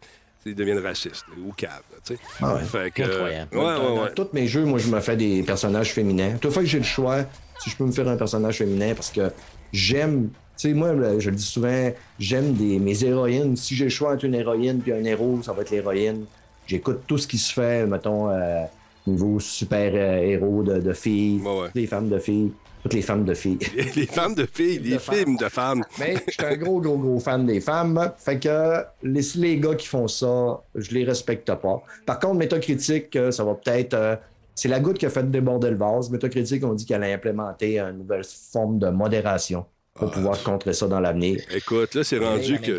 [0.45, 2.21] Ils deviennent racistes ou caves, tu sais.
[2.41, 2.61] Ah ouais.
[2.63, 3.57] Fait que, Incroyable.
[3.57, 4.09] ouais, ouais, Dans, ouais.
[4.09, 6.37] dans tous mes jeux, moi, je me fais des personnages féminins.
[6.41, 7.25] Toute fois que j'ai le choix,
[7.61, 9.31] si je peux me faire un personnage féminin, parce que
[9.73, 13.57] j'aime sais, moi, je le dis souvent, j'aime des, mes héroïnes.
[13.57, 16.25] Si j'ai le choix entre une héroïne et un héros, ça va être l'héroïne.
[16.67, 18.63] J'écoute tout ce qui se fait, mettons, euh,
[19.07, 21.69] niveau super-héros de, de, filles, Ouais, ouais.
[21.75, 22.53] les femmes de filles,
[22.83, 23.59] toutes les femmes de filles.
[23.97, 25.85] Les femmes de filles, les de films de femmes.
[25.99, 28.13] Mais je suis un gros, gros, gros fan des femmes.
[28.19, 31.83] Fait que les, les gars qui font ça, je les respecte pas.
[32.07, 33.95] Par contre, Métacritique, euh, ça va peut-être.
[33.95, 34.17] euh,
[34.55, 36.11] c'est la goutte qui a fait déborder le vase.
[36.11, 39.65] Métacritique, on dit qu'elle a implémenté une nouvelle forme de modération
[39.95, 41.41] pour pouvoir contrer ça dans l'avenir.
[41.55, 42.79] Écoute, là, c'est rendu que.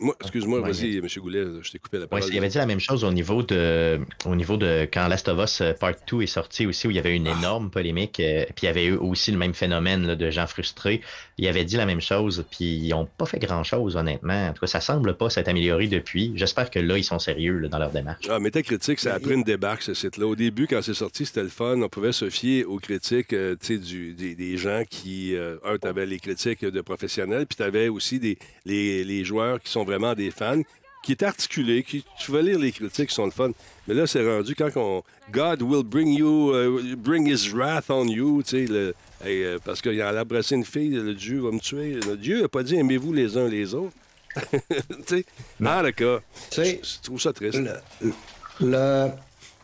[0.00, 1.06] Moi, excuse-moi, Ouais, vas-y, M.
[1.18, 2.28] Goulet, je t'ai coupé la Ouais, parole.
[2.32, 5.38] il avait dit la même chose au niveau de, au niveau de quand Last of
[5.44, 7.36] Us euh, Part 2 est sorti aussi, où il y avait une Ah.
[7.38, 10.46] énorme polémique, euh, puis il y avait eu aussi le même phénomène là, de gens
[10.46, 11.02] frustrés.
[11.36, 14.48] Il avait dit la même chose, puis ils n'ont pas fait grand-chose, honnêtement.
[14.48, 16.32] En tout cas, ça semble pas s'être amélioré depuis.
[16.36, 18.24] J'espère que là, ils sont sérieux là, dans leur démarche.
[18.30, 20.26] Ah, Métacritique, ça a pris une débarque, ce site-là.
[20.26, 21.80] Au début, quand c'est sorti, c'était le fun.
[21.82, 25.36] On pouvait se fier aux critiques euh, tu sais, du- des, des gens qui.
[25.36, 29.24] euh, un, tu avais les critiques de professionnels, puis tu avais aussi des, les, les
[29.24, 30.62] joueurs qui sont vraiment des fans,
[31.02, 33.50] qui étaient articulés, qui, tu vas lire les critiques qui sont le fun.
[33.86, 35.02] Mais là, c'est rendu quand on.
[35.30, 38.94] God will bring you, euh, bring his wrath on you, tu sais, le-
[39.24, 41.94] hey, euh, parce qu'il a embrassé une fille, le Dieu va me tuer.
[42.06, 43.92] Le Dieu n'a pas dit aimez-vous les uns les autres.
[44.50, 44.58] tu
[45.06, 45.24] sais,
[45.64, 46.20] ah, d'accord.
[46.50, 47.58] Tu sais, Je trouve ça triste.
[47.58, 48.12] le,
[48.60, 49.08] le-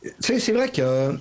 [0.03, 1.13] tu sais, c'est vrai que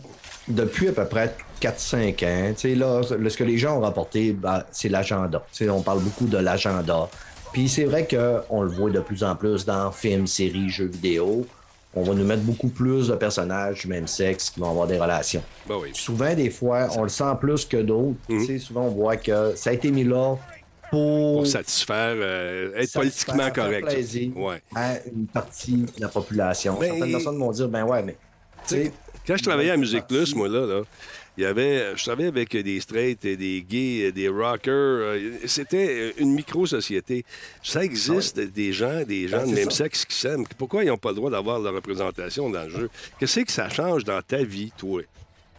[0.49, 4.31] depuis à peu près 4-5 ans, tu sais, là, ce que les gens ont rapporté,
[4.31, 5.43] ben, c'est l'agenda.
[5.51, 7.07] Tu sais, on parle beaucoup de l'agenda.
[7.53, 11.45] Puis c'est vrai qu'on le voit de plus en plus dans films, séries, jeux vidéo.
[11.95, 14.99] On va nous mettre beaucoup plus de personnages du même sexe qui vont avoir des
[14.99, 15.41] relations.
[15.67, 15.89] Ben oui.
[15.93, 18.17] Souvent, des fois, on le sent plus que d'autres.
[18.29, 20.35] Tu sais, Souvent, on voit que ça a été mis là
[20.91, 23.85] pour, pour satisfaire, euh, être satisfaire, politiquement correct.
[23.87, 24.61] plaisir Ouais.
[24.75, 26.77] à une partie de la population.
[26.79, 28.15] Ben- Certaines personnes vont dire, ben ouais, mais...
[29.30, 30.82] Quand je travaillais à Musique Plus, moi, là, là,
[31.38, 34.73] il y avait, je travaillais avec des straights, des gays, des rockers.
[34.73, 37.23] euh, C'était une micro-société.
[37.61, 39.84] Ça existe des gens, des gens Ben, de c'est même ça.
[39.84, 40.45] sexe qui s'aiment.
[40.57, 42.89] Pourquoi ils n'ont pas le droit d'avoir leur représentation dans le jeu?
[43.19, 45.03] Qu'est-ce que ça change dans ta vie, toi?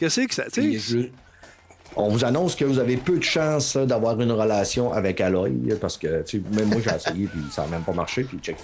[0.01, 0.47] Qu'est-ce que ça...
[1.95, 5.53] On vous annonce que vous avez peu de chances là, d'avoir une relation avec Aloy,
[5.81, 8.39] parce que tu sais, même moi j'ai essayé puis ça n'a même pas marché, puis
[8.41, 8.57] check.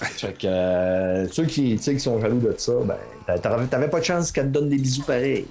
[0.00, 2.96] Fait que euh, ceux qui, sont jaloux de ça, ben
[3.26, 5.46] t'a- t'avais pas de chance qu'elle te donne des bisous pareils.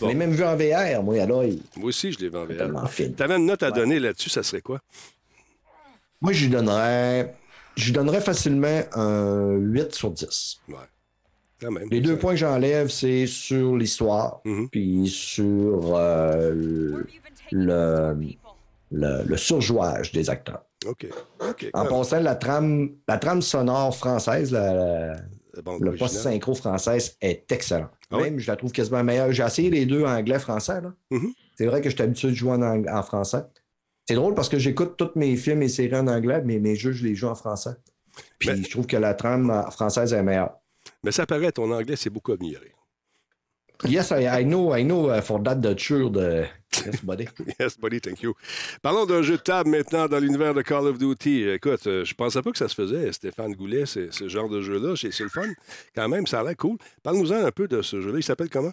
[0.00, 1.60] Je l'ai même vu en VR, moi, Aloy.
[1.76, 2.88] moi aussi, je l'ai vu en VR.
[3.16, 4.80] T'avais une note à donner là-dessus, ça serait quoi?
[6.20, 7.34] Moi, je lui donnerais.
[7.76, 10.60] Je lui donnerais facilement un 8 sur 10.
[10.68, 10.74] Ouais.
[11.60, 11.88] Quand même.
[11.90, 14.68] Les deux points que j'enlève, c'est sur l'histoire, Mhm.
[14.70, 16.52] puis sur euh,
[17.50, 18.16] le,
[18.92, 20.64] le, le surjouage des acteurs.
[20.88, 21.06] OK.
[21.74, 25.16] En passant, la trame, la trame sonore française, la-
[25.80, 27.88] le post-synchro française est excellent.
[28.10, 28.18] Ah?
[28.18, 29.32] Même, je la trouve quasiment meilleure.
[29.32, 30.80] J'ai essayé les deux anglais-français.
[31.10, 31.32] Mhm.
[31.56, 33.42] C'est vrai que je suis habitué de jouer en, en français.
[34.08, 36.92] C'est drôle parce que j'écoute tous mes films et séries en anglais, mais mes jeux,
[36.92, 37.70] je les joue en français.
[38.38, 40.52] Puis Mais- je trouve que la trame euh, française est meilleure.
[41.02, 42.72] Mais ça paraît, ton anglais, c'est beaucoup amélioré.
[43.84, 46.46] Yes, I, I know, I know uh, for that the sure de
[46.86, 47.28] yes, buddy.
[47.60, 48.34] Yes, buddy, thank you.
[48.82, 51.48] Parlons d'un jeu de table maintenant dans l'univers de Call of Duty.
[51.50, 54.62] Écoute, euh, je pensais pas que ça se faisait, Stéphane Goulet, ce, ce genre de
[54.62, 54.94] jeu-là.
[54.96, 55.46] C'est c'est le fun.
[55.94, 56.78] Quand même, ça a l'air cool.
[57.02, 58.18] Parle-nous-en un peu de ce jeu-là.
[58.18, 58.72] Il s'appelle comment?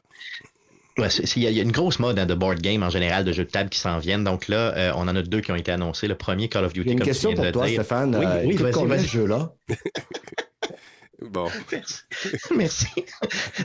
[0.99, 2.89] Ouais, Il y, a- il y a une grosse mode hein, de board game en
[2.91, 4.24] général, de jeux de table qui s'en viennent.
[4.24, 6.08] Donc là, euh, on en a deux qui ont été annoncés.
[6.08, 7.68] Le premier, Call of Duty, J'ai une comme question tu viens pour de toi.
[7.68, 8.16] Stéphane.
[8.16, 9.08] Oui, Euh, oui, vas-y, combien vas-y.
[9.08, 9.54] ce jeu-là?
[11.22, 11.47] Bon.
[12.55, 12.88] Merci.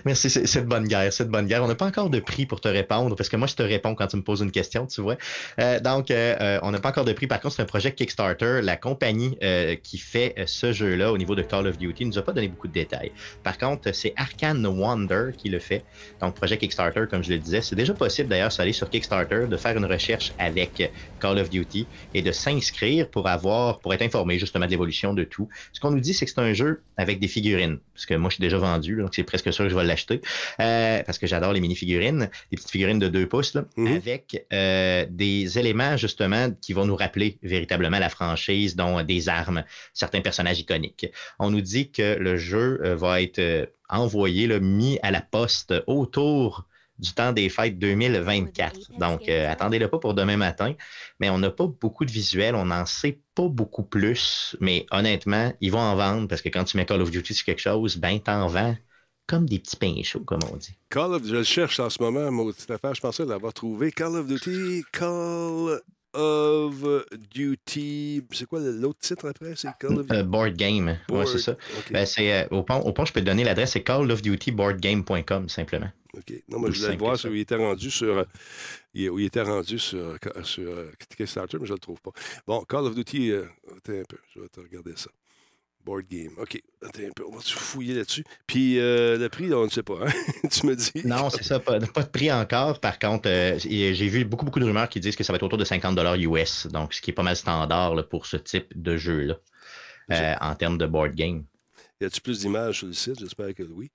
[0.04, 1.64] Merci, de bonne guerre, c'est de bonne guerre.
[1.64, 3.94] On n'a pas encore de prix pour te répondre, parce que moi, je te réponds
[3.94, 5.16] quand tu me poses une question, tu vois.
[5.58, 7.26] Euh, donc, euh, euh, on n'a pas encore de prix.
[7.26, 8.60] Par contre, c'est un projet Kickstarter.
[8.62, 9.38] La compagnie
[9.82, 12.48] qui fait ce jeu-là au niveau de Call of Duty ne nous a pas donné
[12.48, 13.12] beaucoup de détails.
[13.42, 15.84] Par contre, c'est Arcane Wonder qui le fait.
[16.20, 19.56] Donc, projet Kickstarter, comme je le disais, c'est déjà possible d'ailleurs d'aller sur Kickstarter, de
[19.56, 24.38] faire une recherche avec Call of Duty et de s'inscrire pour avoir, pour être informé
[24.38, 25.48] justement de l'évolution de tout.
[25.72, 27.78] Ce qu'on nous dit, c'est que c'est un jeu avec des figurines.
[27.94, 29.84] Parce que moi, je suis déjà vendu, là, donc c'est presque sûr que je vais
[29.84, 30.20] l'acheter.
[30.60, 33.96] Euh, parce que j'adore les mini-figurines, des petites figurines de 2 pouces, là, Mhm.
[33.96, 39.64] avec euh, des éléments justement qui vont nous rappeler véritablement la franchise, dont des armes,
[39.94, 41.06] certains personnages iconiques.
[41.38, 45.20] On nous dit que le jeu euh, va être euh, envoyé, là, mis à la
[45.20, 46.66] poste autour
[46.98, 48.98] du temps des fêtes 2024.
[48.98, 50.74] Donc, euh, attendez-le pas pour demain matin,
[51.20, 55.52] mais on n'a pas beaucoup de visuels, on n'en sait pas beaucoup plus, mais honnêtement,
[55.60, 57.96] ils vont en vendre parce que quand tu mets Call of Duty sur quelque chose,
[57.96, 58.76] ben t'en vends
[59.26, 60.74] comme des petits pains chauds, comme on dit.
[60.88, 62.94] Call of, je le cherche en ce moment, maudite affaire.
[62.94, 63.92] Je pensais l'avoir trouvé.
[63.92, 65.80] Call of Duty, Call
[66.18, 66.84] of
[67.30, 68.22] Duty.
[68.32, 69.54] C'est quoi l'autre titre après?
[69.56, 71.28] C'est Call of Euh, board game, ouais, Board.
[71.28, 71.56] c'est ça.
[71.90, 75.90] Ben, c'est, euh, au, pont, au pont, je peux te donner l'adresse, c'est callofdutyboardgame.com simplement.
[76.14, 76.32] OK.
[76.48, 78.18] Non, moi, je voulais voir sur il était rendu sur.
[78.18, 78.24] euh,
[78.94, 80.84] il, il était rendu sur, sur
[81.16, 82.10] Kickstarter, mais je ne le trouve pas.
[82.46, 83.44] Bon, Call of Duty, euh,
[83.76, 85.10] attends un peu, je vais te regarder ça.
[85.88, 86.32] Board game.
[86.36, 88.22] OK, attends un peu, on va se fouiller là-dessus.
[88.46, 90.12] Puis euh, le prix, on ne sait pas, hein?
[90.50, 91.06] tu me dis.
[91.06, 92.78] Non, c'est ça, pas, pas de prix encore.
[92.78, 95.44] Par contre, euh, j'ai vu beaucoup, beaucoup de rumeurs qui disent que ça va être
[95.44, 98.70] autour de 50 US, donc ce qui est pas mal standard là, pour ce type
[98.74, 99.36] de jeu-là,
[100.12, 101.44] euh, en termes de board game.
[102.00, 103.18] Y a-tu plus d'images sur le site?
[103.18, 103.90] J'espère que oui.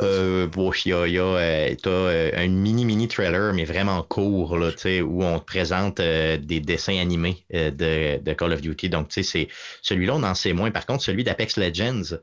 [0.00, 3.66] Euh, bon, il y a, il y a euh, euh, un mini mini trailer, mais
[3.66, 4.70] vraiment court, là,
[5.02, 8.88] où on te présente euh, des dessins animés de, de Call of Duty.
[8.88, 9.48] Donc, tu sais, c'est
[9.82, 10.70] celui-là, on en sait moins.
[10.70, 12.16] Par contre, celui d'Apex Legends,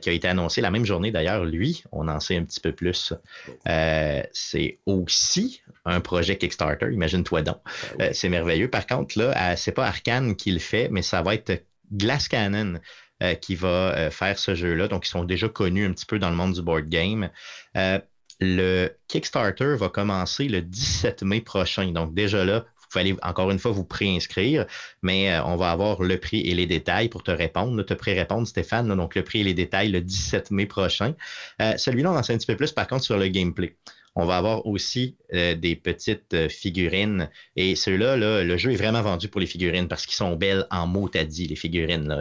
[0.00, 2.72] qui a été annoncé la même journée d'ailleurs, lui, on en sait un petit peu
[2.72, 3.12] plus.
[4.32, 7.58] C'est aussi un projet Kickstarter, imagine-toi donc.
[8.00, 8.70] Euh, c'est merveilleux.
[8.70, 11.62] Par contre, là, c'est pas Arkane qui le fait, mais ça va être
[11.92, 12.78] Glass Cannon
[13.22, 14.88] euh, qui va euh, faire ce jeu-là.
[14.88, 17.28] Donc, ils sont déjà connus un petit peu dans le monde du board game.
[17.76, 17.98] Euh,
[18.40, 21.92] le Kickstarter va commencer le 17 mai prochain.
[21.92, 24.64] Donc, déjà là, vous pouvez aller encore une fois vous préinscrire,
[25.02, 28.88] mais on va avoir le prix et les détails pour te répondre, te pré-répondre, Stéphane.
[28.96, 31.14] donc, le prix et les détails le 17 mai prochain.
[31.60, 33.76] Celui-là, on en sait un petit peu plus, par contre, sur le gameplay.
[34.20, 37.30] On va avoir aussi euh, des petites euh, figurines.
[37.56, 40.66] Et ceux-là, là, le jeu est vraiment vendu pour les figurines parce qu'ils sont belles
[40.70, 42.14] en mots t'as dit, les figurines.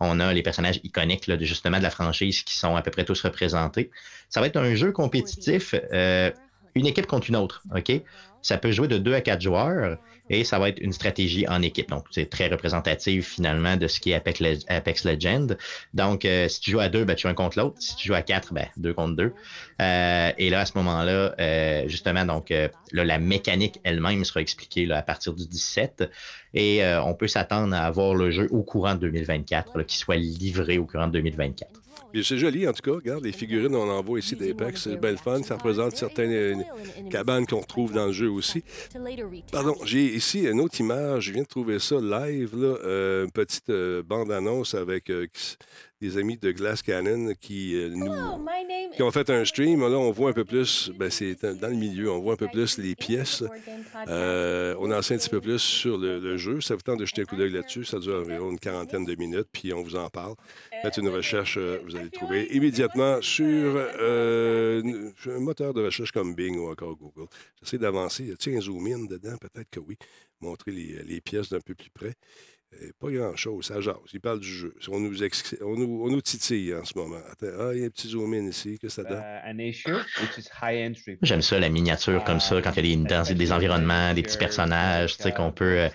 [0.00, 3.90] On a les personnages iconiques de, la franchise qui sont à peu près tous représentés.
[4.28, 6.32] Ça va être un jeu compétitif, euh,
[6.74, 7.62] une équipe contre une autre.
[8.42, 9.98] Ça peut jouer de 2 à 4 joueurs
[10.30, 11.88] et ça va être une stratégie en équipe.
[11.90, 15.56] Donc, c'est très représentatif finalement de ce qui est Apex, Apex Legend.
[15.94, 17.76] Donc, euh, si tu joues à deux, ben, tu joues un contre l'autre.
[17.80, 19.32] Si tu joues à quatre, ben, deux contre deux.
[19.80, 24.40] Euh, et là, à ce moment-là, euh, justement, donc, euh, là, la mécanique elle-même sera
[24.40, 26.10] expliquée là, à partir du 17.
[26.54, 29.96] Et euh, on peut s'attendre à avoir le jeu au courant de 2024, là, qui
[29.96, 31.70] soit livré au courant de 2024.
[32.12, 32.96] Puis c'est joli, en tout cas.
[32.96, 34.84] Regarde, les figurines, on en voit ici d'Apex.
[34.84, 35.42] C'est belle fun.
[35.42, 36.54] Ça représente certaines euh,
[37.10, 38.64] cabanes qu'on retrouve dans le jeu aussi.
[39.52, 41.24] Pardon, j'ai ici une autre image.
[41.24, 42.76] Je viens de trouver ça live, là.
[42.84, 43.70] euh, une petite
[44.06, 45.12] bande-annonce avec
[46.00, 48.12] des amis de Glass Cannon qui euh, nous
[48.94, 49.80] qui ont fait un stream.
[49.80, 52.48] Là, on voit un peu plus, ben, c'est dans le milieu, on voit un peu
[52.48, 53.44] plus les pièces.
[54.08, 56.60] Euh, on en sait un petit peu plus sur le, le jeu.
[56.60, 57.84] Ça vous tente de jeter un coup d'œil là-dessus.
[57.84, 60.34] Ça dure environ une quarantaine de minutes, puis on vous en parle.
[60.82, 66.12] Faites une recherche, euh, vous allez le trouver immédiatement sur euh, un moteur de recherche
[66.12, 67.28] comme Bing ou encore Google.
[67.60, 68.24] J'essaie d'avancer.
[68.24, 69.36] Y a-t-il un zoom in dedans?
[69.40, 69.96] Peut-être que oui.
[70.40, 72.14] Montrer les, les pièces d'un peu plus près.
[72.74, 73.94] Euh, pas grand-chose, ça jase.
[74.12, 74.74] Il parle du jeu.
[74.90, 77.16] On nous, ex- on nous, on nous titille en ce moment.
[77.32, 78.76] Attends, ah, il y a un petit zoom in ici.
[78.78, 79.22] Qu'est-ce que ça donne?
[79.22, 81.18] uh, entry.
[81.22, 84.22] J'aime ça, la miniature comme ça, quand il y a des, dans- des environnements, des
[84.22, 85.88] petits personnages, tu sais, qu'on peut euh,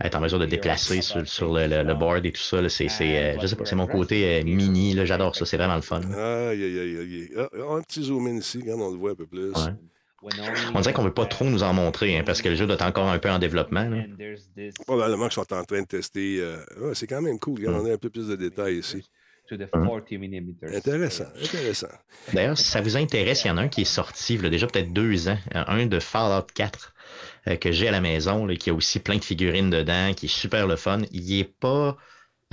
[0.00, 2.60] être en mesure de déplacer sur, sur le, le- le board et tout ça.
[2.60, 5.46] là, C'est, c'est, euh, je sais pas, c'est mon côté euh, mini, là, j'adore ça,
[5.46, 6.00] c'est vraiment le fun.
[6.02, 7.30] Aïe, aïe, aïe, aïe.
[7.36, 9.50] Ah, ah, un petit zoom in ici, regarde, on le voit un peu plus.
[9.52, 9.72] Ouais.
[10.22, 12.74] On dirait qu'on veut pas trop nous en montrer, hein, parce que le jeu doit
[12.74, 13.88] être encore un peu en développement.
[13.88, 14.02] là.
[14.84, 16.40] Probablement qu'ils sont en train de tester.
[16.40, 17.58] euh, ouais, c'est quand même cool.
[17.60, 19.08] Regarde, on a un peu plus de détails ici.
[19.48, 20.74] to the 40 millimeters.
[20.74, 21.88] Intéressant, intéressant.
[22.32, 24.46] D'ailleurs, si ça vous intéresse, il y en a un qui est sorti, il y
[24.46, 26.94] a déjà peut-être deux ans, un de Fallout 4
[27.46, 30.26] euh, que j'ai à la maison, là, qui a aussi plein de figurines dedans, qui
[30.26, 31.00] est super le fun.
[31.12, 31.96] Il est pas.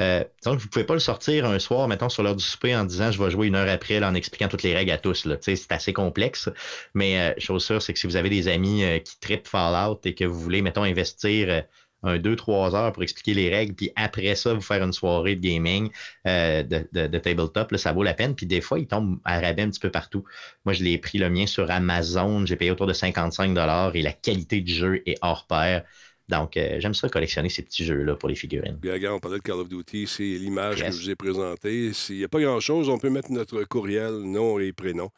[0.02, 2.84] Euh, donc, vous pouvez pas le sortir un soir, mettons, sur l'heure du souper en
[2.84, 5.28] disant je vais jouer une heure après en expliquant toutes les règles à tous.
[5.41, 6.50] C'est assez complexe.
[6.93, 10.00] Mais euh, chose sûre, c'est que si vous avez des amis euh, qui trippent Fallout
[10.04, 11.62] et que vous voulez, mettons, investir euh,
[12.04, 15.36] un, deux, trois heures pour expliquer les règles, puis après ça, vous faire une soirée
[15.36, 15.89] de gaming
[16.26, 18.36] de, tabletop, là, ça vaut la peine.
[18.36, 20.24] Puis des fois, il tombe à rabais un petit peu partout.
[20.66, 22.46] Moi, je l'ai pris le mien sur Amazon.
[22.46, 23.58] J'ai payé autour de 55
[23.96, 25.84] et la qualité du jeu est hors pair.
[26.28, 28.76] Donc, euh, j'aime ça collectionner ces petits jeux-là pour les figurines.
[28.76, 31.94] Bien, regarde, on parlait de Call of Duty, c'est l'image que je vous ai présentée.
[31.94, 35.10] S'il n'y a pas grand-chose, on peut mettre notre courriel, nom et prénom,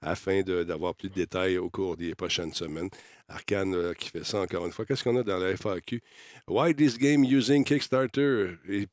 [0.00, 2.88] afin d'avoir plus de détails au cours des prochaines semaines.
[3.28, 4.84] Arkane euh, qui fait ça encore une fois.
[4.84, 6.00] Qu'est-ce qu'on a dans la FAQ?
[6.46, 8.58] Why this game using Kickstarter?
[8.68, 8.86] Et,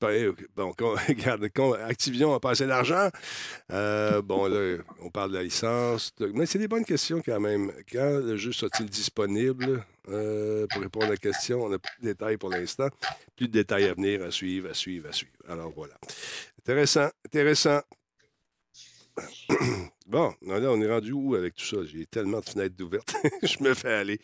[0.56, 0.74] bon,
[1.08, 1.50] regarde,
[1.88, 3.10] Activision a passé l'argent.
[3.72, 6.14] Euh, bon, là, on parle de la licence.
[6.34, 7.72] Mais c'est des bonnes questions quand même.
[7.92, 9.86] Quand le jeu sera-t-il disponible?
[10.10, 12.90] Euh, pour répondre à la question, on n'a plus de détails pour l'instant.
[13.36, 15.34] Plus de détails à venir, à suivre, à suivre, à suivre.
[15.48, 15.94] Alors voilà.
[16.60, 17.82] Intéressant, intéressant.
[20.06, 21.78] Bon, là, on est rendu où avec tout ça?
[21.86, 23.16] J'ai tellement de fenêtres ouvertes.
[23.44, 24.20] je me fais aller.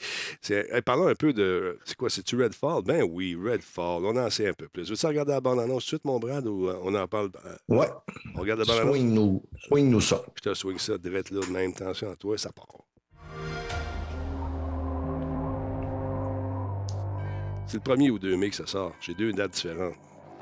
[0.50, 1.80] Hey, parlons un peu de.
[1.86, 2.10] C'est quoi?
[2.10, 2.84] C'est-tu Redfall?
[2.84, 4.04] Ben oui, Redfall.
[4.06, 4.90] On en sait un peu plus.
[4.90, 7.30] Veux-tu regarder la bande-annonce tout de suite, mon Brad, ou euh, on en parle?
[7.46, 7.88] euh, Ouais.
[8.36, 8.94] On regarde la bande-annonce?
[8.98, 10.22] Swing-nous swing ça.
[10.36, 12.68] Je te swing ça direct là, de même tension à toi, ça part.
[17.68, 18.94] C'est le premier ou 2 mai que ça sort.
[19.00, 19.94] J'ai deux dates différentes.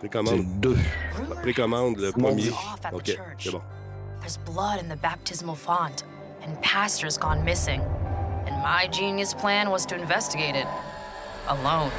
[0.01, 0.75] C'est Précommande, deux.
[1.41, 2.49] précommande le premier.
[2.93, 3.61] OK, c'est bon.
[4.20, 6.03] There's blood in the baptismal font,
[6.41, 7.82] and pastor's gone missing.
[8.45, 10.68] And my genius plan was to investigate it.
[11.47, 11.91] Alone.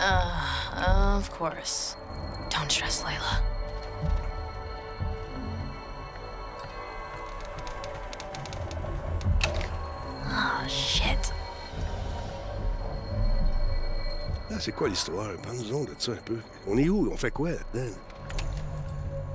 [0.00, 1.96] Uh, of course.
[2.50, 3.42] Don't stress, Layla.
[10.30, 11.32] Oh, shit.
[14.58, 15.28] C'est quoi l'histoire?
[16.66, 17.10] On est où?
[17.12, 17.92] On fait quoi là-dedans?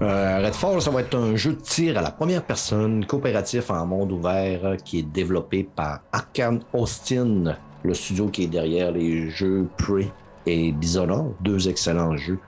[0.02, 3.86] Euh, Redfall, ça va être un jeu de tir à la première personne, coopératif en
[3.86, 9.30] monde ouvert, euh, qui est développé par Arkane Austin, le studio qui est derrière les
[9.30, 10.12] jeux Prey
[10.46, 12.40] et Dishonored, deux excellents jeux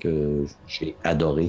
[0.00, 1.48] que j'ai adorés.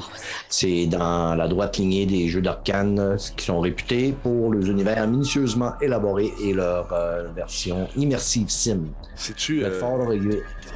[0.50, 5.74] C'est dans la droite lignée des jeux d'Arkane qui sont réputés pour leurs univers minutieusement
[5.80, 8.86] élaborés et leur euh, version immersive sim.
[9.16, 9.64] C'est-tu.
[9.64, 9.80] euh,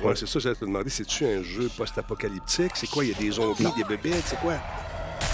[0.04, 0.90] Ouais, c'est ça, j'allais te demander.
[0.90, 2.72] C'est-tu un jeu post-apocalyptique?
[2.76, 3.04] C'est quoi?
[3.04, 4.54] Il y a des zombies, des bébêtes, c'est quoi?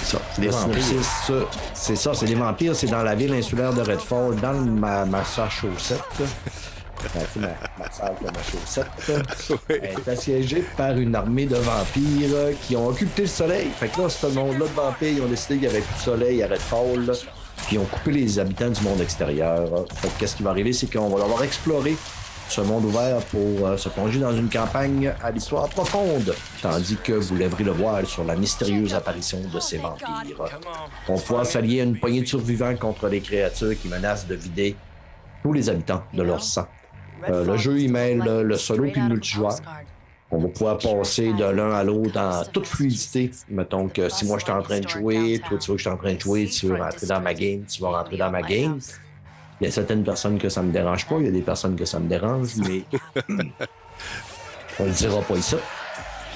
[0.02, 0.84] Ça, des le vampires.
[0.84, 1.34] synopsis, ça,
[1.74, 5.06] c'est ça, c'est des vampires, c'est dans la ville insulaire de Redfall, dans le ma
[5.06, 6.02] Massachusetts.
[7.34, 7.48] C'est ma,
[7.78, 9.60] ma salle de Massachusetts.
[9.70, 13.68] Elle est assiégée par une armée de vampires euh, qui ont occulté le soleil.
[13.78, 16.02] Fait que là, ce monde-là de vampires, ils ont décidé qu'il n'y avait plus de
[16.02, 17.12] soleil à Redfall.
[17.68, 19.86] Puis ils ont coupé les habitants du monde extérieur.
[19.96, 21.96] Fait que qu'est-ce qui va arriver, c'est qu'on va devoir explorer
[22.50, 27.14] ce monde ouvert pour euh, se plonger dans une campagne à l'histoire profonde, tandis que
[27.14, 30.08] vous lèverez le voile sur la mystérieuse apparition de ces vampires.
[31.08, 34.76] On pourra s'allier à une poignée de survivants contre les créatures qui menacent de vider
[35.42, 36.68] tous les habitants de leur sang.
[37.30, 39.56] Euh, le jeu, il mêle euh, le solo puis le multijoueur.
[40.32, 43.32] On va pouvoir passer de l'un à l'autre en toute fluidité.
[43.50, 45.88] Mettons que si moi je suis en train de jouer, toi tu vois que je
[45.88, 48.32] suis en train de jouer, tu veux rentrer dans ma game, tu vas rentrer dans
[48.32, 48.80] ma game.
[49.62, 51.76] Il y a certaines personnes que ça me dérange pas, il y a des personnes
[51.76, 52.84] que ça me dérange, mais
[54.80, 55.56] on le dira pas ici.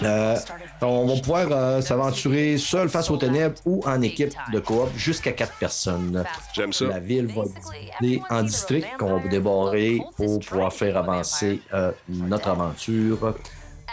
[0.03, 0.37] Euh,
[0.81, 5.31] on va pouvoir euh, s'aventurer seul face aux ténèbres ou en équipe de coop jusqu'à
[5.31, 6.23] quatre personnes.
[6.53, 6.85] J'aime ça.
[6.85, 7.43] La ville va
[8.01, 13.35] diviser en districts qu'on va débarrer pour pouvoir faire avancer euh, notre aventure.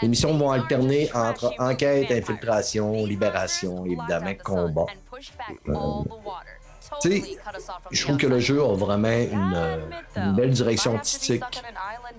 [0.01, 4.85] Les missions vont alterner entre enquête, infiltration, libération, évidemment, combat.
[5.69, 5.73] Euh,
[7.01, 7.37] tu sais,
[7.91, 9.77] je trouve que le jeu a vraiment une, euh,
[10.15, 11.43] une belle direction artistique.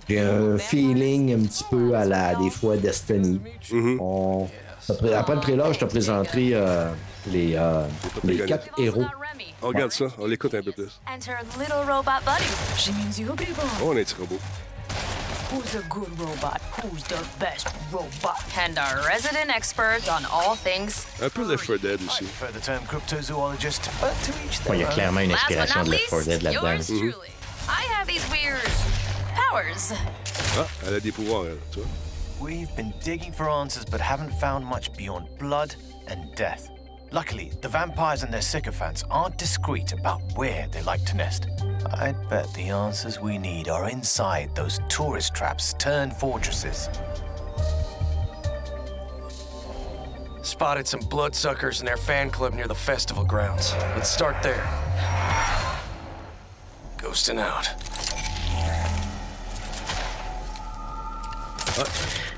[0.08, 3.40] J'ai un feeling un petit peu à la, des fois, Destiny.
[4.00, 4.48] On-
[4.90, 6.90] après, après le trailer, je te présenterai euh,
[7.26, 7.82] les, euh,
[8.24, 9.04] les quatre héros.
[9.62, 11.00] On regarde ça, on l'écoute un peu plus.
[11.06, 12.44] And her little robot buddy.
[12.78, 13.26] She means you,
[13.82, 14.38] Oh, on a un petit robot.
[15.50, 16.60] Who's a good robot?
[16.82, 18.44] Who's the best robot?
[18.58, 21.06] And our resident expert on all things.
[21.22, 22.24] Un peu Left 4 Dead aussi.
[22.24, 24.12] For the term cryptozoologist, but
[24.68, 26.88] Ouais, il y a clairement une inspiration not de Left 4 Dead least, là-dedans.
[26.90, 27.28] yours truly.
[27.68, 28.60] I have these weird
[29.34, 29.92] powers.
[30.58, 31.88] Ah, elle a des pouvoirs, elle, tu vois.
[32.40, 35.74] We've been digging for answers but haven't found much beyond blood
[36.08, 36.68] and death.
[37.10, 41.48] Luckily, the vampires and their sycophants aren't discreet about where they like to nest.
[41.94, 46.90] I'd bet the answers we need are inside those tourist traps turned fortresses.
[50.42, 53.72] Spotted some bloodsuckers in their fan club near the festival grounds.
[53.96, 54.66] Let's start there.
[56.98, 57.68] Ghosting out.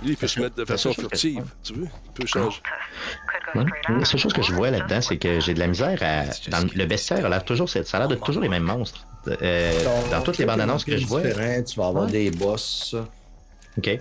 [0.02, 1.44] Lui, il peut se mettre de façon furtive.
[1.62, 1.86] Tu veux?
[2.06, 2.60] Il peut changer.
[3.54, 3.64] Ouais.
[3.88, 6.24] La seule chose que je vois là-dedans, c'est que j'ai de la misère à.
[6.50, 9.06] Dans le bestiaire, a toujours, ça a l'air de toujours les mêmes monstres.
[9.42, 9.72] Euh,
[10.10, 11.20] dans toutes les bandes annonces que je vois.
[11.22, 12.10] Tu vas avoir Ouais.
[12.10, 12.94] des boss.
[13.78, 13.98] OK.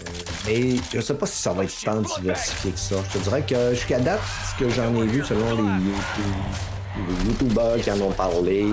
[0.47, 2.95] Mais je sais pas si ça va être tant diversifié que ça.
[3.13, 4.21] Je te dirais que jusqu'à date,
[4.51, 8.67] ce que j'en ai vu selon les, YouTube- les YouTubers qui en ont parlé,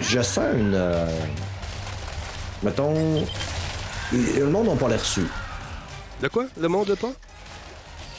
[0.00, 0.74] je sens une.
[0.74, 1.06] euh,
[2.62, 3.24] mettons.
[4.12, 5.26] Le monde n'a pas l'air sûr.
[6.22, 6.46] De quoi?
[6.60, 7.12] Le monde de pas?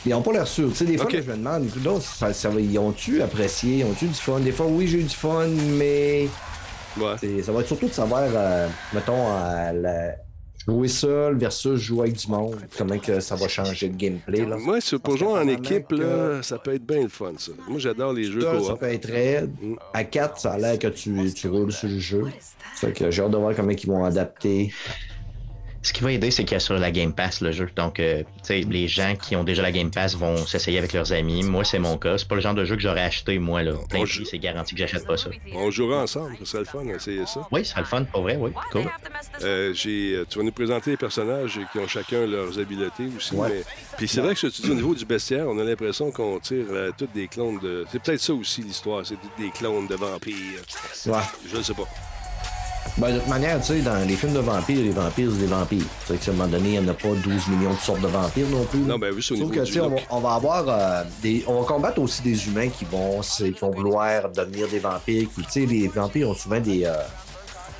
[0.05, 0.69] Ils n'ont pas l'air sûrs.
[0.69, 1.13] Tu sais, des fois, Ok.
[1.13, 4.39] là, je me demande, donc, ça, ils ont-tu apprécié, ils ont-tu du fun?
[4.39, 6.27] Des fois, oui, j'ai eu du fun, mais
[6.97, 9.27] ça va être surtout de savoir, euh, mettons,
[9.81, 10.15] la-
[10.67, 12.55] jouer seul versus jouer avec du monde.
[12.77, 14.45] Comment que ça va changer le gameplay.
[14.45, 14.55] Là.
[14.57, 17.51] Moi, c'est pour jouer en équipe, que- là, ça peut être bien le fun, ça.
[17.67, 18.79] Moi, j'adore les jeux Seul, ça coop.
[18.79, 19.51] peut être raide.
[19.93, 22.23] À 4, ça a l'air que tu, tu roules sur le jeu.
[22.75, 24.71] Fait que j'ai hâte de voir comment ils vont adapter.
[25.81, 27.69] Ce qui va aider, c'est qu'il y a sur la Game Pass le jeu.
[27.77, 30.91] Donc, euh, tu sais, les gens qui ont déjà la Game Pass vont s'essayer avec
[30.91, 31.41] leurs amis.
[31.43, 32.17] Moi, c'est mon cas.
[32.17, 33.71] C'est pas le genre de jeu que j'aurais acheté, moi, là.
[33.89, 35.29] Plein c'est garanti que j'achète pas ça.
[35.53, 37.47] On jouera ensemble, ce serait le fun d'essayer ça.
[37.51, 38.51] Oui, ce serait le fun, pour vrai, oui.
[38.71, 38.83] Cool.
[39.43, 43.33] Euh, j'ai, euh, tu vas nous présenter les personnages qui ont chacun leurs habiletés aussi.
[43.35, 43.47] Ouais.
[43.49, 43.63] mais-
[43.97, 46.11] Puis c'est vrai que ce que tu dis au niveau du bestiaire, on a l'impression
[46.11, 47.85] qu'on tire euh, toutes des clones de.
[47.89, 50.35] C'est peut-être ça aussi l'histoire, c'est toutes des clones de vampires.
[51.05, 51.13] Ouais.
[51.49, 51.87] Je ne sais pas.
[52.97, 55.45] Ben, de toute manière, tu sais, dans les films de vampires, les vampires, c'est des
[55.47, 55.83] vampires.
[56.07, 58.01] Tu sais, qu'à un moment donné, il n'y en a pas 12 millions de sortes
[58.01, 58.79] de vampires non plus.
[58.79, 60.05] Non, ben oui, c'est au Sauf que, tu sais, on, va- look.
[60.09, 61.43] on va avoir euh, des.
[61.47, 65.27] On va combattre aussi des humains qui vont, qui vont vouloir devenir des vampires.
[65.33, 66.83] Qui, tu sais, les vampires ont souvent des.
[66.85, 66.93] euh,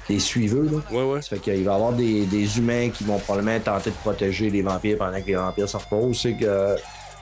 [0.08, 0.80] des suiveux, là.
[0.98, 1.22] Ouais, ouais.
[1.22, 4.50] Ça fait qu'il va y avoir des, des humains qui vont probablement tenter de protéger
[4.50, 6.20] les vampires pendant que les vampires se reposent.
[6.22, 6.76] C'est que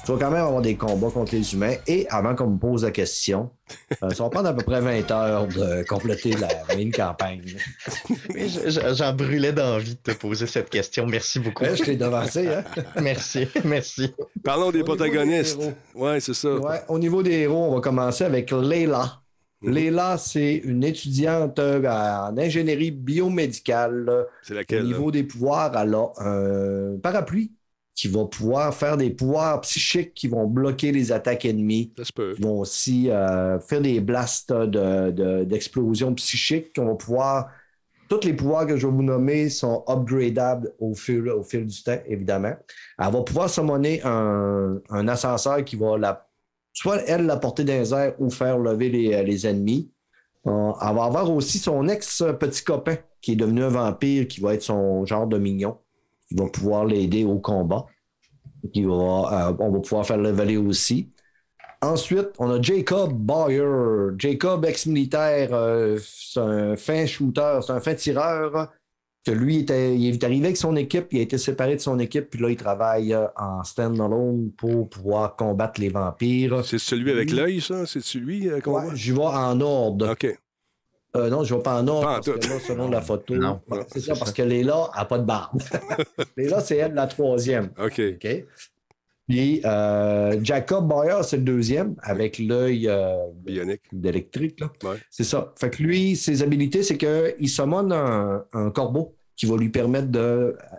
[0.07, 1.73] tu vas quand même avoir des combats contre les humains.
[1.85, 3.49] Et avant qu'on me pose la question,
[4.01, 7.41] euh, ça va prendre à peu près 20 heures de compléter la main campagne.
[8.93, 11.05] J'en brûlais d'envie de te poser cette question.
[11.07, 11.65] Merci beaucoup.
[11.65, 12.63] Ouais, je t'ai devancé, hein?
[13.01, 14.13] merci, merci.
[14.45, 15.59] Parlons des Au des protagonistes.
[15.59, 15.73] héros.
[15.95, 16.55] Ouais, c'est ça.
[16.55, 19.19] Ouais, au niveau des héros, on va commencer avec Leila.
[19.61, 24.27] Leila, c'est une étudiante euh, en ingénierie biomédicale.
[24.41, 24.83] C'est Au laquelle?
[24.83, 24.85] là?
[24.85, 27.51] niveau des pouvoirs, elle a un parapluie
[27.97, 31.91] qui va pouvoir faire des pouvoirs psychiques qui vont bloquer les attaques ennemies.
[32.37, 36.71] Ils vont aussi euh, faire des blasts de- de- d'explosions psychiques.
[36.77, 37.49] On va pouvoir.
[38.07, 41.83] Tous les pouvoirs que je vais vous nommer sont upgradables au fil, au fil du
[41.83, 42.53] temps, évidemment.
[42.99, 46.25] Elle va pouvoir summoner un, un ascenseur qui va la,
[46.71, 49.91] soit elle la porter dans les airs ou faire lever les, les ennemis.
[50.45, 54.53] Euh, elle va avoir aussi son ex-petit copain qui est devenu un vampire, qui va
[54.53, 55.77] être son genre de mignon,
[56.27, 57.85] qui va pouvoir l'aider au combat.
[58.73, 61.11] Qui va, euh, on va pouvoir faire leveler aussi.
[61.81, 64.15] Ensuite, on a Jacob Boyer.
[64.17, 68.71] Jacob, ex-militaire, euh, c'est un fin shooter, c'est un fin tireur.
[69.25, 71.99] Que lui, était, il est arrivé avec son équipe, il a été séparé de son
[71.99, 76.63] équipe, puis là, il travaille euh, en stand-alone pour pouvoir combattre les vampires.
[76.63, 77.85] C'est celui avec l'œil, ça?
[77.87, 78.95] C'est celui euh, qu'on Ouais, voit?
[78.95, 80.11] j'y vais en ordre.
[80.11, 80.27] OK.
[81.15, 83.35] Euh, non, je ne vais pas en en parce que là, selon la photo.
[83.35, 83.61] Non.
[83.69, 85.61] Ouais, c'est ça, parce que Léla n'a pas de barbe.
[86.37, 87.71] Léla, c'est elle la troisième.
[87.79, 87.99] OK.
[88.15, 88.45] OK?
[89.27, 93.81] Puis euh, Jacob Boyer, c'est le deuxième, avec l'œil euh, Bionique.
[93.91, 94.59] d'électrique.
[94.59, 94.71] là.
[94.83, 94.97] Ouais.
[95.09, 95.53] C'est ça.
[95.59, 100.07] Fait que lui, ses habilités, c'est qu'il summon un, un corbeau qui va lui permettre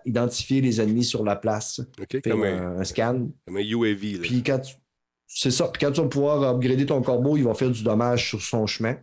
[0.06, 1.80] d'identifier les ennemis sur la place.
[2.00, 2.20] OK.
[2.22, 3.28] Faire Comme un, un, un scan.
[3.46, 4.02] comme un UAV.
[4.14, 4.18] Là.
[4.22, 4.74] Puis quand tu...
[5.30, 5.68] C'est ça.
[5.68, 8.66] Puis quand tu vas pouvoir upgrader ton corbeau, il va faire du dommage sur son
[8.66, 8.96] chemin.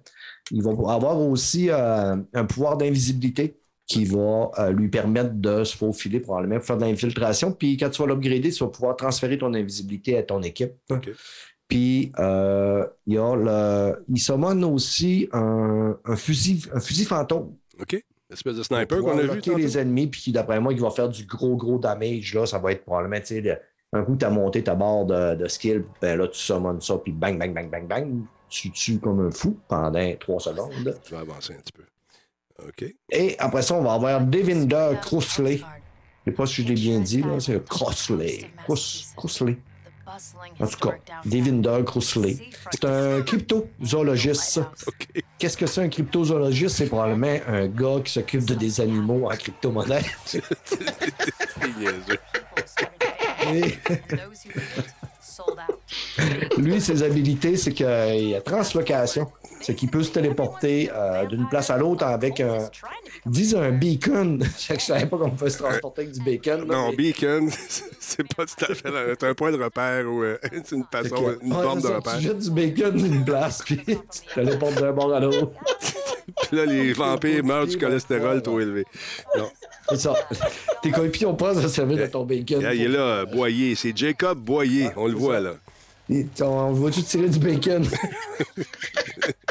[0.52, 3.58] Il va avoir aussi euh, un pouvoir d'invisibilité
[3.88, 7.52] qui va euh, lui permettre de se faufiler probablement pour faire de l'infiltration.
[7.52, 10.74] Puis quand tu vas l'upgrader, tu vas pouvoir transférer ton invisibilité à ton équipe.
[11.68, 14.06] Puis euh, il y a le.
[14.10, 17.56] Il summon aussi un, un fusil, un fusil fantôme.
[17.80, 18.04] OK.
[18.32, 19.42] Espèce de sniper qu'on a vu.
[19.56, 22.34] les ennemis, puis qui, d'après moi, il va faire du gros, gros damage.
[22.34, 23.62] Là, ça va être probablement, tu sais,
[23.96, 26.98] un coup, tu as monté ta barre de, de skill, ben là, tu summons ça,
[26.98, 28.14] puis bang, bang, bang, bang, bang,
[28.50, 30.98] tu tues comme un fou pendant trois secondes.
[31.06, 31.84] Je vais avancer un petit peu.
[32.68, 32.94] OK.
[33.12, 35.62] Et après ça, on va avoir Devinder Crossley.
[36.26, 38.50] Je sais pas si je l'ai bien dit, là, c'est Crossley.
[38.64, 38.76] Cros-
[39.16, 39.58] Crossley.
[40.60, 40.96] En tout cas,
[41.26, 42.38] Devinder Crossley.
[42.72, 44.60] C'est un cryptozoologiste.
[44.88, 45.08] OK.
[45.38, 46.78] Qu'est-ce que c'est un cryptozoologiste?
[46.78, 50.06] C'est probablement un gars qui s'occupe de des animaux en crypto-monnaie.
[53.54, 53.76] Et
[56.58, 57.86] lui, ses habilités, c'est qu'il
[58.36, 59.28] a translocation.
[59.62, 62.70] C'est qu'il peut se téléporter euh, d'une place à l'autre avec un.
[63.26, 64.40] Disent un beacon.
[64.60, 66.68] je ne savais pas qu'on pouvait se transporter avec du bacon.
[66.68, 67.50] là, Non, mais- beacon,
[68.00, 68.90] c'est pas tout à fait.
[69.20, 71.88] C'est un point de repère ou euh, c'est une façon, que- une Ouais, forme c'est
[71.88, 72.18] de ça, repère.
[72.18, 75.50] Tu jettes du bacon d'une place, puis tu te téléportes d'un bord à l'autre.
[76.48, 78.86] Puis là, les vampires meurent du cholestérol trop élevé.
[79.38, 79.50] Non.
[79.90, 80.16] C'est ça.
[80.82, 82.64] Tes coéquipiers ont pas à se servir de ton bacon.
[82.66, 83.76] Ah, il est là, Boyer.
[83.76, 84.90] C'est Jacob Boyer.
[84.96, 85.54] On le voit, là.
[86.10, 87.84] Et On va-tu tirer du bacon?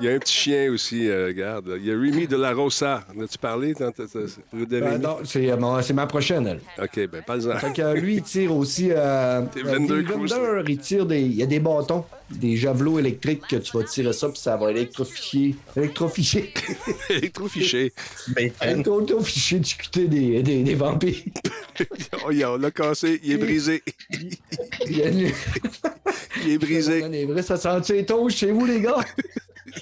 [0.00, 1.74] Il y a un petit chien aussi, euh, regarde.
[1.78, 3.04] Il y a Rémi de la Rosa.
[3.16, 3.72] En as-tu parlé?
[3.74, 4.18] tant- tant- tant-
[4.52, 6.60] Rue de Ben non, c'est euh, mon- c'est ma prochaine, elle.
[6.84, 7.56] OK, ben, parle-en.
[7.58, 8.88] Fait que lui, il tire aussi.
[8.90, 11.20] Euh, T'es euh, il tire des.
[11.20, 12.04] Il y a des bâtons,
[12.38, 15.54] des javelots électriques que tu vas tirer ça, puis ça va électrifier.
[15.76, 16.52] Électroficher.
[17.10, 17.92] Électrofiché.
[18.62, 21.16] Électroficher du côté des, des, des vampires.
[22.24, 23.18] Oh, il- on l'a cassé.
[23.24, 23.82] Il est brisé.
[24.86, 25.32] Il une-
[26.44, 27.02] Il est brisé.
[27.02, 28.98] On est vrai, ça sent les toasts chez vous, les gars?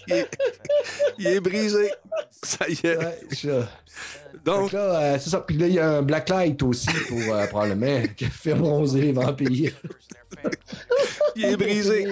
[0.07, 0.29] Il est,
[1.19, 1.91] il est brisé.
[2.43, 2.97] Ça y est.
[2.97, 3.69] Ouais, ça.
[4.45, 5.41] Donc, là, euh, c'est ça.
[5.41, 9.73] Puis là, il y a un blacklight aussi pour euh, probablement faire bronzer les vampires.
[11.37, 12.07] Il est brisé.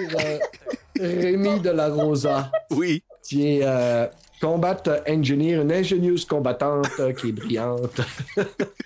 [0.99, 2.51] Rémi de la Rosa.
[2.71, 3.03] Oui.
[3.23, 4.07] qui est euh,
[4.41, 8.01] combat engineer, une ingénieuse combattante euh, qui est brillante.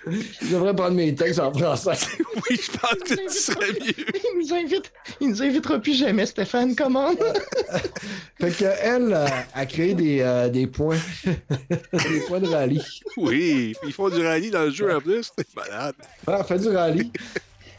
[0.06, 1.92] Je devrais prendre mes textes en français.
[2.50, 3.94] Oui, je pense que tu serais mieux.
[3.96, 7.10] Il nous invite, il nous invitera plus jamais, Stéphane, comment?
[8.40, 12.82] Fait que elle euh, a créé des, euh, des points, des points de rallye.
[13.16, 15.30] Oui, ils font du rallye dans le jeu en plus.
[15.38, 15.94] C'est malade.
[16.26, 17.12] Ouais, elle fait du rallye.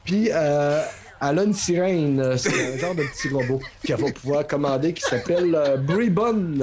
[0.06, 0.82] Puis euh,
[1.22, 5.02] elle a une sirène, c'est un genre de petit robot qu'elle va pouvoir commander qui
[5.02, 6.58] s'appelle euh, Bribon.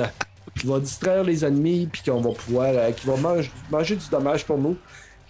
[0.58, 4.08] qui va distraire les ennemis, puis qu'on va pouvoir, euh, qui va mange- manger du
[4.10, 4.76] dommage pour nous.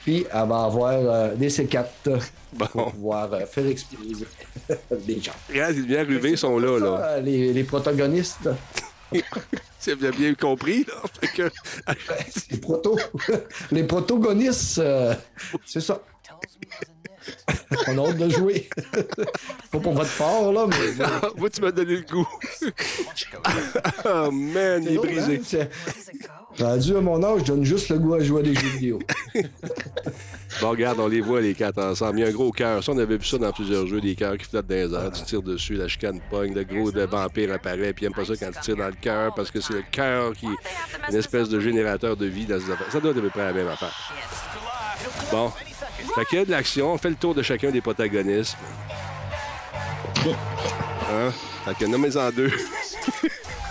[0.04, 1.84] Puis elle va avoir euh, des C4
[2.58, 4.26] pour pouvoir euh, faire exploser
[5.06, 5.30] des gens.
[5.48, 7.20] Regarde, les lumières UV sont là, là.
[7.20, 8.48] Les, les protagonistes,
[9.78, 10.94] C'est bien, bien compris, là.
[11.20, 11.50] Fait que-
[12.50, 12.98] les, proto,
[13.70, 15.14] les protagonistes, euh,
[15.66, 16.00] c'est ça.
[17.88, 18.68] On a hâte de jouer.
[19.70, 21.04] Pas pour votre part, là, mais.
[21.36, 22.28] Moi, tu m'as donné le goût.
[24.04, 25.40] oh man, il est brisé.
[25.60, 25.66] hein?
[26.58, 28.98] Rendu à mon âge, je donne juste le goût à jouer à des jeux vidéo.
[30.60, 32.18] Bon, regarde, on les voit, les quatre ensemble.
[32.18, 32.84] Il y a un gros cœur.
[32.84, 35.12] Ça, on avait vu ça dans plusieurs jeux, des cœurs qui flottent dans les airs.
[35.12, 38.26] Tu tires dessus, la chicane pogne, le gros de vampire apparaît, puis il aime pas
[38.26, 41.16] ça quand tu tires dans le cœur parce que c'est le cœur qui est une
[41.16, 42.92] espèce de générateur de vie dans ces affaires.
[42.92, 44.12] Ça doit être à peu près la même affaire.
[45.30, 45.50] Bon.
[46.14, 46.92] Fait qu'il y a de l'action.
[46.92, 48.56] On fait le tour de chacun des protagonistes.
[51.10, 51.32] Hein?
[51.64, 52.52] Fait que nommez-en deux.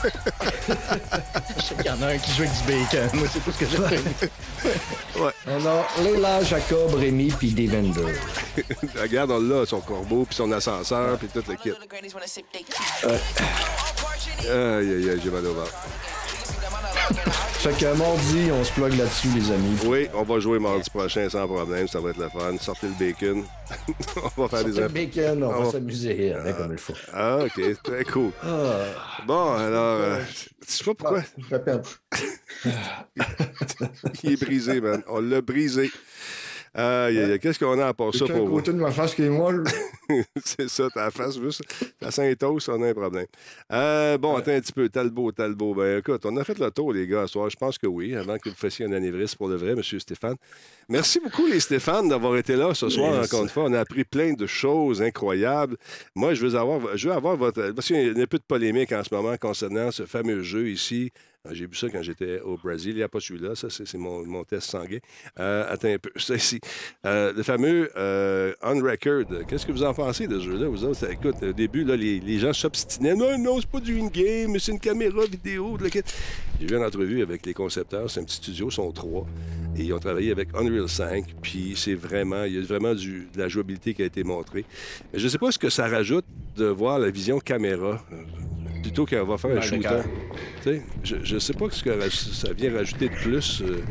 [0.03, 3.09] Je sais qu'il y en a un qui joue avec du bacon.
[3.19, 4.31] Moi, c'est tout ce que j'ai fait.
[5.19, 5.31] ouais.
[5.47, 8.13] On a Leila, Jacob, Rémi, puis Devender.
[8.99, 11.71] Regarde, on l'a, son corbeau, puis son ascenseur, puis tout le kit.
[11.71, 11.77] Ouais.
[14.49, 15.73] Aïe, aïe, aïe, j'ai mal au ventre.
[17.13, 19.77] Fait que mardi, on se plug là-dessus, les amis.
[19.85, 22.57] Oui, on va jouer mardi prochain sans problème, ça va être le fun.
[22.59, 23.43] Sortez le bacon.
[24.37, 26.93] on va faire Sortez des le bacon, on Ah, va s'amuser hein, comme il faut.
[27.13, 28.31] Ah, OK, très cool.
[28.43, 29.23] Ah.
[29.27, 30.19] Bon, alors, euh,
[30.67, 31.23] je sais pas pourquoi?
[31.37, 31.89] Je vais perdre.
[34.23, 35.03] Il est brisé, man.
[35.07, 35.91] On l'a brisé.
[36.73, 37.39] Aïe, aïe, aïe.
[37.39, 38.55] Qu'est-ce qu'on a à part ça pour vous?
[38.55, 39.65] côté de ma face qui est molle?
[40.45, 41.61] C'est ça, ta face, juste.
[41.99, 43.25] La Saint-Os, on a un problème.
[43.73, 44.87] Euh, bon, attends un petit peu.
[44.87, 45.73] Talbot, Talbot.
[45.75, 47.49] Ben, écoute, on a fait le tour, les gars, ce soir.
[47.49, 49.83] Je pense que oui, avant que vous fassiez un anévrisme pour le vrai, M.
[49.83, 50.35] Stéphane.
[50.87, 53.25] Merci beaucoup, les Stéphane, d'avoir été là ce soir, Yes.
[53.27, 53.63] encore une fois.
[53.65, 55.75] On a appris plein de choses incroyables.
[56.15, 57.71] Moi, je veux avoir, je veux avoir votre.
[57.71, 60.69] Parce qu'il y a un peu de polémique en ce moment concernant ce fameux jeu
[60.69, 61.11] ici.
[61.47, 62.91] Euh, J'ai vu ça quand j'étais au Brésil.
[62.91, 63.55] Il n'y a pas celui-là.
[63.55, 64.99] Ça, c'est mon, test sanguin.
[65.39, 66.11] Euh, attends un peu.
[66.17, 66.59] Ça ici.
[67.05, 68.53] Euh, le fameux euh.
[69.47, 71.09] Qu'est-ce que vous en pensez de ce jeu-là, vous autres?
[71.09, 73.15] Écoute, au début, là, les, les gens s'obstinaient.
[73.15, 75.77] Non, non, c'est pas du in-game, c'est une caméra vidéo.
[76.59, 78.09] J'ai vu une entrevue avec les concepteurs.
[78.09, 79.25] C'est un petit studio, ils sont trois.
[79.75, 81.25] Et ils ont travaillé avec Unreal 5.
[81.41, 84.65] Puis c'est vraiment, il y a vraiment de la jouabilité qui a été montrée.
[85.13, 87.99] Je ne sais pas ce que ça rajoute de voir la vision caméra.
[88.81, 89.81] Plutôt qu'on va faire un shooter.
[89.83, 90.03] d'accord.
[90.63, 93.61] Tu sais, je ne sais pas ce que ça vient rajouter de plus.
[93.61, 93.81] euh.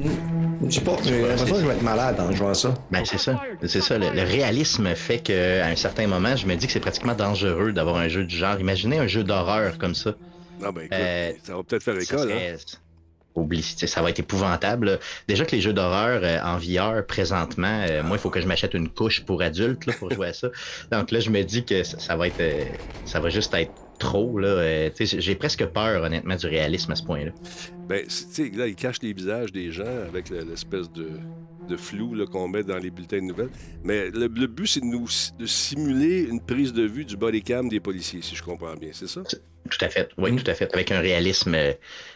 [0.67, 2.75] Je sais pas, j'ai l'impression que je vais être malade en jouant à ça.
[2.91, 3.41] Ben, c'est ça.
[3.65, 3.99] C'est ça.
[3.99, 7.73] Le, le réalisme fait qu'à un certain moment, je me dis que c'est pratiquement dangereux
[7.73, 8.61] d'avoir un jeu du genre.
[8.61, 10.15] Imaginez un jeu d'horreur comme ça.
[10.61, 12.33] Non, ben écoute, Euh, ça va peut-être faire Ça école.
[12.33, 12.57] hein.
[13.37, 14.87] Oublie, ça va être épouvantable.
[14.91, 14.99] là.
[15.29, 18.47] Déjà que les jeux d'horreur euh, en VR présentement, euh, moi, il faut que je
[18.47, 20.49] m'achète une couche pour adultes là, pour jouer à ça.
[20.91, 22.65] Donc là, je me dis que ça, ça va être, euh,
[23.05, 24.39] ça va juste être trop.
[24.39, 27.31] Là, euh, j'ai presque peur, honnêtement, du réalisme à ce point-là.
[27.89, 31.21] Ben, c'est- tu sais, là, ils cachent les visages des gens avec le- l'espèce de,
[31.69, 33.51] de flou qu'on met dans les bulletins de nouvelles.
[33.85, 35.07] Mais le, le but, c'est de nous
[35.39, 38.91] de simuler une prise de vue du body cam des policiers, si je comprends bien.
[38.93, 39.23] C'est ça?
[39.23, 40.09] Tout à fait.
[40.19, 40.73] Oui, tout à fait.
[40.75, 41.73] Avec un réalisme euh,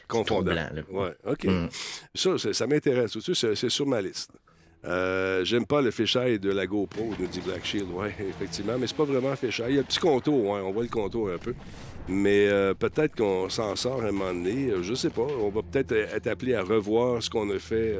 [0.08, 0.54] Confondant.
[0.56, 0.82] troublant, là.
[0.90, 1.44] Ouais, OK.
[1.44, 1.68] Mm.
[2.14, 3.16] Ça, ça, ça m'intéresse.
[3.54, 4.30] C'est sur ma liste.
[4.86, 7.86] Euh, J'aime pas le fichier de la GoPro, nous dit Black Shield.
[7.92, 9.64] Oui, effectivement, mais c'est pas vraiment un fichier.
[9.68, 11.54] Il y a le petit contour, on voit le contour un peu.
[12.06, 14.70] Mais euh, peut-être qu'on s'en sort à un moment donné.
[14.70, 15.26] euh, Je sais pas.
[15.40, 17.94] On va peut-être être appelé à revoir ce qu'on a fait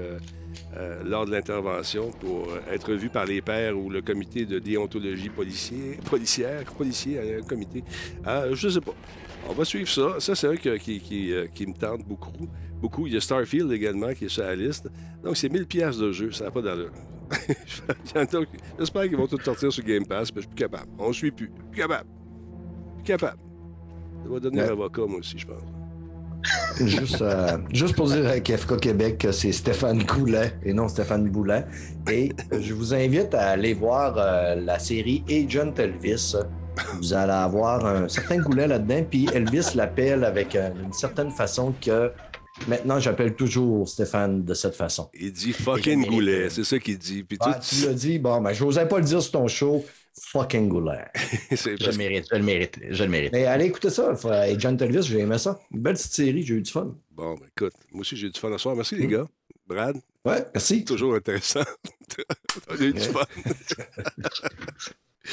[1.04, 5.98] lors de l'intervention pour être vu par les pairs ou le comité de déontologie policier,
[6.08, 7.82] policière, policier, euh, comité.
[8.26, 8.94] Euh, je sais pas.
[9.48, 10.16] On va suivre ça.
[10.20, 12.48] Ça, c'est un que- qui, qui, euh, qui me tente beaucoup.
[12.80, 13.06] Beaucoup.
[13.06, 14.88] Il y a Starfield également qui est sur la liste.
[15.22, 16.32] Donc, c'est 1000 pièces de jeu.
[16.32, 16.92] Ça n'a pas d'allure.
[18.78, 20.90] J'espère qu'ils vont tous sortir sur Game Pass, mais je suis plus capable.
[20.98, 21.50] On ne suit plus.
[21.70, 22.08] Plus capable.
[22.96, 23.38] Plus capable.
[24.24, 24.70] Ça va devenir Ouais.
[24.70, 25.62] avocat, moi aussi, je pense.
[26.78, 31.26] Juste, euh, juste pour dire à KFK Québec que c'est Stéphane Coulet et non Stéphane
[31.30, 31.64] Boulet.
[32.10, 36.34] Et je vous invite à aller voir euh, la série Agent Elvis.
[36.98, 41.74] Vous allez avoir un certain Goulet là-dedans, puis Elvis l'appelle avec euh, une certaine façon
[41.80, 42.10] que
[42.68, 45.08] maintenant j'appelle toujours Stéphane de cette façon.
[45.14, 46.50] Il dit fucking goulet.
[46.50, 47.22] C'est ça qu'il dit.
[47.24, 49.84] Puis Ah, tout- tu l'as dit, bon, ben, j'osais pas le dire sur ton show.
[50.16, 51.06] Fucking Goulet.
[51.50, 53.32] Je le mérite, je le mérite, je le mérite.
[53.32, 55.58] Mais allez écouter ça, faut- Agent Elvis, j'ai aimé ça.
[55.72, 56.94] Une belle petite série, j'ai eu du fun.
[57.10, 58.76] Bon, ben, écoute, moi aussi, j'ai eu du fun ce soir.
[58.76, 59.26] Merci, les gars.
[59.66, 60.84] Brad, Ouais, merci.
[60.84, 61.62] toujours intéressant.
[62.68, 63.24] A eu du fun.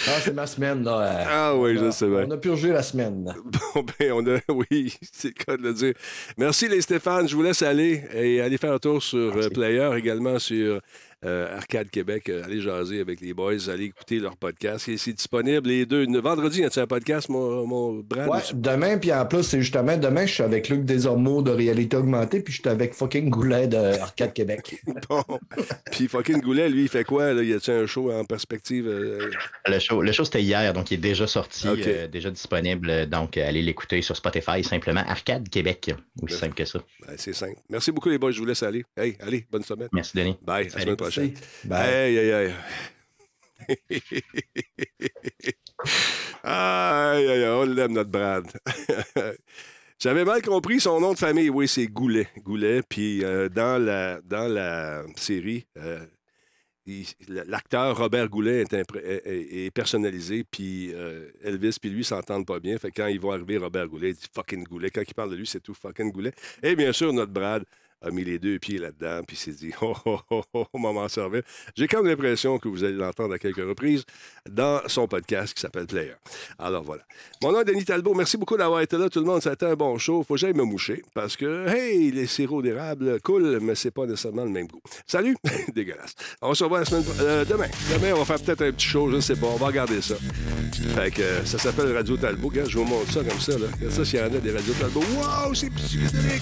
[0.07, 1.25] Ah, c'est ma semaine, là.
[1.29, 2.25] Ah oui, je sais bien.
[2.27, 3.33] On a purgé la semaine.
[3.73, 4.39] Bon, ben, on a.
[4.49, 5.93] Oui, c'est le cas de le dire.
[6.37, 7.27] Merci, les Stéphane.
[7.27, 10.81] Je vous laisse aller et aller faire un tour sur euh, Player, également sur
[11.25, 12.29] euh, Arcade Québec.
[12.29, 14.87] Euh, allez jaser avec les boys, allez écouter leur podcast.
[14.89, 16.05] Et c'est disponible les deux.
[16.19, 18.29] Vendredi, y a-tu un podcast, mon, mon Brad?
[18.29, 21.97] Ouais, demain, puis en plus, c'est justement demain, je suis avec Luc Desormeaux de Réalité
[21.97, 24.81] Augmentée, puis je suis avec fucking Goulet de Arcade Québec.
[25.09, 25.23] bon.
[25.91, 27.33] Puis fucking Goulet, lui, il fait quoi?
[27.33, 27.43] Là?
[27.43, 28.87] Y a-tu un show en perspective?
[28.87, 29.29] euh?
[29.67, 33.07] Le show, le show c'était hier, donc il est déjà sorti, euh, déjà disponible.
[33.07, 35.93] Donc, allez l'écouter sur Spotify, simplement Arcade Québec.
[36.21, 36.79] Aussi simple que ça.
[37.07, 37.59] Ben, c'est simple.
[37.69, 38.31] Merci beaucoup, les boys.
[38.31, 38.83] Je vous laisse aller.
[38.97, 39.89] Hey, allez, bonne semaine.
[39.91, 40.37] Merci, Denis.
[40.41, 40.61] Bye.
[40.61, 40.83] À la Salut.
[40.83, 41.10] semaine prochaine.
[41.63, 41.79] Bye.
[41.89, 42.53] Aïe, aïe, aïe.
[46.43, 48.45] aïe, aïe, aïe, on l'aime, notre Brad.
[49.99, 51.49] J'avais mal compris son nom de famille.
[51.49, 52.27] Oui, c'est Goulet.
[52.37, 52.81] Goulet.
[52.87, 56.03] Puis euh, dans, la, dans la série, euh,
[57.45, 60.43] l'acteur Robert Goulet est- est- est personnalisé.
[60.43, 62.77] Puis euh, Elvis puis lui s'entendent pas bien.
[62.79, 64.89] Fait que quand ils vont arriver, Robert Goulet, il dit fucking Goulet.
[64.89, 66.33] Quand il parle de lui, c'est tout fucking Goulet.
[66.63, 67.63] Et bien sûr, notre Brad
[68.01, 71.41] a mis les deux pieds là-dedans, puis s'est dit, oh, oh, oh, oh, m'en servir.
[71.75, 74.03] J'ai comme l'impression que vous allez l'entendre à quelques reprises
[74.49, 76.15] dans son podcast qui s'appelle Player.
[76.57, 77.03] Alors voilà.
[77.43, 78.13] Mon nom est Denis Talbot.
[78.13, 79.41] Merci beaucoup d'avoir été là, tout le monde.
[79.41, 80.23] Ça a été un bon show.
[80.23, 84.05] Faut que j'aille me moucher parce que, hey, les sirops d'érable cool, mais c'est pas
[84.05, 84.81] nécessairement le même goût.
[85.05, 85.37] Salut!
[85.75, 86.15] Dégueulasse.
[86.41, 87.67] On se revoit la semaine, euh, demain.
[87.93, 89.47] Demain, on va faire peut-être un petit show, je sais pas.
[89.47, 90.15] On va regarder ça.
[90.95, 92.51] Fait que euh, ça s'appelle Radio Talbot.
[92.65, 93.53] Je vous montre ça comme ça.
[93.53, 93.67] Là.
[93.73, 95.01] Regarde ça, s'il y en a des radios Talbot.
[95.15, 96.41] Wow, c'est psychédélique!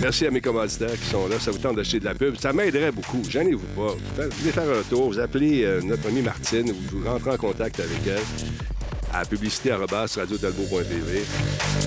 [0.00, 1.36] Merci à mes commanditaires qui sont là.
[1.38, 2.36] Ça vous tente d'acheter de la pub.
[2.36, 3.22] Ça m'aiderait beaucoup.
[3.28, 3.94] Gênez-vous pas.
[4.16, 5.08] Faites- Venez faire un tour.
[5.10, 6.72] Vous appelez euh, notre amie Martine.
[6.72, 8.22] Vous, vous rentrez en contact avec elle
[9.12, 11.22] à publicité radiotalbot.tv.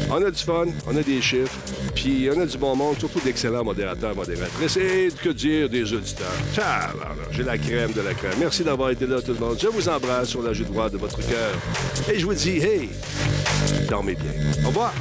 [0.09, 1.55] On a du fun, on a des chiffres,
[1.93, 6.33] puis on a du bon monde, surtout d'excellents modérateurs, modératrices et que dire des auditeurs.
[6.55, 8.33] Tabarnak, J'ai la crème de la crème.
[8.39, 9.57] Merci d'avoir été là, tout le monde.
[9.61, 11.51] Je vous embrasse sur la joue droite de votre cœur.
[12.11, 12.89] Et je vous dis, hey,
[13.87, 14.31] dormez bien.
[14.65, 14.91] Au revoir.